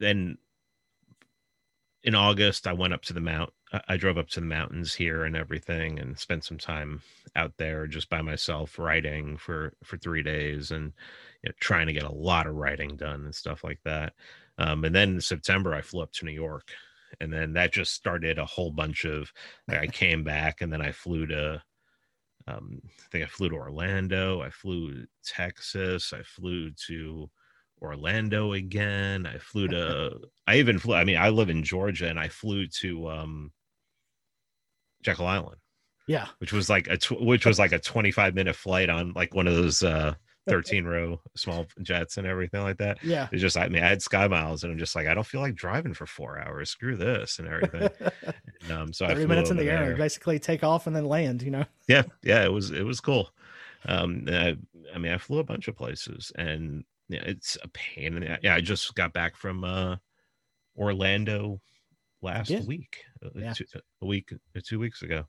then 0.00 0.36
in 2.02 2.14
August, 2.14 2.66
I 2.66 2.74
went 2.74 2.92
up 2.92 3.02
to 3.02 3.14
the 3.14 3.20
mount. 3.20 3.52
I 3.88 3.96
drove 3.96 4.18
up 4.18 4.28
to 4.30 4.40
the 4.40 4.46
mountains 4.46 4.94
here 4.94 5.24
and 5.24 5.34
everything, 5.34 5.98
and 5.98 6.18
spent 6.18 6.44
some 6.44 6.58
time 6.58 7.02
out 7.36 7.52
there 7.58 7.86
just 7.86 8.08
by 8.08 8.22
myself 8.22 8.78
writing 8.78 9.36
for 9.36 9.74
for 9.84 9.96
three 9.98 10.22
days 10.22 10.70
and 10.70 10.92
you 11.42 11.50
know, 11.50 11.54
trying 11.60 11.86
to 11.86 11.92
get 11.92 12.02
a 12.02 12.12
lot 12.12 12.46
of 12.46 12.54
writing 12.54 12.96
done 12.96 13.24
and 13.24 13.34
stuff 13.34 13.62
like 13.62 13.80
that. 13.84 14.14
Um, 14.58 14.84
and 14.84 14.94
then 14.94 15.10
in 15.10 15.20
September, 15.20 15.74
I 15.74 15.82
flew 15.82 16.02
up 16.02 16.12
to 16.12 16.24
New 16.24 16.32
York, 16.32 16.70
and 17.20 17.32
then 17.32 17.52
that 17.52 17.72
just 17.72 17.92
started 17.92 18.38
a 18.38 18.44
whole 18.44 18.70
bunch 18.70 19.04
of. 19.04 19.30
Like, 19.68 19.78
I 19.78 19.86
came 19.86 20.24
back, 20.24 20.60
and 20.60 20.72
then 20.72 20.80
I 20.82 20.92
flew 20.92 21.26
to. 21.26 21.62
Um, 22.48 22.80
I 22.84 23.08
think 23.10 23.24
I 23.24 23.28
flew 23.28 23.50
to 23.50 23.56
Orlando. 23.56 24.40
I 24.40 24.50
flew 24.50 24.92
to 24.92 25.06
Texas. 25.24 26.12
I 26.12 26.22
flew 26.22 26.70
to 26.86 27.28
Orlando 27.82 28.54
again. 28.54 29.26
I 29.26 29.38
flew 29.38 29.68
to. 29.68 30.20
I 30.46 30.56
even 30.56 30.78
flew. 30.78 30.94
I 30.94 31.04
mean, 31.04 31.18
I 31.18 31.28
live 31.28 31.50
in 31.50 31.62
Georgia, 31.62 32.08
and 32.08 32.18
I 32.18 32.28
flew 32.28 32.66
to 32.66 33.10
um, 33.10 33.52
Jekyll 35.02 35.26
Island 35.26 35.58
yeah. 36.06 36.26
which 36.38 36.52
was 36.52 36.68
like 36.70 36.86
a 36.88 36.96
tw- 36.96 37.20
which 37.20 37.46
was 37.46 37.58
like 37.58 37.72
a 37.72 37.78
25 37.78 38.34
minute 38.34 38.56
flight 38.56 38.88
on 38.90 39.12
like 39.14 39.34
one 39.34 39.46
of 39.46 39.54
those 39.54 39.82
uh 39.82 40.14
13 40.48 40.84
row 40.84 41.20
small 41.36 41.66
jets 41.82 42.18
and 42.18 42.26
everything 42.26 42.62
like 42.62 42.76
that 42.78 42.98
Yeah. 43.02 43.26
it's 43.32 43.42
just 43.42 43.56
i 43.56 43.68
mean 43.68 43.82
i 43.82 43.88
had 43.88 44.00
sky 44.00 44.28
miles 44.28 44.62
and 44.62 44.72
i'm 44.72 44.78
just 44.78 44.94
like 44.94 45.08
i 45.08 45.14
don't 45.14 45.26
feel 45.26 45.40
like 45.40 45.56
driving 45.56 45.92
for 45.92 46.06
four 46.06 46.38
hours 46.38 46.70
screw 46.70 46.96
this 46.96 47.40
and 47.40 47.48
everything 47.48 47.88
and, 48.62 48.70
um 48.70 48.92
so 48.92 49.04
I 49.06 49.08
30 49.08 49.20
flew 49.22 49.28
minutes 49.28 49.50
in 49.50 49.56
the 49.56 49.68
air, 49.68 49.86
there. 49.86 49.96
basically 49.96 50.38
take 50.38 50.62
off 50.62 50.86
and 50.86 50.94
then 50.94 51.06
land, 51.06 51.42
you 51.42 51.50
know? 51.50 51.64
yeah 51.88 52.02
yeah 52.22 52.44
it 52.44 52.52
was 52.52 52.70
it 52.70 52.84
was 52.84 53.00
cool 53.00 53.30
Um, 53.88 54.24
I, 54.28 54.56
I 54.94 54.98
mean, 54.98 55.12
I 55.12 55.18
flew 55.18 55.38
a 55.38 55.44
bunch 55.44 55.68
of 55.68 55.76
places, 55.76 56.32
and 56.36 56.82
yeah, 57.08 57.22
it's 57.24 57.56
a 57.62 57.68
pain. 57.68 58.14
In 58.16 58.20
the, 58.20 58.38
yeah, 58.42 58.56
I 58.56 58.60
just 58.60 58.92
got 58.96 59.12
back 59.12 59.36
from 59.36 59.62
uh, 59.62 59.96
Orlando 60.76 61.60
last 62.22 62.50
Yeah. 62.50 62.62
week, 62.62 63.04
uh, 63.24 63.28
Yeah. 63.34 63.52
two, 63.52 63.64
a 64.02 64.06
week, 64.06 64.32
uh, 64.32 64.60
two 64.64 64.78
weeks 64.80 65.02
ago, 65.02 65.24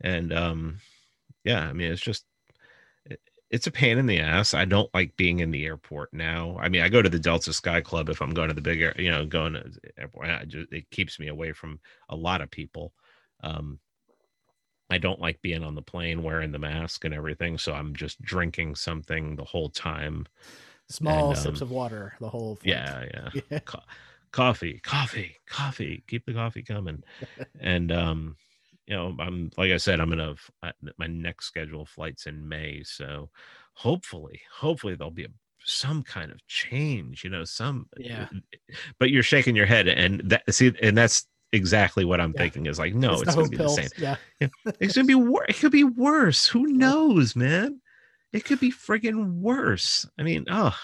and 0.00 0.32
um, 0.32 0.78
yeah, 1.44 1.68
I 1.68 1.72
mean, 1.72 1.90
it's 1.92 2.02
just 2.02 2.24
it, 3.04 3.20
it's 3.50 3.66
a 3.66 3.72
pain 3.72 3.98
in 3.98 4.06
the 4.06 4.20
ass. 4.20 4.54
I 4.54 4.64
don't 4.64 4.92
like 4.94 5.16
being 5.16 5.40
in 5.40 5.50
the 5.50 5.64
airport 5.66 6.12
now. 6.12 6.58
I 6.60 6.68
mean, 6.68 6.82
I 6.82 6.88
go 6.88 7.02
to 7.02 7.08
the 7.08 7.18
Delta 7.18 7.52
Sky 7.52 7.80
Club 7.80 8.08
if 8.08 8.20
I'm 8.20 8.34
going 8.34 8.48
to 8.48 8.54
the 8.54 8.60
bigger 8.60 8.94
you 8.98 9.10
know, 9.10 9.26
going 9.26 9.54
to 9.54 9.70
airport. 9.96 10.48
Just, 10.48 10.72
it 10.72 10.90
keeps 10.90 11.18
me 11.18 11.28
away 11.28 11.52
from 11.52 11.80
a 12.08 12.16
lot 12.16 12.40
of 12.40 12.50
people. 12.50 12.92
Um, 13.42 13.78
I 14.90 14.98
don't 14.98 15.20
like 15.20 15.42
being 15.42 15.62
on 15.62 15.74
the 15.74 15.82
plane 15.82 16.22
wearing 16.22 16.50
the 16.50 16.58
mask 16.58 17.04
and 17.04 17.12
everything, 17.12 17.58
so 17.58 17.74
I'm 17.74 17.94
just 17.94 18.20
drinking 18.22 18.74
something 18.76 19.36
the 19.36 19.44
whole 19.44 19.68
time. 19.68 20.26
Small 20.88 21.30
And, 21.30 21.38
sips 21.38 21.60
um, 21.60 21.68
of 21.68 21.70
water 21.70 22.14
the 22.20 22.28
whole 22.28 22.56
flight. 22.56 22.74
Yeah, 22.74 23.04
yeah. 23.12 23.42
Yeah. 23.50 23.58
Co- 23.66 23.82
coffee, 24.32 24.80
coffee, 24.82 25.36
coffee. 25.46 26.02
Keep 26.06 26.24
the 26.24 26.32
coffee 26.32 26.62
coming. 26.62 27.02
and 27.60 27.92
um, 27.92 28.36
you 28.88 28.96
know, 28.96 29.14
I'm 29.20 29.50
like 29.58 29.70
I 29.70 29.76
said, 29.76 30.00
I'm 30.00 30.08
gonna 30.08 30.34
my 30.96 31.06
next 31.06 31.46
scheduled 31.46 31.88
flight's 31.90 32.26
in 32.26 32.48
May, 32.48 32.82
so 32.84 33.28
hopefully, 33.74 34.40
hopefully 34.50 34.94
there'll 34.94 35.10
be 35.10 35.24
a, 35.24 35.28
some 35.62 36.02
kind 36.02 36.32
of 36.32 36.44
change. 36.46 37.22
You 37.22 37.30
know, 37.30 37.44
some. 37.44 37.86
Yeah. 37.98 38.28
But 38.98 39.10
you're 39.10 39.22
shaking 39.22 39.54
your 39.54 39.66
head, 39.66 39.88
and 39.88 40.20
that 40.30 40.42
see, 40.52 40.72
and 40.82 40.96
that's 40.96 41.26
exactly 41.52 42.04
what 42.06 42.20
I'm 42.20 42.32
Yeah. 42.34 42.42
thinking. 42.42 42.66
Is 42.66 42.78
like, 42.78 42.94
no, 42.94 43.12
It's 43.12 43.22
it's, 43.22 43.34
gonna 43.34 43.48
be 43.48 43.56
pills. 43.58 43.76
the 43.76 43.82
same. 43.82 44.16
Yeah. 44.40 44.48
It's 44.80 44.94
gonna 44.94 45.06
be 45.06 45.14
worse. 45.14 45.46
It 45.50 45.56
could 45.56 45.72
be 45.72 45.84
worse. 45.84 46.46
Who 46.46 46.66
knows, 46.84 47.36
man? 47.36 47.80
It 48.32 48.44
could 48.44 48.60
be 48.60 48.70
friggin' 48.72 49.34
worse. 49.34 50.06
I 50.18 50.22
mean, 50.22 50.44
oh, 50.50 50.76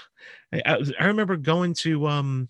I, 0.53 0.83
I 1.01 1.07
remember 1.07 1.37
going 1.37 1.75
to 1.85 2.07
um 2.07 2.49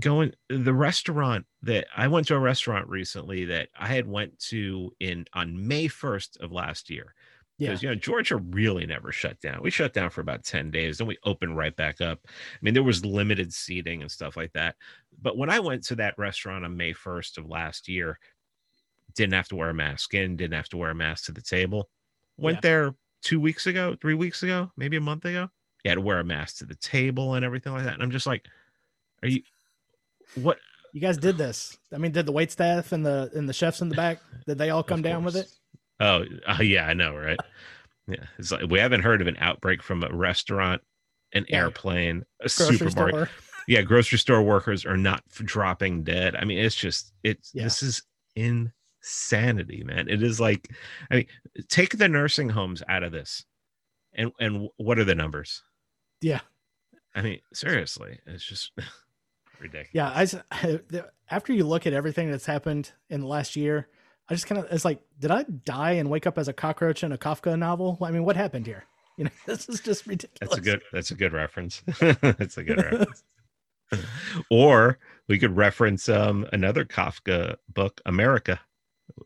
going 0.00 0.32
the 0.48 0.72
restaurant 0.72 1.46
that 1.62 1.86
I 1.96 2.08
went 2.08 2.26
to 2.28 2.34
a 2.34 2.38
restaurant 2.38 2.88
recently 2.88 3.44
that 3.46 3.68
I 3.78 3.86
had 3.86 4.06
went 4.06 4.38
to 4.50 4.92
in 5.00 5.26
on 5.32 5.66
May 5.66 5.88
1st 5.88 6.40
of 6.40 6.52
last 6.52 6.90
year. 6.90 7.14
Yeah. 7.58 7.68
Because 7.68 7.82
you 7.82 7.88
know, 7.88 7.94
Georgia 7.94 8.36
really 8.36 8.84
never 8.86 9.12
shut 9.12 9.40
down. 9.40 9.62
We 9.62 9.70
shut 9.70 9.94
down 9.94 10.10
for 10.10 10.20
about 10.20 10.44
10 10.44 10.70
days, 10.70 10.98
then 10.98 11.06
we 11.06 11.16
opened 11.24 11.56
right 11.56 11.74
back 11.74 12.00
up. 12.00 12.20
I 12.26 12.58
mean, 12.60 12.74
there 12.74 12.82
was 12.82 13.04
limited 13.04 13.52
seating 13.52 14.02
and 14.02 14.10
stuff 14.10 14.36
like 14.36 14.52
that. 14.52 14.76
But 15.20 15.38
when 15.38 15.48
I 15.48 15.60
went 15.60 15.82
to 15.84 15.94
that 15.96 16.18
restaurant 16.18 16.64
on 16.64 16.76
May 16.76 16.92
1st 16.92 17.38
of 17.38 17.48
last 17.48 17.88
year, 17.88 18.18
didn't 19.14 19.32
have 19.32 19.48
to 19.48 19.56
wear 19.56 19.70
a 19.70 19.74
mask 19.74 20.12
in, 20.12 20.36
didn't 20.36 20.54
have 20.56 20.68
to 20.68 20.76
wear 20.76 20.90
a 20.90 20.94
mask 20.94 21.24
to 21.26 21.32
the 21.32 21.40
table. 21.40 21.88
Went 22.36 22.56
Yeah. 22.56 22.60
there 22.60 22.94
two 23.22 23.40
weeks 23.40 23.66
ago, 23.66 23.96
three 24.00 24.14
weeks 24.14 24.42
ago, 24.42 24.70
maybe 24.76 24.98
a 24.98 25.00
month 25.00 25.24
ago. 25.24 25.48
You 25.84 25.88
had 25.88 25.94
to 25.94 26.00
wear 26.02 26.20
a 26.20 26.24
mask 26.24 26.58
to 26.58 26.66
the 26.66 26.74
table 26.74 27.34
and 27.34 27.44
everything 27.44 27.72
like 27.72 27.84
that. 27.84 27.94
And 27.94 28.02
I'm 28.02 28.10
just 28.10 28.26
like, 28.26 28.44
are 29.22 29.28
you 29.28 29.40
what 30.34 30.58
You 30.92 31.00
guys 31.00 31.16
did 31.18 31.38
this. 31.38 31.76
I 31.92 31.98
mean, 31.98 32.12
did 32.12 32.26
the 32.26 32.32
wait 32.32 32.50
staff 32.50 32.92
and 32.92 33.04
the 33.04 33.30
and 33.34 33.48
the 33.48 33.52
chefs 33.52 33.80
in 33.80 33.88
the 33.88 33.94
back 33.96 34.18
did 34.46 34.58
they 34.58 34.70
all 34.70 34.82
come 34.82 35.02
down 35.02 35.24
with 35.24 35.36
it? 35.36 35.48
Oh, 36.00 36.24
uh, 36.46 36.58
yeah, 36.62 36.86
I 36.86 36.94
know, 36.94 37.14
right? 37.16 37.38
Yeah, 38.06 38.24
it's 38.38 38.52
like 38.52 38.70
we 38.70 38.78
haven't 38.78 39.00
heard 39.02 39.20
of 39.20 39.26
an 39.26 39.36
outbreak 39.40 39.82
from 39.82 40.02
a 40.04 40.12
restaurant, 40.14 40.82
an 41.32 41.44
Yeah. 41.48 41.62
airplane, 41.62 42.24
a 42.40 42.44
Grocery 42.44 42.76
supermarket. 42.76 43.14
store. 43.14 43.28
Yeah, 43.68 43.82
grocery 43.82 44.18
store 44.18 44.42
workers 44.42 44.84
are 44.86 44.96
not 44.96 45.24
dropping 45.30 46.04
dead. 46.04 46.36
I 46.36 46.44
mean, 46.44 46.58
it's 46.58 46.76
just 46.76 47.12
it's 47.24 47.50
Yeah. 47.54 47.64
this 47.64 47.82
is 47.82 48.02
insanity, 48.36 49.82
man. 49.84 50.08
It 50.08 50.22
is 50.22 50.38
like, 50.40 50.68
I 51.10 51.16
mean, 51.16 51.26
take 51.68 51.98
the 51.98 52.08
nursing 52.08 52.48
homes 52.50 52.82
out 52.88 53.02
of 53.02 53.12
this, 53.12 53.44
and 54.12 54.30
and 54.38 54.68
what 54.76 54.98
are 54.98 55.04
the 55.04 55.14
numbers? 55.14 55.62
Yeah. 56.20 56.40
I 57.14 57.22
mean, 57.22 57.40
seriously, 57.54 58.20
it's 58.26 58.44
just 58.44 58.72
ridiculous. 59.60 59.88
Yeah, 59.92 60.40
I, 60.52 61.00
after 61.30 61.52
you 61.52 61.64
look 61.64 61.86
at 61.86 61.92
everything 61.92 62.30
that's 62.30 62.46
happened 62.46 62.92
in 63.10 63.20
the 63.20 63.26
last 63.26 63.56
year, 63.56 63.88
I 64.28 64.34
just 64.34 64.46
kind 64.46 64.60
of 64.60 64.72
it's 64.72 64.84
like, 64.84 65.00
did 65.18 65.30
I 65.30 65.44
die 65.44 65.92
and 65.92 66.10
wake 66.10 66.26
up 66.26 66.38
as 66.38 66.48
a 66.48 66.52
cockroach 66.52 67.04
in 67.04 67.12
a 67.12 67.18
Kafka 67.18 67.58
novel? 67.58 67.98
I 68.02 68.10
mean, 68.10 68.24
what 68.24 68.36
happened 68.36 68.66
here? 68.66 68.84
You 69.16 69.24
know, 69.24 69.30
this 69.46 69.68
is 69.68 69.80
just 69.80 70.06
ridiculous. 70.06 70.38
That's 70.40 70.56
a 70.56 70.60
good. 70.60 70.82
That's 70.92 71.10
a 71.10 71.14
good 71.14 71.32
reference. 71.32 71.82
that's 72.00 72.58
a 72.58 72.64
good 72.64 72.78
reference. 72.78 73.22
or 74.50 74.98
we 75.28 75.38
could 75.38 75.56
reference 75.56 76.08
um 76.08 76.46
another 76.52 76.84
Kafka 76.84 77.56
book, 77.72 78.00
Amerika, 78.06 78.58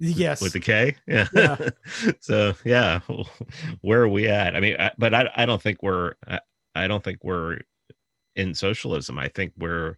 yes. 0.00 0.42
with 0.42 0.52
the 0.52 0.60
K. 0.60 0.96
Yeah. 1.06 1.28
Yeah. 1.32 1.70
so 2.20 2.54
yeah, 2.64 3.00
where 3.80 4.02
are 4.02 4.08
we 4.08 4.28
at? 4.28 4.54
I 4.54 4.60
mean, 4.60 4.76
I, 4.78 4.92
but 4.98 5.14
I 5.14 5.30
I 5.34 5.46
don't 5.46 5.62
think 5.62 5.82
we're 5.82 6.14
I, 6.26 6.40
I 6.74 6.88
don't 6.88 7.02
think 7.02 7.24
we're 7.24 7.60
in 8.36 8.54
socialism. 8.54 9.18
I 9.18 9.28
think 9.28 9.52
we're 9.58 9.96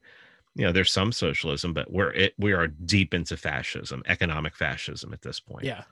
you 0.54 0.64
know 0.64 0.72
there's 0.72 0.92
some 0.92 1.12
socialism, 1.12 1.72
but 1.72 1.90
we're 1.90 2.12
it 2.12 2.34
we 2.38 2.52
are 2.52 2.66
deep 2.68 3.14
into 3.14 3.36
fascism, 3.36 4.02
economic 4.06 4.54
fascism 4.56 5.12
at 5.12 5.22
this 5.22 5.40
point. 5.40 5.64
yeah. 5.64 5.84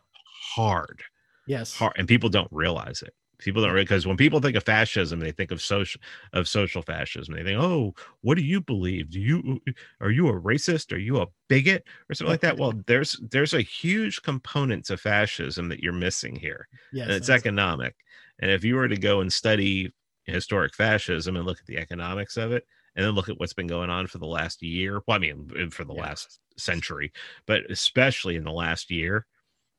hard 0.55 1.03
Yes. 1.47 1.75
hard 1.75 1.95
and 1.97 2.07
people 2.07 2.29
don't 2.29 2.49
realize 2.53 3.03
it 3.03 3.15
people 3.39 3.63
don't 3.63 3.75
because 3.75 4.07
when 4.07 4.17
people 4.19 4.41
think 4.41 4.57
of 4.57 4.63
fascism 4.65 5.19
they 5.21 5.33
think 5.33 5.51
of 5.51 5.61
social 5.63 6.01
of 6.35 6.47
social 6.47 6.83
fascism 6.83 7.35
they 7.35 7.43
think 7.43 7.59
oh 7.61 7.95
what 8.21 8.37
do 8.37 8.45
you 8.45 8.61
believe 8.61 9.11
do 9.11 9.19
you 9.19 9.61
are 10.01 10.11
you 10.11 10.29
a 10.29 10.33
racist 10.41 10.93
are 10.93 10.99
you 10.99 11.21
a 11.21 11.27
bigot 11.49 11.85
or 12.09 12.15
something 12.15 12.31
like 12.31 12.41
that 12.43 12.59
well 12.59 12.73
there's 12.87 13.19
there's 13.31 13.55
a 13.55 13.63
huge 13.63 14.21
component 14.23 14.85
to 14.85 14.97
fascism 14.97 15.69
that 15.71 15.81
you're 15.81 15.93
missing 15.93 16.37
here 16.37 16.69
Yes. 16.93 17.07
and 17.07 17.15
it's 17.15 17.31
economic 17.31 17.97
and 18.39 18.51
if 18.51 18.63
you 18.63 18.77
were 18.77 18.89
to 18.89 18.99
go 18.99 19.21
and 19.21 19.33
study 19.33 19.91
historic 20.25 20.75
fascism 20.75 21.35
and 21.37 21.47
look 21.47 21.59
at 21.59 21.67
the 21.67 21.79
economics 21.79 22.37
of 22.37 22.53
it 22.53 22.65
and 22.97 23.05
then 23.05 23.13
look 23.13 23.29
at 23.29 23.39
what's 23.39 23.53
been 23.53 23.67
going 23.67 23.91
on 23.91 24.07
for 24.07 24.19
the 24.19 24.27
last 24.27 24.63
year 24.63 25.01
well 25.07 25.17
i 25.17 25.19
mean 25.19 25.71
for 25.71 25.85
the 25.85 25.95
Yeah. 25.95 26.03
last 26.03 26.41
century 26.57 27.13
but 27.47 27.63
especially 27.71 28.37
in 28.37 28.45
the 28.45 28.53
last 28.53 28.91
year 28.91 29.27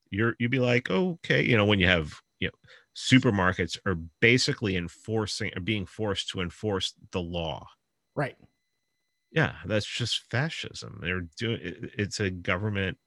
you're 0.10 0.36
you'd 0.39 0.52
be 0.52 0.60
like 0.60 0.89
okay 0.89 1.43
you 1.43 1.56
know 1.58 1.65
when 1.65 1.80
you 1.80 1.88
have 1.88 2.13
you 2.39 2.47
know 2.47 2.71
supermarkets 2.95 3.78
are 3.86 3.95
basically 4.19 4.76
enforcing 4.76 5.52
or 5.56 5.62
being 5.62 5.86
forced 5.86 6.30
to 6.30 6.41
enforce 6.41 6.93
the 7.12 7.21
law 7.21 7.67
right. 8.15 8.36
yeah 9.32 9.54
that's 9.65 9.86
just 9.86 10.24
fascism 10.30 11.00
they're 11.02 11.28
doing 11.38 11.60
it's 11.97 12.19
a 12.19 12.30
government 12.30 12.97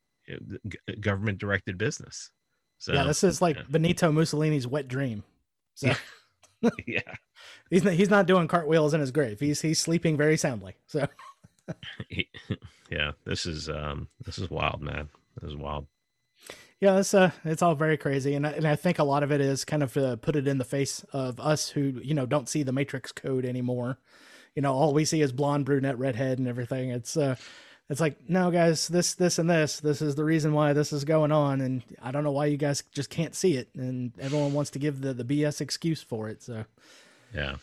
government 1.01 1.39
directed 1.39 1.77
business 1.77 2.31
so 2.79 2.93
yeah, 2.93 3.05
this 3.05 3.25
is 3.25 3.41
like 3.41 3.57
yeah. 3.57 3.63
Benito 3.71 4.13
Mussolini's 4.13 4.67
wet 4.67 4.89
dream. 4.89 5.23
So 5.75 5.87
Yeah. 5.89 6.71
yeah 6.87 7.15
he's 7.75 7.85
not, 7.85 7.95
he's 7.95 8.11
not 8.11 8.27
doing 8.27 8.49
cartwheels 8.49 8.95
in 8.95 9.01
his 9.01 9.11
grave. 9.11 9.41
He's 9.41 9.61
he's 9.61 9.79
sleeping 9.79 10.17
very 10.17 10.37
soundly. 10.37 10.77
So 10.87 11.07
yeah 12.91 13.13
this 13.25 13.47
is 13.47 13.71
um 13.71 14.09
this 14.25 14.39
is 14.39 14.51
wild 14.51 14.83
man 14.83 15.09
this 15.41 15.51
is 15.51 15.57
wild 15.57 15.87
yeah, 16.81 16.99
it's 16.99 17.15
uh 17.15 17.31
it's 17.47 17.63
all 17.63 17.75
very 17.75 17.97
crazy, 17.97 18.35
and 18.35 18.47
I, 18.47 18.51
and 18.51 18.67
I 18.67 18.77
think 18.77 18.99
a 18.99 19.05
lot 19.05 19.23
of 19.23 19.33
it 19.33 19.41
is 19.41 19.65
kind 19.65 19.83
of 19.83 19.97
uh, 19.97 20.17
put 20.17 20.37
it 20.37 20.47
in 20.47 20.59
the 20.59 20.65
face 20.65 21.03
of 21.15 21.41
us 21.41 21.71
who 21.71 21.99
you 22.03 22.13
know 22.13 22.27
don't 22.27 22.49
see 22.49 22.63
the 22.63 22.73
Matrix 22.73 23.11
code 23.11 23.47
anymore. 23.47 23.97
You 24.55 24.61
know, 24.61 24.75
all 24.75 24.93
we 24.93 25.07
see 25.07 25.23
is 25.23 25.33
blonde, 25.33 25.65
brunette, 25.65 25.99
redhead, 25.99 26.39
and 26.39 26.47
everything. 26.47 26.91
It's 26.91 27.17
uh, 27.17 27.37
it's 27.89 28.01
like 28.01 28.29
no, 28.29 28.51
guys, 28.51 28.89
this, 28.89 29.15
this, 29.15 29.39
and 29.39 29.49
this. 29.49 29.81
This 29.81 30.03
is 30.03 30.15
the 30.15 30.25
reason 30.25 30.53
why 30.53 30.75
this 30.75 30.93
is 30.93 31.05
going 31.05 31.33
on, 31.33 31.63
and 31.63 31.83
I 32.03 32.11
don't 32.11 32.25
know 32.25 32.33
why 32.33 32.47
you 32.47 32.59
guys 32.59 32.83
just 32.93 33.09
can't 33.09 33.35
see 33.35 33.57
it, 33.57 33.69
and 33.75 34.13
everyone 34.21 34.53
wants 34.53 34.71
to 34.73 34.79
give 34.79 35.01
the 35.01 35.15
the 35.15 35.25
BS 35.25 35.63
excuse 35.63 36.03
for 36.03 36.29
it. 36.29 36.43
So 36.43 36.67
yeah 37.35 37.57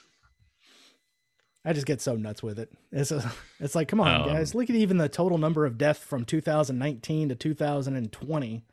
I 1.64 1.74
just 1.74 1.86
get 1.86 2.02
so 2.02 2.16
nuts 2.16 2.42
with 2.42 2.58
it. 2.58 2.72
It's 2.92 3.12
a, 3.12 3.32
it's 3.60 3.76
like, 3.76 3.88
come 3.88 4.00
on, 4.00 4.22
Um, 4.22 4.28
guys, 4.28 4.56
look 4.56 4.70
at 4.70 4.76
even 4.76 4.98
the 4.98 5.08
total 5.08 5.38
number 5.38 5.66
of 5.66 5.78
deaths 5.78 6.00
from 6.00 6.26
2019 6.26 7.30
to 7.30 7.36
2020. 7.36 8.66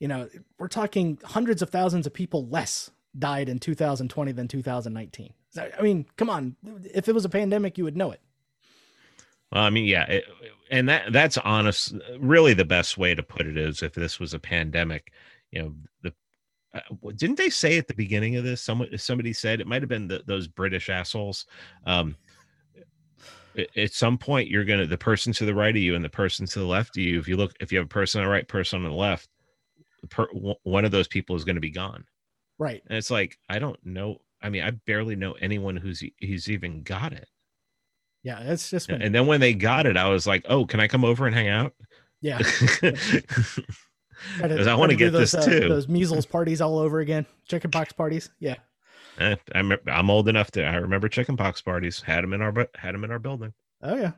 You 0.00 0.08
know, 0.08 0.28
we're 0.58 0.68
talking 0.68 1.18
hundreds 1.24 1.62
of 1.62 1.70
thousands 1.70 2.06
of 2.06 2.12
people 2.12 2.48
less 2.48 2.90
died 3.16 3.48
in 3.48 3.60
2020 3.60 4.32
than 4.32 4.48
2019. 4.48 5.32
I 5.56 5.82
mean, 5.82 6.06
come 6.16 6.28
on, 6.28 6.56
if 6.92 7.08
it 7.08 7.14
was 7.14 7.24
a 7.24 7.28
pandemic, 7.28 7.78
you 7.78 7.84
would 7.84 7.96
know 7.96 8.10
it. 8.10 8.20
Well, 9.52 9.62
I 9.62 9.70
mean, 9.70 9.84
yeah, 9.84 10.04
it, 10.06 10.24
and 10.68 10.88
that 10.88 11.12
that's 11.12 11.38
honest. 11.38 11.94
Really, 12.18 12.54
the 12.54 12.64
best 12.64 12.98
way 12.98 13.14
to 13.14 13.22
put 13.22 13.46
it 13.46 13.56
is 13.56 13.80
if 13.80 13.92
this 13.92 14.18
was 14.18 14.34
a 14.34 14.40
pandemic, 14.40 15.12
you 15.52 15.62
know, 15.62 15.74
uh, 16.74 17.10
didn't 17.16 17.36
they 17.36 17.50
say 17.50 17.78
at 17.78 17.86
the 17.86 17.94
beginning 17.94 18.36
of 18.36 18.44
this? 18.44 18.60
Someone 18.60 18.96
somebody 18.98 19.32
said 19.32 19.60
it 19.60 19.66
might 19.66 19.82
have 19.82 19.88
been 19.88 20.08
the, 20.08 20.22
those 20.26 20.48
British 20.48 20.90
assholes. 20.90 21.46
Um, 21.86 22.16
at 23.76 23.92
some 23.92 24.18
point, 24.18 24.48
you're 24.48 24.64
gonna 24.64 24.86
the 24.86 24.98
person 24.98 25.32
to 25.34 25.44
the 25.44 25.54
right 25.54 25.74
of 25.74 25.80
you 25.80 25.94
and 25.94 26.04
the 26.04 26.08
person 26.08 26.46
to 26.46 26.58
the 26.58 26.66
left 26.66 26.96
of 26.96 27.02
you. 27.02 27.18
If 27.18 27.28
you 27.28 27.36
look, 27.36 27.54
if 27.60 27.70
you 27.70 27.78
have 27.78 27.86
a 27.86 27.88
person 27.88 28.20
on 28.20 28.26
the 28.26 28.32
right, 28.32 28.46
person 28.46 28.84
on 28.84 28.90
the 28.90 28.96
left, 28.96 29.28
per, 30.10 30.26
one 30.32 30.84
of 30.84 30.90
those 30.90 31.08
people 31.08 31.36
is 31.36 31.44
going 31.44 31.54
to 31.54 31.60
be 31.60 31.70
gone. 31.70 32.04
Right. 32.58 32.82
And 32.88 32.98
it's 32.98 33.10
like 33.10 33.38
I 33.48 33.58
don't 33.58 33.78
know. 33.84 34.20
I 34.42 34.50
mean, 34.50 34.62
I 34.62 34.72
barely 34.72 35.16
know 35.16 35.32
anyone 35.32 35.76
who's 35.76 36.02
who's 36.20 36.50
even 36.50 36.82
got 36.82 37.12
it. 37.12 37.28
Yeah. 38.22 38.42
that's 38.42 38.70
just 38.70 38.88
been, 38.88 39.02
And 39.02 39.14
then 39.14 39.26
when 39.26 39.40
they 39.40 39.54
got 39.54 39.86
it, 39.86 39.96
I 39.96 40.08
was 40.08 40.26
like, 40.26 40.44
"Oh, 40.48 40.64
can 40.64 40.80
I 40.80 40.88
come 40.88 41.04
over 41.04 41.26
and 41.26 41.34
hang 41.34 41.48
out?" 41.48 41.74
yeah. 42.20 42.40
Try 44.38 44.48
to- 44.48 44.56
'Cause 44.56 44.66
I 44.66 44.74
wanna 44.74 44.92
to 44.92 44.96
get 44.98 45.10
this 45.12 45.32
those, 45.32 45.46
uh, 45.46 45.50
too. 45.60 45.68
Those 45.68 45.88
measles 45.88 46.26
parties 46.26 46.60
all 46.60 46.78
over 46.78 47.00
again. 47.00 47.26
Chickenpox 47.48 47.92
parties. 47.92 48.30
Yeah. 48.40 48.56
Eh, 49.18 49.36
I'm 49.54 49.72
I'm 49.86 50.10
old 50.10 50.28
enough 50.28 50.50
to 50.52 50.64
I 50.64 50.74
remember 50.76 51.08
chickenpox 51.08 51.60
parties. 51.62 52.00
Had 52.02 52.24
them 52.24 52.32
in 52.32 52.42
our 52.42 52.52
had 52.76 52.94
them 52.94 53.04
in 53.04 53.10
our 53.10 53.18
building. 53.18 53.52
Oh 53.82 53.94
yeah. 53.96 54.12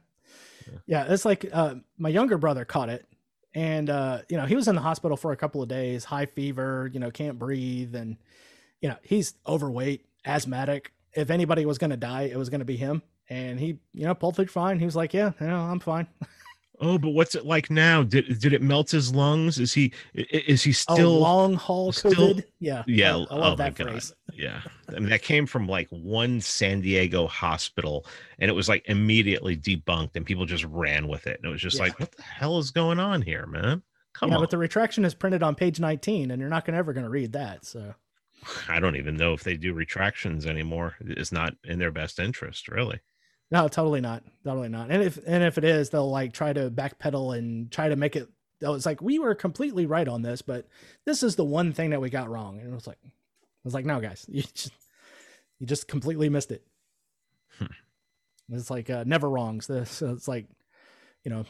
Yeah. 0.67 0.79
Yeah, 0.87 1.13
it's 1.13 1.25
like 1.25 1.47
uh, 1.53 1.75
my 1.99 2.09
younger 2.09 2.39
brother 2.39 2.65
caught 2.65 2.89
it, 2.89 3.07
and 3.55 3.89
uh, 3.91 4.23
you 4.29 4.37
know 4.37 4.47
he 4.47 4.57
was 4.57 4.67
in 4.69 4.75
the 4.75 4.81
hospital 4.81 5.17
for 5.17 5.33
a 5.33 5.37
couple 5.37 5.63
of 5.63 5.69
days, 5.69 6.05
high 6.05 6.27
fever, 6.27 6.91
you 6.93 6.99
know, 6.99 7.11
can't 7.11 7.39
breathe, 7.39 7.95
and 7.95 8.17
you 8.81 8.89
know 8.89 8.97
he's 9.03 9.35
overweight, 9.47 10.05
asthmatic. 10.25 10.93
If 11.15 11.31
anybody 11.31 11.65
was 11.67 11.79
going 11.79 11.91
to 11.91 11.97
die, 11.97 12.23
it 12.23 12.37
was 12.37 12.49
going 12.51 12.59
to 12.61 12.65
be 12.67 12.77
him, 12.77 13.03
and 13.31 13.61
he, 13.61 13.79
you 13.95 14.07
know, 14.07 14.15
pulled 14.15 14.37
through 14.37 14.47
fine. 14.49 14.79
He 14.81 14.85
was 14.85 14.97
like, 14.97 15.15
"Yeah, 15.15 15.33
you 15.41 15.47
know, 15.47 15.61
I'm 15.61 15.79
fine." 15.81 16.07
Oh, 16.81 16.99
but 16.99 17.11
what's 17.11 17.35
it 17.35 17.47
like 17.47 17.71
now? 17.71 18.03
Did 18.03 18.39
did 18.41 18.53
it 18.53 18.63
melt 18.63 18.91
his 18.91 19.15
lungs? 19.15 19.59
Is 19.59 19.73
he 19.73 19.93
is 20.15 20.63
he 20.63 20.71
oh, 20.71 20.95
still 20.95 21.19
long 21.19 21.55
haul 21.55 21.93
still- 21.93 22.13
COVID. 22.13 22.45
Yeah, 22.59 22.83
Yeah, 22.87 23.17
I, 23.17 23.35
I 23.35 23.37
love 23.37 23.53
oh 23.55 23.57
that 23.57 23.77
phrase. 23.77 24.15
Yeah. 24.35 24.61
I 24.89 24.99
mean, 24.99 25.09
that 25.09 25.23
came 25.23 25.47
from 25.47 25.67
like 25.67 25.89
one 25.91 26.41
San 26.41 26.81
Diego 26.81 27.27
hospital 27.27 28.07
and 28.39 28.51
it 28.51 28.55
was 28.55 28.69
like 28.69 28.83
immediately 28.87 29.57
debunked 29.57 30.17
and 30.17 30.27
people 30.27 30.45
just 30.45 30.65
ran 30.65 31.09
with 31.09 31.27
it. 31.27 31.39
And 31.39 31.49
it 31.49 31.53
was 31.53 31.63
just 31.63 31.77
Yeah. 31.77 31.85
like, 31.85 31.99
what 32.01 32.13
the 32.13 32.23
hell 32.23 32.59
is 32.59 32.71
going 32.71 32.99
on 33.01 33.23
here, 33.23 33.47
man? 33.47 33.83
Come 34.13 34.31
yeah, 34.31 34.37
on. 34.37 34.43
but 34.43 34.51
the 34.51 34.59
retraction 34.59 35.05
is 35.05 35.15
printed 35.15 35.43
on 35.43 35.55
page 35.55 35.79
19, 35.79 36.31
and 36.31 36.41
you're 36.41 36.49
not 36.49 36.65
gonna 36.65 36.79
ever 36.79 36.95
going 36.95 37.05
to 37.05 37.11
read 37.11 37.33
that. 37.33 37.67
So 37.67 37.95
I 38.69 38.81
don't 38.81 38.97
even 38.97 39.17
know 39.17 39.33
if 39.35 39.43
they 39.45 39.57
do 39.57 39.75
retractions 39.75 40.47
anymore. 40.47 40.95
It's 41.01 41.33
not 41.33 41.55
in 41.65 41.79
their 41.79 41.91
best 41.91 42.19
interest, 42.19 42.69
really. 42.69 43.01
No, 43.51 43.69
totally 43.69 44.01
not. 44.01 44.25
Totally 44.45 44.69
not. 44.69 44.91
And 44.91 45.03
if 45.03 45.19
and 45.27 45.45
if 45.45 45.57
it 45.59 45.65
is, 45.65 45.91
they'll 45.91 46.11
like 46.11 46.33
try 46.33 46.53
to 46.53 46.71
backpedal 46.71 47.37
and 47.39 47.71
try 47.71 47.89
to 47.89 47.97
make 47.97 48.17
it. 48.17 48.29
oh, 48.65 48.75
It's 48.75 48.87
like 48.87 49.01
we 49.01 49.19
were 49.19 49.35
completely 49.35 49.87
right 49.87 50.09
on 50.09 50.23
this, 50.23 50.43
but 50.43 50.67
this 51.05 51.23
is 51.23 51.37
the 51.37 51.45
one 51.45 51.73
thing 51.73 51.91
that 51.91 52.01
we 52.01 52.11
got 52.11 52.29
wrong. 52.29 52.59
And 52.61 52.73
it 52.73 52.75
was 52.75 52.87
like, 52.87 52.99
I 53.05 53.09
was 53.65 53.75
like, 53.75 53.85
no, 53.85 54.01
guys, 54.01 54.25
you 54.29 54.43
just 54.43 54.73
you 55.61 55.67
just 55.67 55.87
completely 55.89 56.29
missed 56.29 56.51
it. 56.51 56.65
Hmm. 57.59 57.67
It's 58.51 58.71
like 58.71 58.91
uh, 58.91 59.05
never 59.07 59.31
wrongs. 59.31 59.67
This 59.69 59.91
so 59.91 60.11
it's 60.11 60.27
like, 60.29 60.47
you 61.25 61.31
know, 61.31 61.45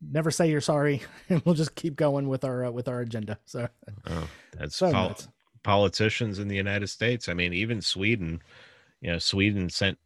never 0.00 0.30
say 0.32 0.50
you're 0.50 0.60
sorry, 0.60 1.02
and 1.28 1.40
we'll 1.44 1.54
just 1.54 1.76
keep 1.76 1.94
going 1.94 2.28
with 2.28 2.44
our 2.44 2.64
uh, 2.66 2.70
with 2.72 2.88
our 2.88 3.00
agenda. 3.00 3.38
So 3.44 3.68
Oh, 4.06 4.28
that's 4.58 4.74
so 4.76 4.90
pol- 4.90 5.16
politicians 5.62 6.40
in 6.40 6.48
the 6.48 6.56
United 6.56 6.88
States. 6.88 7.28
I 7.28 7.34
mean, 7.34 7.52
even 7.52 7.80
Sweden, 7.80 8.42
you 9.00 9.12
know, 9.12 9.18
Sweden 9.18 9.68
sent 9.70 9.98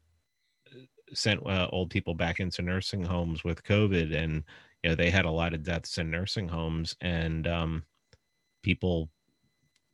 sent 1.14 1.46
uh, 1.46 1.68
old 1.72 1.90
people 1.90 2.14
back 2.14 2.40
into 2.40 2.62
nursing 2.62 3.04
homes 3.04 3.44
with 3.44 3.64
COVID, 3.64 4.14
and 4.14 4.44
you 4.82 4.90
know 4.90 4.96
they 4.96 5.10
had 5.10 5.24
a 5.24 5.30
lot 5.30 5.54
of 5.54 5.62
deaths 5.62 5.98
in 5.98 6.10
nursing 6.10 6.48
homes, 6.48 6.96
and 7.00 7.46
um, 7.46 7.84
people, 8.62 9.10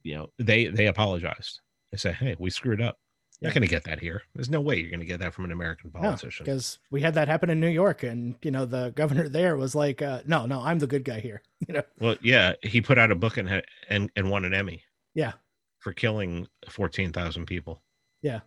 you 0.03 0.14
know, 0.14 0.31
they 0.39 0.66
they 0.66 0.87
apologized. 0.87 1.61
They 1.91 1.99
said, 1.99 2.14
"Hey, 2.14 2.37
we 2.39 2.51
screwed 2.51 2.81
up. 2.81 2.99
You're 3.41 3.51
not 3.51 3.55
going 3.55 3.62
to 3.62 3.69
get 3.69 3.85
that 3.85 4.01
here. 4.01 4.23
There's 4.35 4.51
no 4.51 4.61
way 4.61 4.81
you're 4.81 4.91
going 4.91 4.99
to 5.01 5.07
get 5.07 5.21
that 5.21 5.33
from 5.33 5.45
an 5.45 5.53
American 5.53 5.91
politician." 5.91 6.45
because 6.45 6.79
we 6.91 7.01
had 7.01 7.14
that 7.14 7.29
happen 7.29 7.51
in 7.51 7.61
New 7.61 7.69
York, 7.69 8.03
and 8.03 8.35
you 8.43 8.51
know 8.51 8.64
the 8.64 8.93
governor 8.97 9.29
there 9.29 9.57
was 9.57 9.75
like, 9.75 10.03
uh, 10.03 10.23
"No, 10.27 10.47
no, 10.47 10.61
I'm 10.61 10.79
the 10.79 10.87
good 10.87 11.05
guy 11.05 11.21
here." 11.21 11.43
You 11.66 11.75
know, 11.75 11.83
well, 11.99 12.16
yeah, 12.23 12.55
he 12.62 12.81
put 12.81 12.99
out 12.99 13.11
a 13.11 13.16
book 13.16 13.37
and 13.37 13.62
and 13.91 14.11
and 14.16 14.31
won 14.31 14.45
an 14.47 14.55
Emmy 14.55 14.85
yeah, 15.14 15.33
for 15.81 15.93
killing 15.93 16.47
fourteen 16.71 17.12
thousand 17.12 17.47
people. 17.47 17.83
Yeah. 18.23 18.41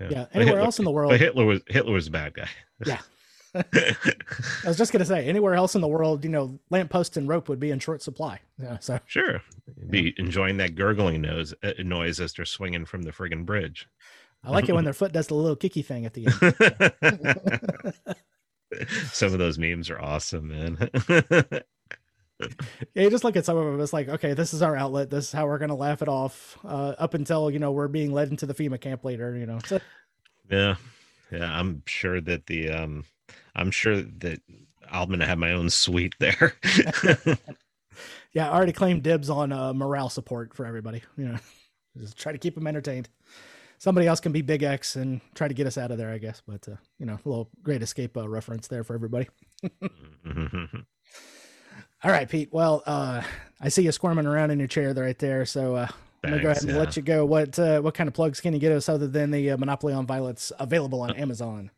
Yeah. 0.00 0.08
But 0.08 0.10
Anywhere 0.34 0.44
Hitler- 0.44 0.58
else 0.60 0.78
in 0.78 0.84
the 0.84 0.90
world, 0.90 1.10
But 1.10 1.20
Hitler 1.20 1.44
was 1.44 1.60
Hitler 1.68 1.92
was 1.92 2.06
a 2.08 2.10
bad 2.10 2.34
guy. 2.34 2.48
Yeah. 2.86 2.98
I 3.54 4.66
was 4.66 4.76
just 4.76 4.92
gonna 4.92 5.06
say, 5.06 5.24
anywhere 5.26 5.54
else 5.54 5.74
in 5.74 5.80
the 5.80 5.88
world, 5.88 6.24
you 6.24 6.30
know, 6.30 6.58
lampposts 6.68 7.16
and 7.16 7.26
rope 7.26 7.48
would 7.48 7.58
be 7.58 7.70
in 7.70 7.78
short 7.78 8.02
supply. 8.02 8.38
Yeah, 8.60 8.78
so 8.80 8.98
sure. 9.06 9.40
Be 9.88 10.12
enjoying 10.18 10.58
that 10.58 10.74
gurgling 10.74 11.22
nose 11.22 11.54
uh, 11.62 11.72
noise 11.78 12.20
as 12.20 12.34
they're 12.34 12.44
swinging 12.44 12.84
from 12.84 13.02
the 13.02 13.12
friggin' 13.12 13.46
bridge. 13.46 13.88
I 14.44 14.50
like 14.50 14.68
it 14.68 14.74
when 14.74 14.84
their 14.88 14.92
foot 14.92 15.12
does 15.12 15.28
the 15.28 15.34
little 15.34 15.56
kicky 15.56 15.80
thing 15.80 16.04
at 16.04 16.12
the 16.12 16.26
end. 18.72 18.86
Some 19.12 19.32
of 19.32 19.38
those 19.38 19.58
memes 19.58 19.88
are 19.88 20.00
awesome, 20.00 20.48
man. 20.48 20.90
Yeah, 22.94 23.04
you 23.04 23.10
just 23.10 23.24
look 23.24 23.36
at 23.36 23.44
some 23.44 23.56
of 23.56 23.64
them. 23.64 23.80
It's 23.80 23.92
like, 23.92 24.08
okay, 24.08 24.34
this 24.34 24.52
is 24.54 24.62
our 24.62 24.76
outlet. 24.76 25.10
This 25.10 25.26
is 25.26 25.32
how 25.32 25.46
we're 25.46 25.58
gonna 25.58 25.76
laugh 25.76 26.02
it 26.02 26.08
off 26.08 26.58
uh, 26.64 26.94
up 26.98 27.14
until 27.14 27.50
you 27.50 27.58
know 27.58 27.72
we're 27.72 27.88
being 27.88 28.12
led 28.12 28.30
into 28.30 28.46
the 28.46 28.54
FEMA 28.54 28.80
camp 28.80 29.04
later. 29.04 29.36
You 29.36 29.46
know, 29.46 29.58
so, 29.64 29.80
yeah. 30.50 30.76
Yeah, 31.30 31.50
I'm 31.52 31.82
sure 31.86 32.20
that 32.20 32.46
the 32.46 32.70
um 32.70 33.04
I'm 33.54 33.70
sure 33.70 34.02
that 34.02 34.40
I'm 34.90 35.08
gonna 35.08 35.26
have 35.26 35.38
my 35.38 35.52
own 35.52 35.70
suite 35.70 36.14
there. 36.18 36.54
yeah, 38.32 38.50
I 38.50 38.54
already 38.54 38.72
claimed 38.72 39.02
dibs 39.02 39.30
on 39.30 39.52
uh, 39.52 39.72
morale 39.72 40.08
support 40.08 40.54
for 40.54 40.66
everybody. 40.66 41.02
You 41.16 41.28
know, 41.28 41.38
just 41.98 42.16
try 42.16 42.32
to 42.32 42.38
keep 42.38 42.54
them 42.54 42.66
entertained. 42.66 43.08
Somebody 43.78 44.06
else 44.06 44.20
can 44.20 44.32
be 44.32 44.40
Big 44.40 44.62
X 44.62 44.96
and 44.96 45.20
try 45.34 45.48
to 45.48 45.54
get 45.54 45.66
us 45.66 45.76
out 45.76 45.90
of 45.90 45.98
there, 45.98 46.10
I 46.10 46.18
guess. 46.18 46.42
But 46.46 46.66
uh, 46.68 46.76
you 46.98 47.06
know, 47.06 47.14
a 47.14 47.28
little 47.28 47.50
Great 47.62 47.82
Escape 47.82 48.16
uh, 48.16 48.28
reference 48.28 48.68
there 48.68 48.84
for 48.84 48.94
everybody. 48.94 49.28
All 52.06 52.12
right, 52.12 52.28
Pete. 52.28 52.50
Well, 52.52 52.84
uh, 52.86 53.20
I 53.60 53.68
see 53.68 53.82
you 53.82 53.90
squirming 53.90 54.26
around 54.26 54.52
in 54.52 54.60
your 54.60 54.68
chair 54.68 54.94
right 54.94 55.18
there. 55.18 55.44
So 55.44 55.74
uh, 55.74 55.88
I'm 56.22 56.30
gonna 56.30 56.40
go 56.40 56.50
ahead 56.50 56.62
and 56.62 56.70
yeah. 56.70 56.78
let 56.78 56.96
you 56.96 57.02
go. 57.02 57.26
What 57.26 57.58
uh, 57.58 57.80
what 57.80 57.94
kind 57.94 58.06
of 58.06 58.14
plugs 58.14 58.40
can 58.40 58.52
you 58.52 58.60
get 58.60 58.70
us 58.70 58.88
other 58.88 59.08
than 59.08 59.32
the 59.32 59.50
uh, 59.50 59.56
Monopoly 59.56 59.92
on 59.92 60.06
Violence 60.06 60.52
available 60.60 61.00
on 61.00 61.16
Amazon? 61.16 61.72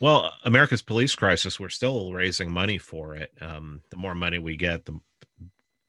Well, 0.00 0.32
America's 0.46 0.80
police 0.80 1.14
crisis, 1.14 1.60
we're 1.60 1.68
still 1.68 2.14
raising 2.14 2.50
money 2.50 2.78
for 2.78 3.14
it. 3.14 3.30
Um, 3.42 3.82
the 3.90 3.98
more 3.98 4.14
money 4.14 4.38
we 4.38 4.56
get, 4.56 4.86
the 4.86 4.98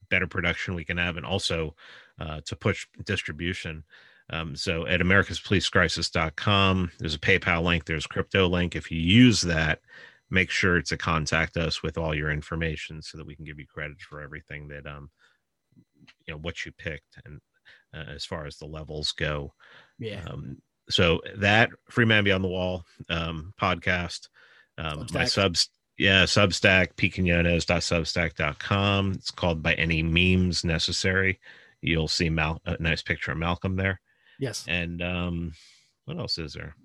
better 0.10 0.28
production 0.28 0.76
we 0.76 0.84
can 0.84 0.98
have, 0.98 1.16
and 1.16 1.26
also 1.26 1.74
uh, 2.20 2.42
to 2.48 2.58
push 2.58 2.86
distribution. 3.06 3.86
Um, 4.30 4.58
so 4.58 4.88
at 4.88 5.00
americaspolicecrisis.com, 5.00 6.92
there's 7.00 7.16
a 7.16 7.20
PayPal 7.20 7.64
link, 7.64 7.86
there's 7.86 8.08
crypto 8.08 8.50
link. 8.50 8.76
If 8.76 8.92
you 8.92 9.00
use 9.00 9.40
that, 9.44 9.80
make 10.30 10.50
sure 10.50 10.82
to 10.82 10.98
contact 10.98 11.58
us 11.58 11.82
with 11.82 11.98
all 11.98 12.16
your 12.16 12.32
information 12.32 13.02
so 13.02 13.18
that 13.18 13.26
we 13.26 13.36
can 13.36 13.46
give 13.46 13.60
you 13.60 13.66
credit 13.66 14.02
for 14.02 14.22
everything 14.22 14.68
that 14.68 14.86
um, 14.86 15.10
you 16.26 16.34
know 16.34 16.40
what 16.40 16.66
you 16.66 16.72
picked 16.72 17.20
and 17.26 17.40
uh, 17.94 18.06
as 18.14 18.26
far 18.26 18.46
as 18.46 18.58
the 18.58 18.66
levels 18.66 19.12
go. 19.14 19.54
Yeah. 19.98 20.24
Um, 20.28 20.58
so 20.90 21.22
that 21.38 21.70
Free 21.90 22.06
Man 22.06 22.24
Beyond 22.24 22.44
the 22.44 22.50
Wall 22.50 22.86
um, 23.10 23.54
podcast, 23.60 24.28
um, 24.78 25.08
my 25.14 25.26
subs, 25.26 25.70
yeah, 25.98 26.24
Substack, 26.24 26.94
pequignones.substack.com. 26.96 29.12
It's 29.14 29.32
called 29.32 29.62
By 29.62 29.74
Any 29.74 30.02
Memes 30.02 30.64
Necessary. 30.64 31.40
You'll 31.82 32.08
see 32.08 32.30
Mal- 32.30 32.62
a 32.66 32.82
nice 32.82 33.02
picture 33.02 33.32
of 33.32 33.38
Malcolm 33.38 33.76
there. 33.76 34.00
Yes. 34.40 34.64
And 34.68 35.02
um, 35.02 35.54
what 36.06 36.18
else 36.18 36.38
is 36.38 36.54
there? 36.54 36.76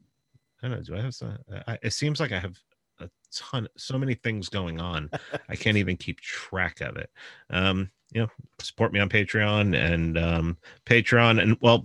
I 0.62 0.68
don't 0.68 0.78
know. 0.78 0.82
Do 0.82 0.97
I 0.97 1.03
have 1.03 1.14
some? 1.14 1.38
I, 1.66 1.78
it 1.82 1.92
seems 1.92 2.20
like 2.20 2.32
I 2.32 2.40
have 2.40 2.57
a 3.01 3.09
ton, 3.32 3.68
so 3.76 3.99
many 3.99 4.14
things 4.14 4.49
going 4.49 4.80
on. 4.80 5.11
I 5.49 5.57
can't 5.57 5.76
even 5.76 5.97
keep 5.97 6.20
track 6.20 6.80
of 6.80 6.97
it. 6.97 7.11
Um, 7.51 7.90
you 8.12 8.22
know, 8.22 8.28
support 8.61 8.92
me 8.92 9.01
on 9.01 9.09
Patreon 9.09 9.76
and 9.76 10.18
um, 10.18 10.59
Patreon, 10.86 11.42
and 11.42 11.57
well, 11.61 11.84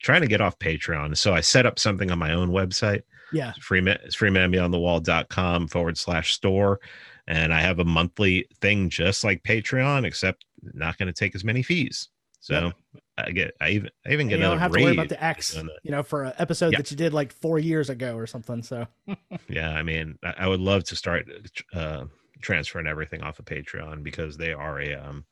trying 0.00 0.20
to 0.20 0.26
get 0.26 0.40
off 0.40 0.58
Patreon. 0.58 1.16
So 1.16 1.34
I 1.34 1.40
set 1.40 1.66
up 1.66 1.78
something 1.78 2.10
on 2.10 2.18
my 2.18 2.32
own 2.32 2.50
website. 2.50 3.02
Yeah. 3.32 3.52
It's 3.56 3.64
freeman 3.64 3.98
it's 4.04 4.16
freemanbeyondthewall.com 4.16 5.68
forward 5.68 5.98
slash 5.98 6.34
store. 6.34 6.80
And 7.28 7.52
I 7.52 7.60
have 7.60 7.80
a 7.80 7.84
monthly 7.84 8.46
thing 8.60 8.88
just 8.88 9.24
like 9.24 9.42
Patreon, 9.42 10.04
except 10.04 10.44
not 10.74 10.96
going 10.96 11.08
to 11.08 11.12
take 11.12 11.34
as 11.34 11.44
many 11.44 11.62
fees. 11.62 12.08
So 12.46 12.72
I 13.18 13.32
get 13.32 13.54
I 13.60 13.70
even 13.70 13.90
I 14.06 14.12
even 14.12 14.28
get 14.28 14.38
you 14.38 14.44
don't 14.44 14.58
have 14.58 14.70
to 14.70 14.80
worry 14.80 14.92
about 14.92 15.08
the 15.08 15.22
X, 15.22 15.56
you 15.82 15.90
know, 15.90 16.04
for 16.04 16.24
an 16.24 16.32
episode 16.38 16.72
Yeah. 16.72 16.78
that 16.78 16.90
you 16.92 16.96
did 16.96 17.12
like 17.12 17.32
four 17.32 17.58
years 17.58 17.90
ago 17.90 18.14
or 18.14 18.26
something. 18.26 18.62
So 18.62 18.86
Yeah, 19.48 19.70
I 19.70 19.82
mean, 19.82 20.16
I, 20.22 20.34
I 20.38 20.46
would 20.46 20.60
love 20.60 20.84
to 20.84 20.96
start 20.96 21.28
uh, 21.74 22.04
transferring 22.40 22.86
everything 22.86 23.22
off 23.22 23.40
of 23.40 23.46
Patreon 23.46 24.04
because 24.04 24.36
they 24.36 24.52
are 24.52 24.80
a 24.80 24.94
um 24.94 25.24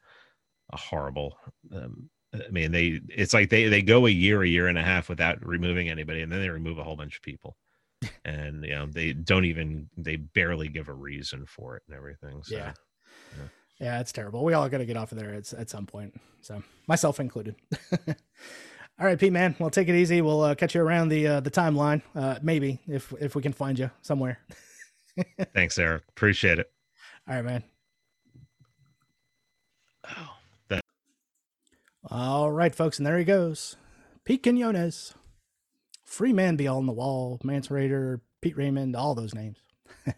a 0.73 0.77
horrible. 0.77 1.39
Um, 1.73 2.11
I 2.35 2.51
mean, 2.51 2.73
they 2.73 3.01
it's 3.09 3.33
like 3.33 3.49
they 3.49 3.69
they 3.69 3.83
go 3.83 4.07
a 4.07 4.11
year, 4.11 4.43
a 4.43 4.49
year 4.49 4.67
and 4.67 4.79
a 4.79 4.83
half 4.83 5.09
without 5.09 5.45
removing 5.47 5.89
anybody, 5.89 6.23
and 6.23 6.33
then 6.33 6.41
they 6.41 6.49
remove 6.49 6.79
a 6.79 6.85
whole 6.85 6.97
bunch 6.97 7.15
of 7.15 7.23
people, 7.23 7.57
and 8.25 8.65
you 8.65 8.75
know 8.75 8.87
they 8.87 9.13
don't 9.13 9.45
even 9.45 9.89
they 9.97 10.17
barely 10.17 10.69
give 10.69 10.89
a 10.89 10.95
reason 10.95 11.47
for 11.47 11.77
it 11.77 11.85
and 11.87 11.97
everything. 11.97 12.43
So 12.43 12.57
yeah. 12.57 12.73
Yeah, 13.37 13.49
it's 13.81 14.13
terrible. 14.13 14.45
We 14.45 14.53
all 14.53 14.69
got 14.69 14.79
to 14.79 14.87
get 14.87 14.97
off 14.97 15.13
of 15.13 15.19
there 15.19 15.33
at, 15.33 15.53
at 15.53 15.71
some 15.71 15.87
point. 15.87 16.19
So 16.41 16.63
myself 16.87 17.21
included. 17.21 17.57
all 18.09 19.07
right, 19.07 19.19
Pete, 19.19 19.33
man. 19.33 19.57
Well, 19.59 19.71
take 19.71 19.89
it 19.89 19.95
easy. 19.95 20.21
We'll 20.21 20.43
uh, 20.43 20.55
catch 20.55 20.75
you 20.75 20.83
around 20.83 21.09
the 21.09 21.27
uh, 21.27 21.41
the 21.41 21.51
timeline, 21.51 22.03
uh, 22.15 22.39
maybe 22.43 22.81
if 22.87 23.13
if 23.21 23.35
we 23.35 23.43
can 23.43 23.53
find 23.53 23.79
you 23.79 23.91
somewhere. 24.03 24.39
thanks, 25.55 25.79
Eric. 25.79 26.03
Appreciate 26.09 26.59
it. 26.59 26.71
All 27.29 27.35
right, 27.37 27.45
man. 27.45 27.65
Oh, 30.07 30.81
All 32.11 32.53
right, 32.53 32.75
folks, 32.75 32.99
and 32.99 33.07
there 33.07 33.19
he 33.19 33.25
goes. 33.25 33.77
Pete 34.25 34.43
Quinones. 34.43 35.15
Free 36.05 36.33
Man 36.33 36.57
Beyond 36.57 36.87
the 36.87 36.93
Wall, 36.93 37.41
Mance 37.43 37.69
Rayder, 37.69 38.21
Pete 38.41 38.57
Raymond, 38.57 38.95
all 38.95 39.15
those 39.15 39.35
names. 39.35 39.57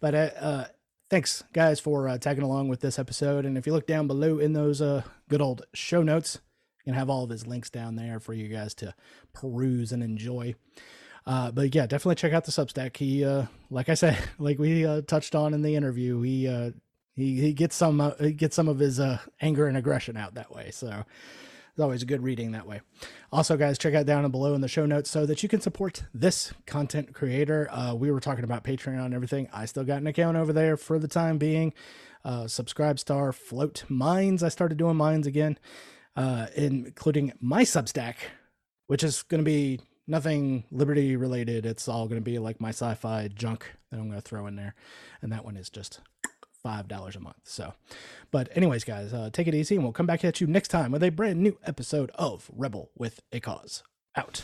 but 0.00 0.14
uh, 0.14 0.30
uh, 0.40 0.64
thanks, 1.12 1.44
guys, 1.52 1.78
for 1.78 2.08
uh, 2.08 2.16
tagging 2.16 2.42
along 2.42 2.68
with 2.68 2.80
this 2.80 2.98
episode. 2.98 3.44
And 3.44 3.58
if 3.58 3.66
you 3.66 3.74
look 3.74 3.86
down 3.86 4.06
below 4.06 4.38
in 4.38 4.54
those 4.54 4.80
uh, 4.80 5.02
good 5.28 5.42
old 5.42 5.60
show 5.74 6.02
notes, 6.02 6.40
you 6.78 6.90
can 6.90 6.98
have 6.98 7.10
all 7.10 7.22
of 7.22 7.28
his 7.28 7.46
links 7.46 7.68
down 7.68 7.96
there 7.96 8.18
for 8.18 8.32
you 8.32 8.48
guys 8.48 8.72
to 8.76 8.94
peruse 9.34 9.92
and 9.92 10.02
enjoy. 10.02 10.54
Uh, 11.26 11.50
but 11.50 11.74
yeah, 11.74 11.86
definitely 11.86 12.14
check 12.14 12.32
out 12.32 12.46
the 12.46 12.50
Substack. 12.50 12.96
He, 12.96 13.26
uh, 13.26 13.44
like 13.68 13.90
I 13.90 13.94
said, 13.94 14.16
like 14.38 14.58
we 14.58 14.86
uh, 14.86 15.02
touched 15.02 15.34
on 15.34 15.52
in 15.52 15.60
the 15.60 15.76
interview, 15.76 16.22
he 16.22 16.48
uh, 16.48 16.70
he 17.14 17.38
he 17.38 17.52
gets 17.52 17.76
some 17.76 18.00
uh, 18.00 18.12
he 18.18 18.32
gets 18.32 18.56
some 18.56 18.68
of 18.68 18.78
his 18.78 18.98
uh, 18.98 19.18
anger 19.42 19.66
and 19.66 19.76
aggression 19.76 20.16
out 20.16 20.36
that 20.36 20.50
way. 20.50 20.70
So 20.70 21.04
it's 21.72 21.80
always 21.80 22.02
a 22.02 22.06
good 22.06 22.22
reading 22.22 22.52
that 22.52 22.66
way. 22.66 22.82
Also, 23.32 23.56
guys, 23.56 23.78
check 23.78 23.94
out 23.94 24.04
down 24.04 24.30
below 24.30 24.54
in 24.54 24.60
the 24.60 24.68
show 24.68 24.84
notes 24.84 25.08
so 25.08 25.24
that 25.24 25.42
you 25.42 25.48
can 25.48 25.60
support 25.62 26.02
this 26.12 26.52
content 26.66 27.14
creator. 27.14 27.66
Uh, 27.70 27.94
we 27.94 28.10
were 28.10 28.20
talking 28.20 28.44
about 28.44 28.62
Patreon 28.62 29.06
and 29.06 29.14
everything. 29.14 29.48
I 29.54 29.64
still 29.64 29.84
got 29.84 30.02
an 30.02 30.06
account 30.06 30.36
over 30.36 30.52
there 30.52 30.76
for 30.76 30.98
the 30.98 31.08
time 31.08 31.38
being. 31.38 31.72
Uh, 32.26 32.42
SubscribeStar 32.42 33.34
float 33.34 33.84
mines. 33.88 34.42
I 34.42 34.50
started 34.50 34.76
doing 34.76 34.96
mines 34.96 35.26
again, 35.26 35.58
uh, 36.14 36.48
including 36.54 37.32
my 37.40 37.62
Substack, 37.62 38.16
which 38.86 39.02
is 39.02 39.22
going 39.22 39.40
to 39.40 39.50
be 39.50 39.80
nothing 40.06 40.64
liberty 40.70 41.16
related. 41.16 41.64
It's 41.64 41.88
all 41.88 42.06
going 42.06 42.20
to 42.20 42.24
be 42.24 42.38
like 42.38 42.60
my 42.60 42.68
sci-fi 42.68 43.28
junk 43.28 43.72
that 43.90 43.96
I'm 43.96 44.08
going 44.08 44.20
to 44.20 44.28
throw 44.28 44.46
in 44.46 44.56
there, 44.56 44.74
and 45.22 45.32
that 45.32 45.46
one 45.46 45.56
is 45.56 45.70
just 45.70 46.00
five 46.62 46.88
dollars 46.88 47.16
a 47.16 47.20
month. 47.20 47.36
So, 47.44 47.74
but 48.30 48.48
anyways, 48.56 48.84
guys, 48.84 49.12
uh, 49.12 49.30
take 49.32 49.46
it 49.46 49.54
easy, 49.54 49.76
and 49.76 49.84
we'll 49.84 49.92
come 49.92 50.06
back 50.06 50.24
at 50.24 50.40
you 50.40 50.46
next 50.46 50.68
time 50.68 50.92
with 50.92 51.02
a 51.02 51.10
brand 51.10 51.40
new 51.40 51.58
episode 51.64 52.10
of 52.14 52.50
Rebel 52.54 52.90
with 52.96 53.20
a 53.32 53.40
Cause. 53.40 53.82
Out. 54.16 54.42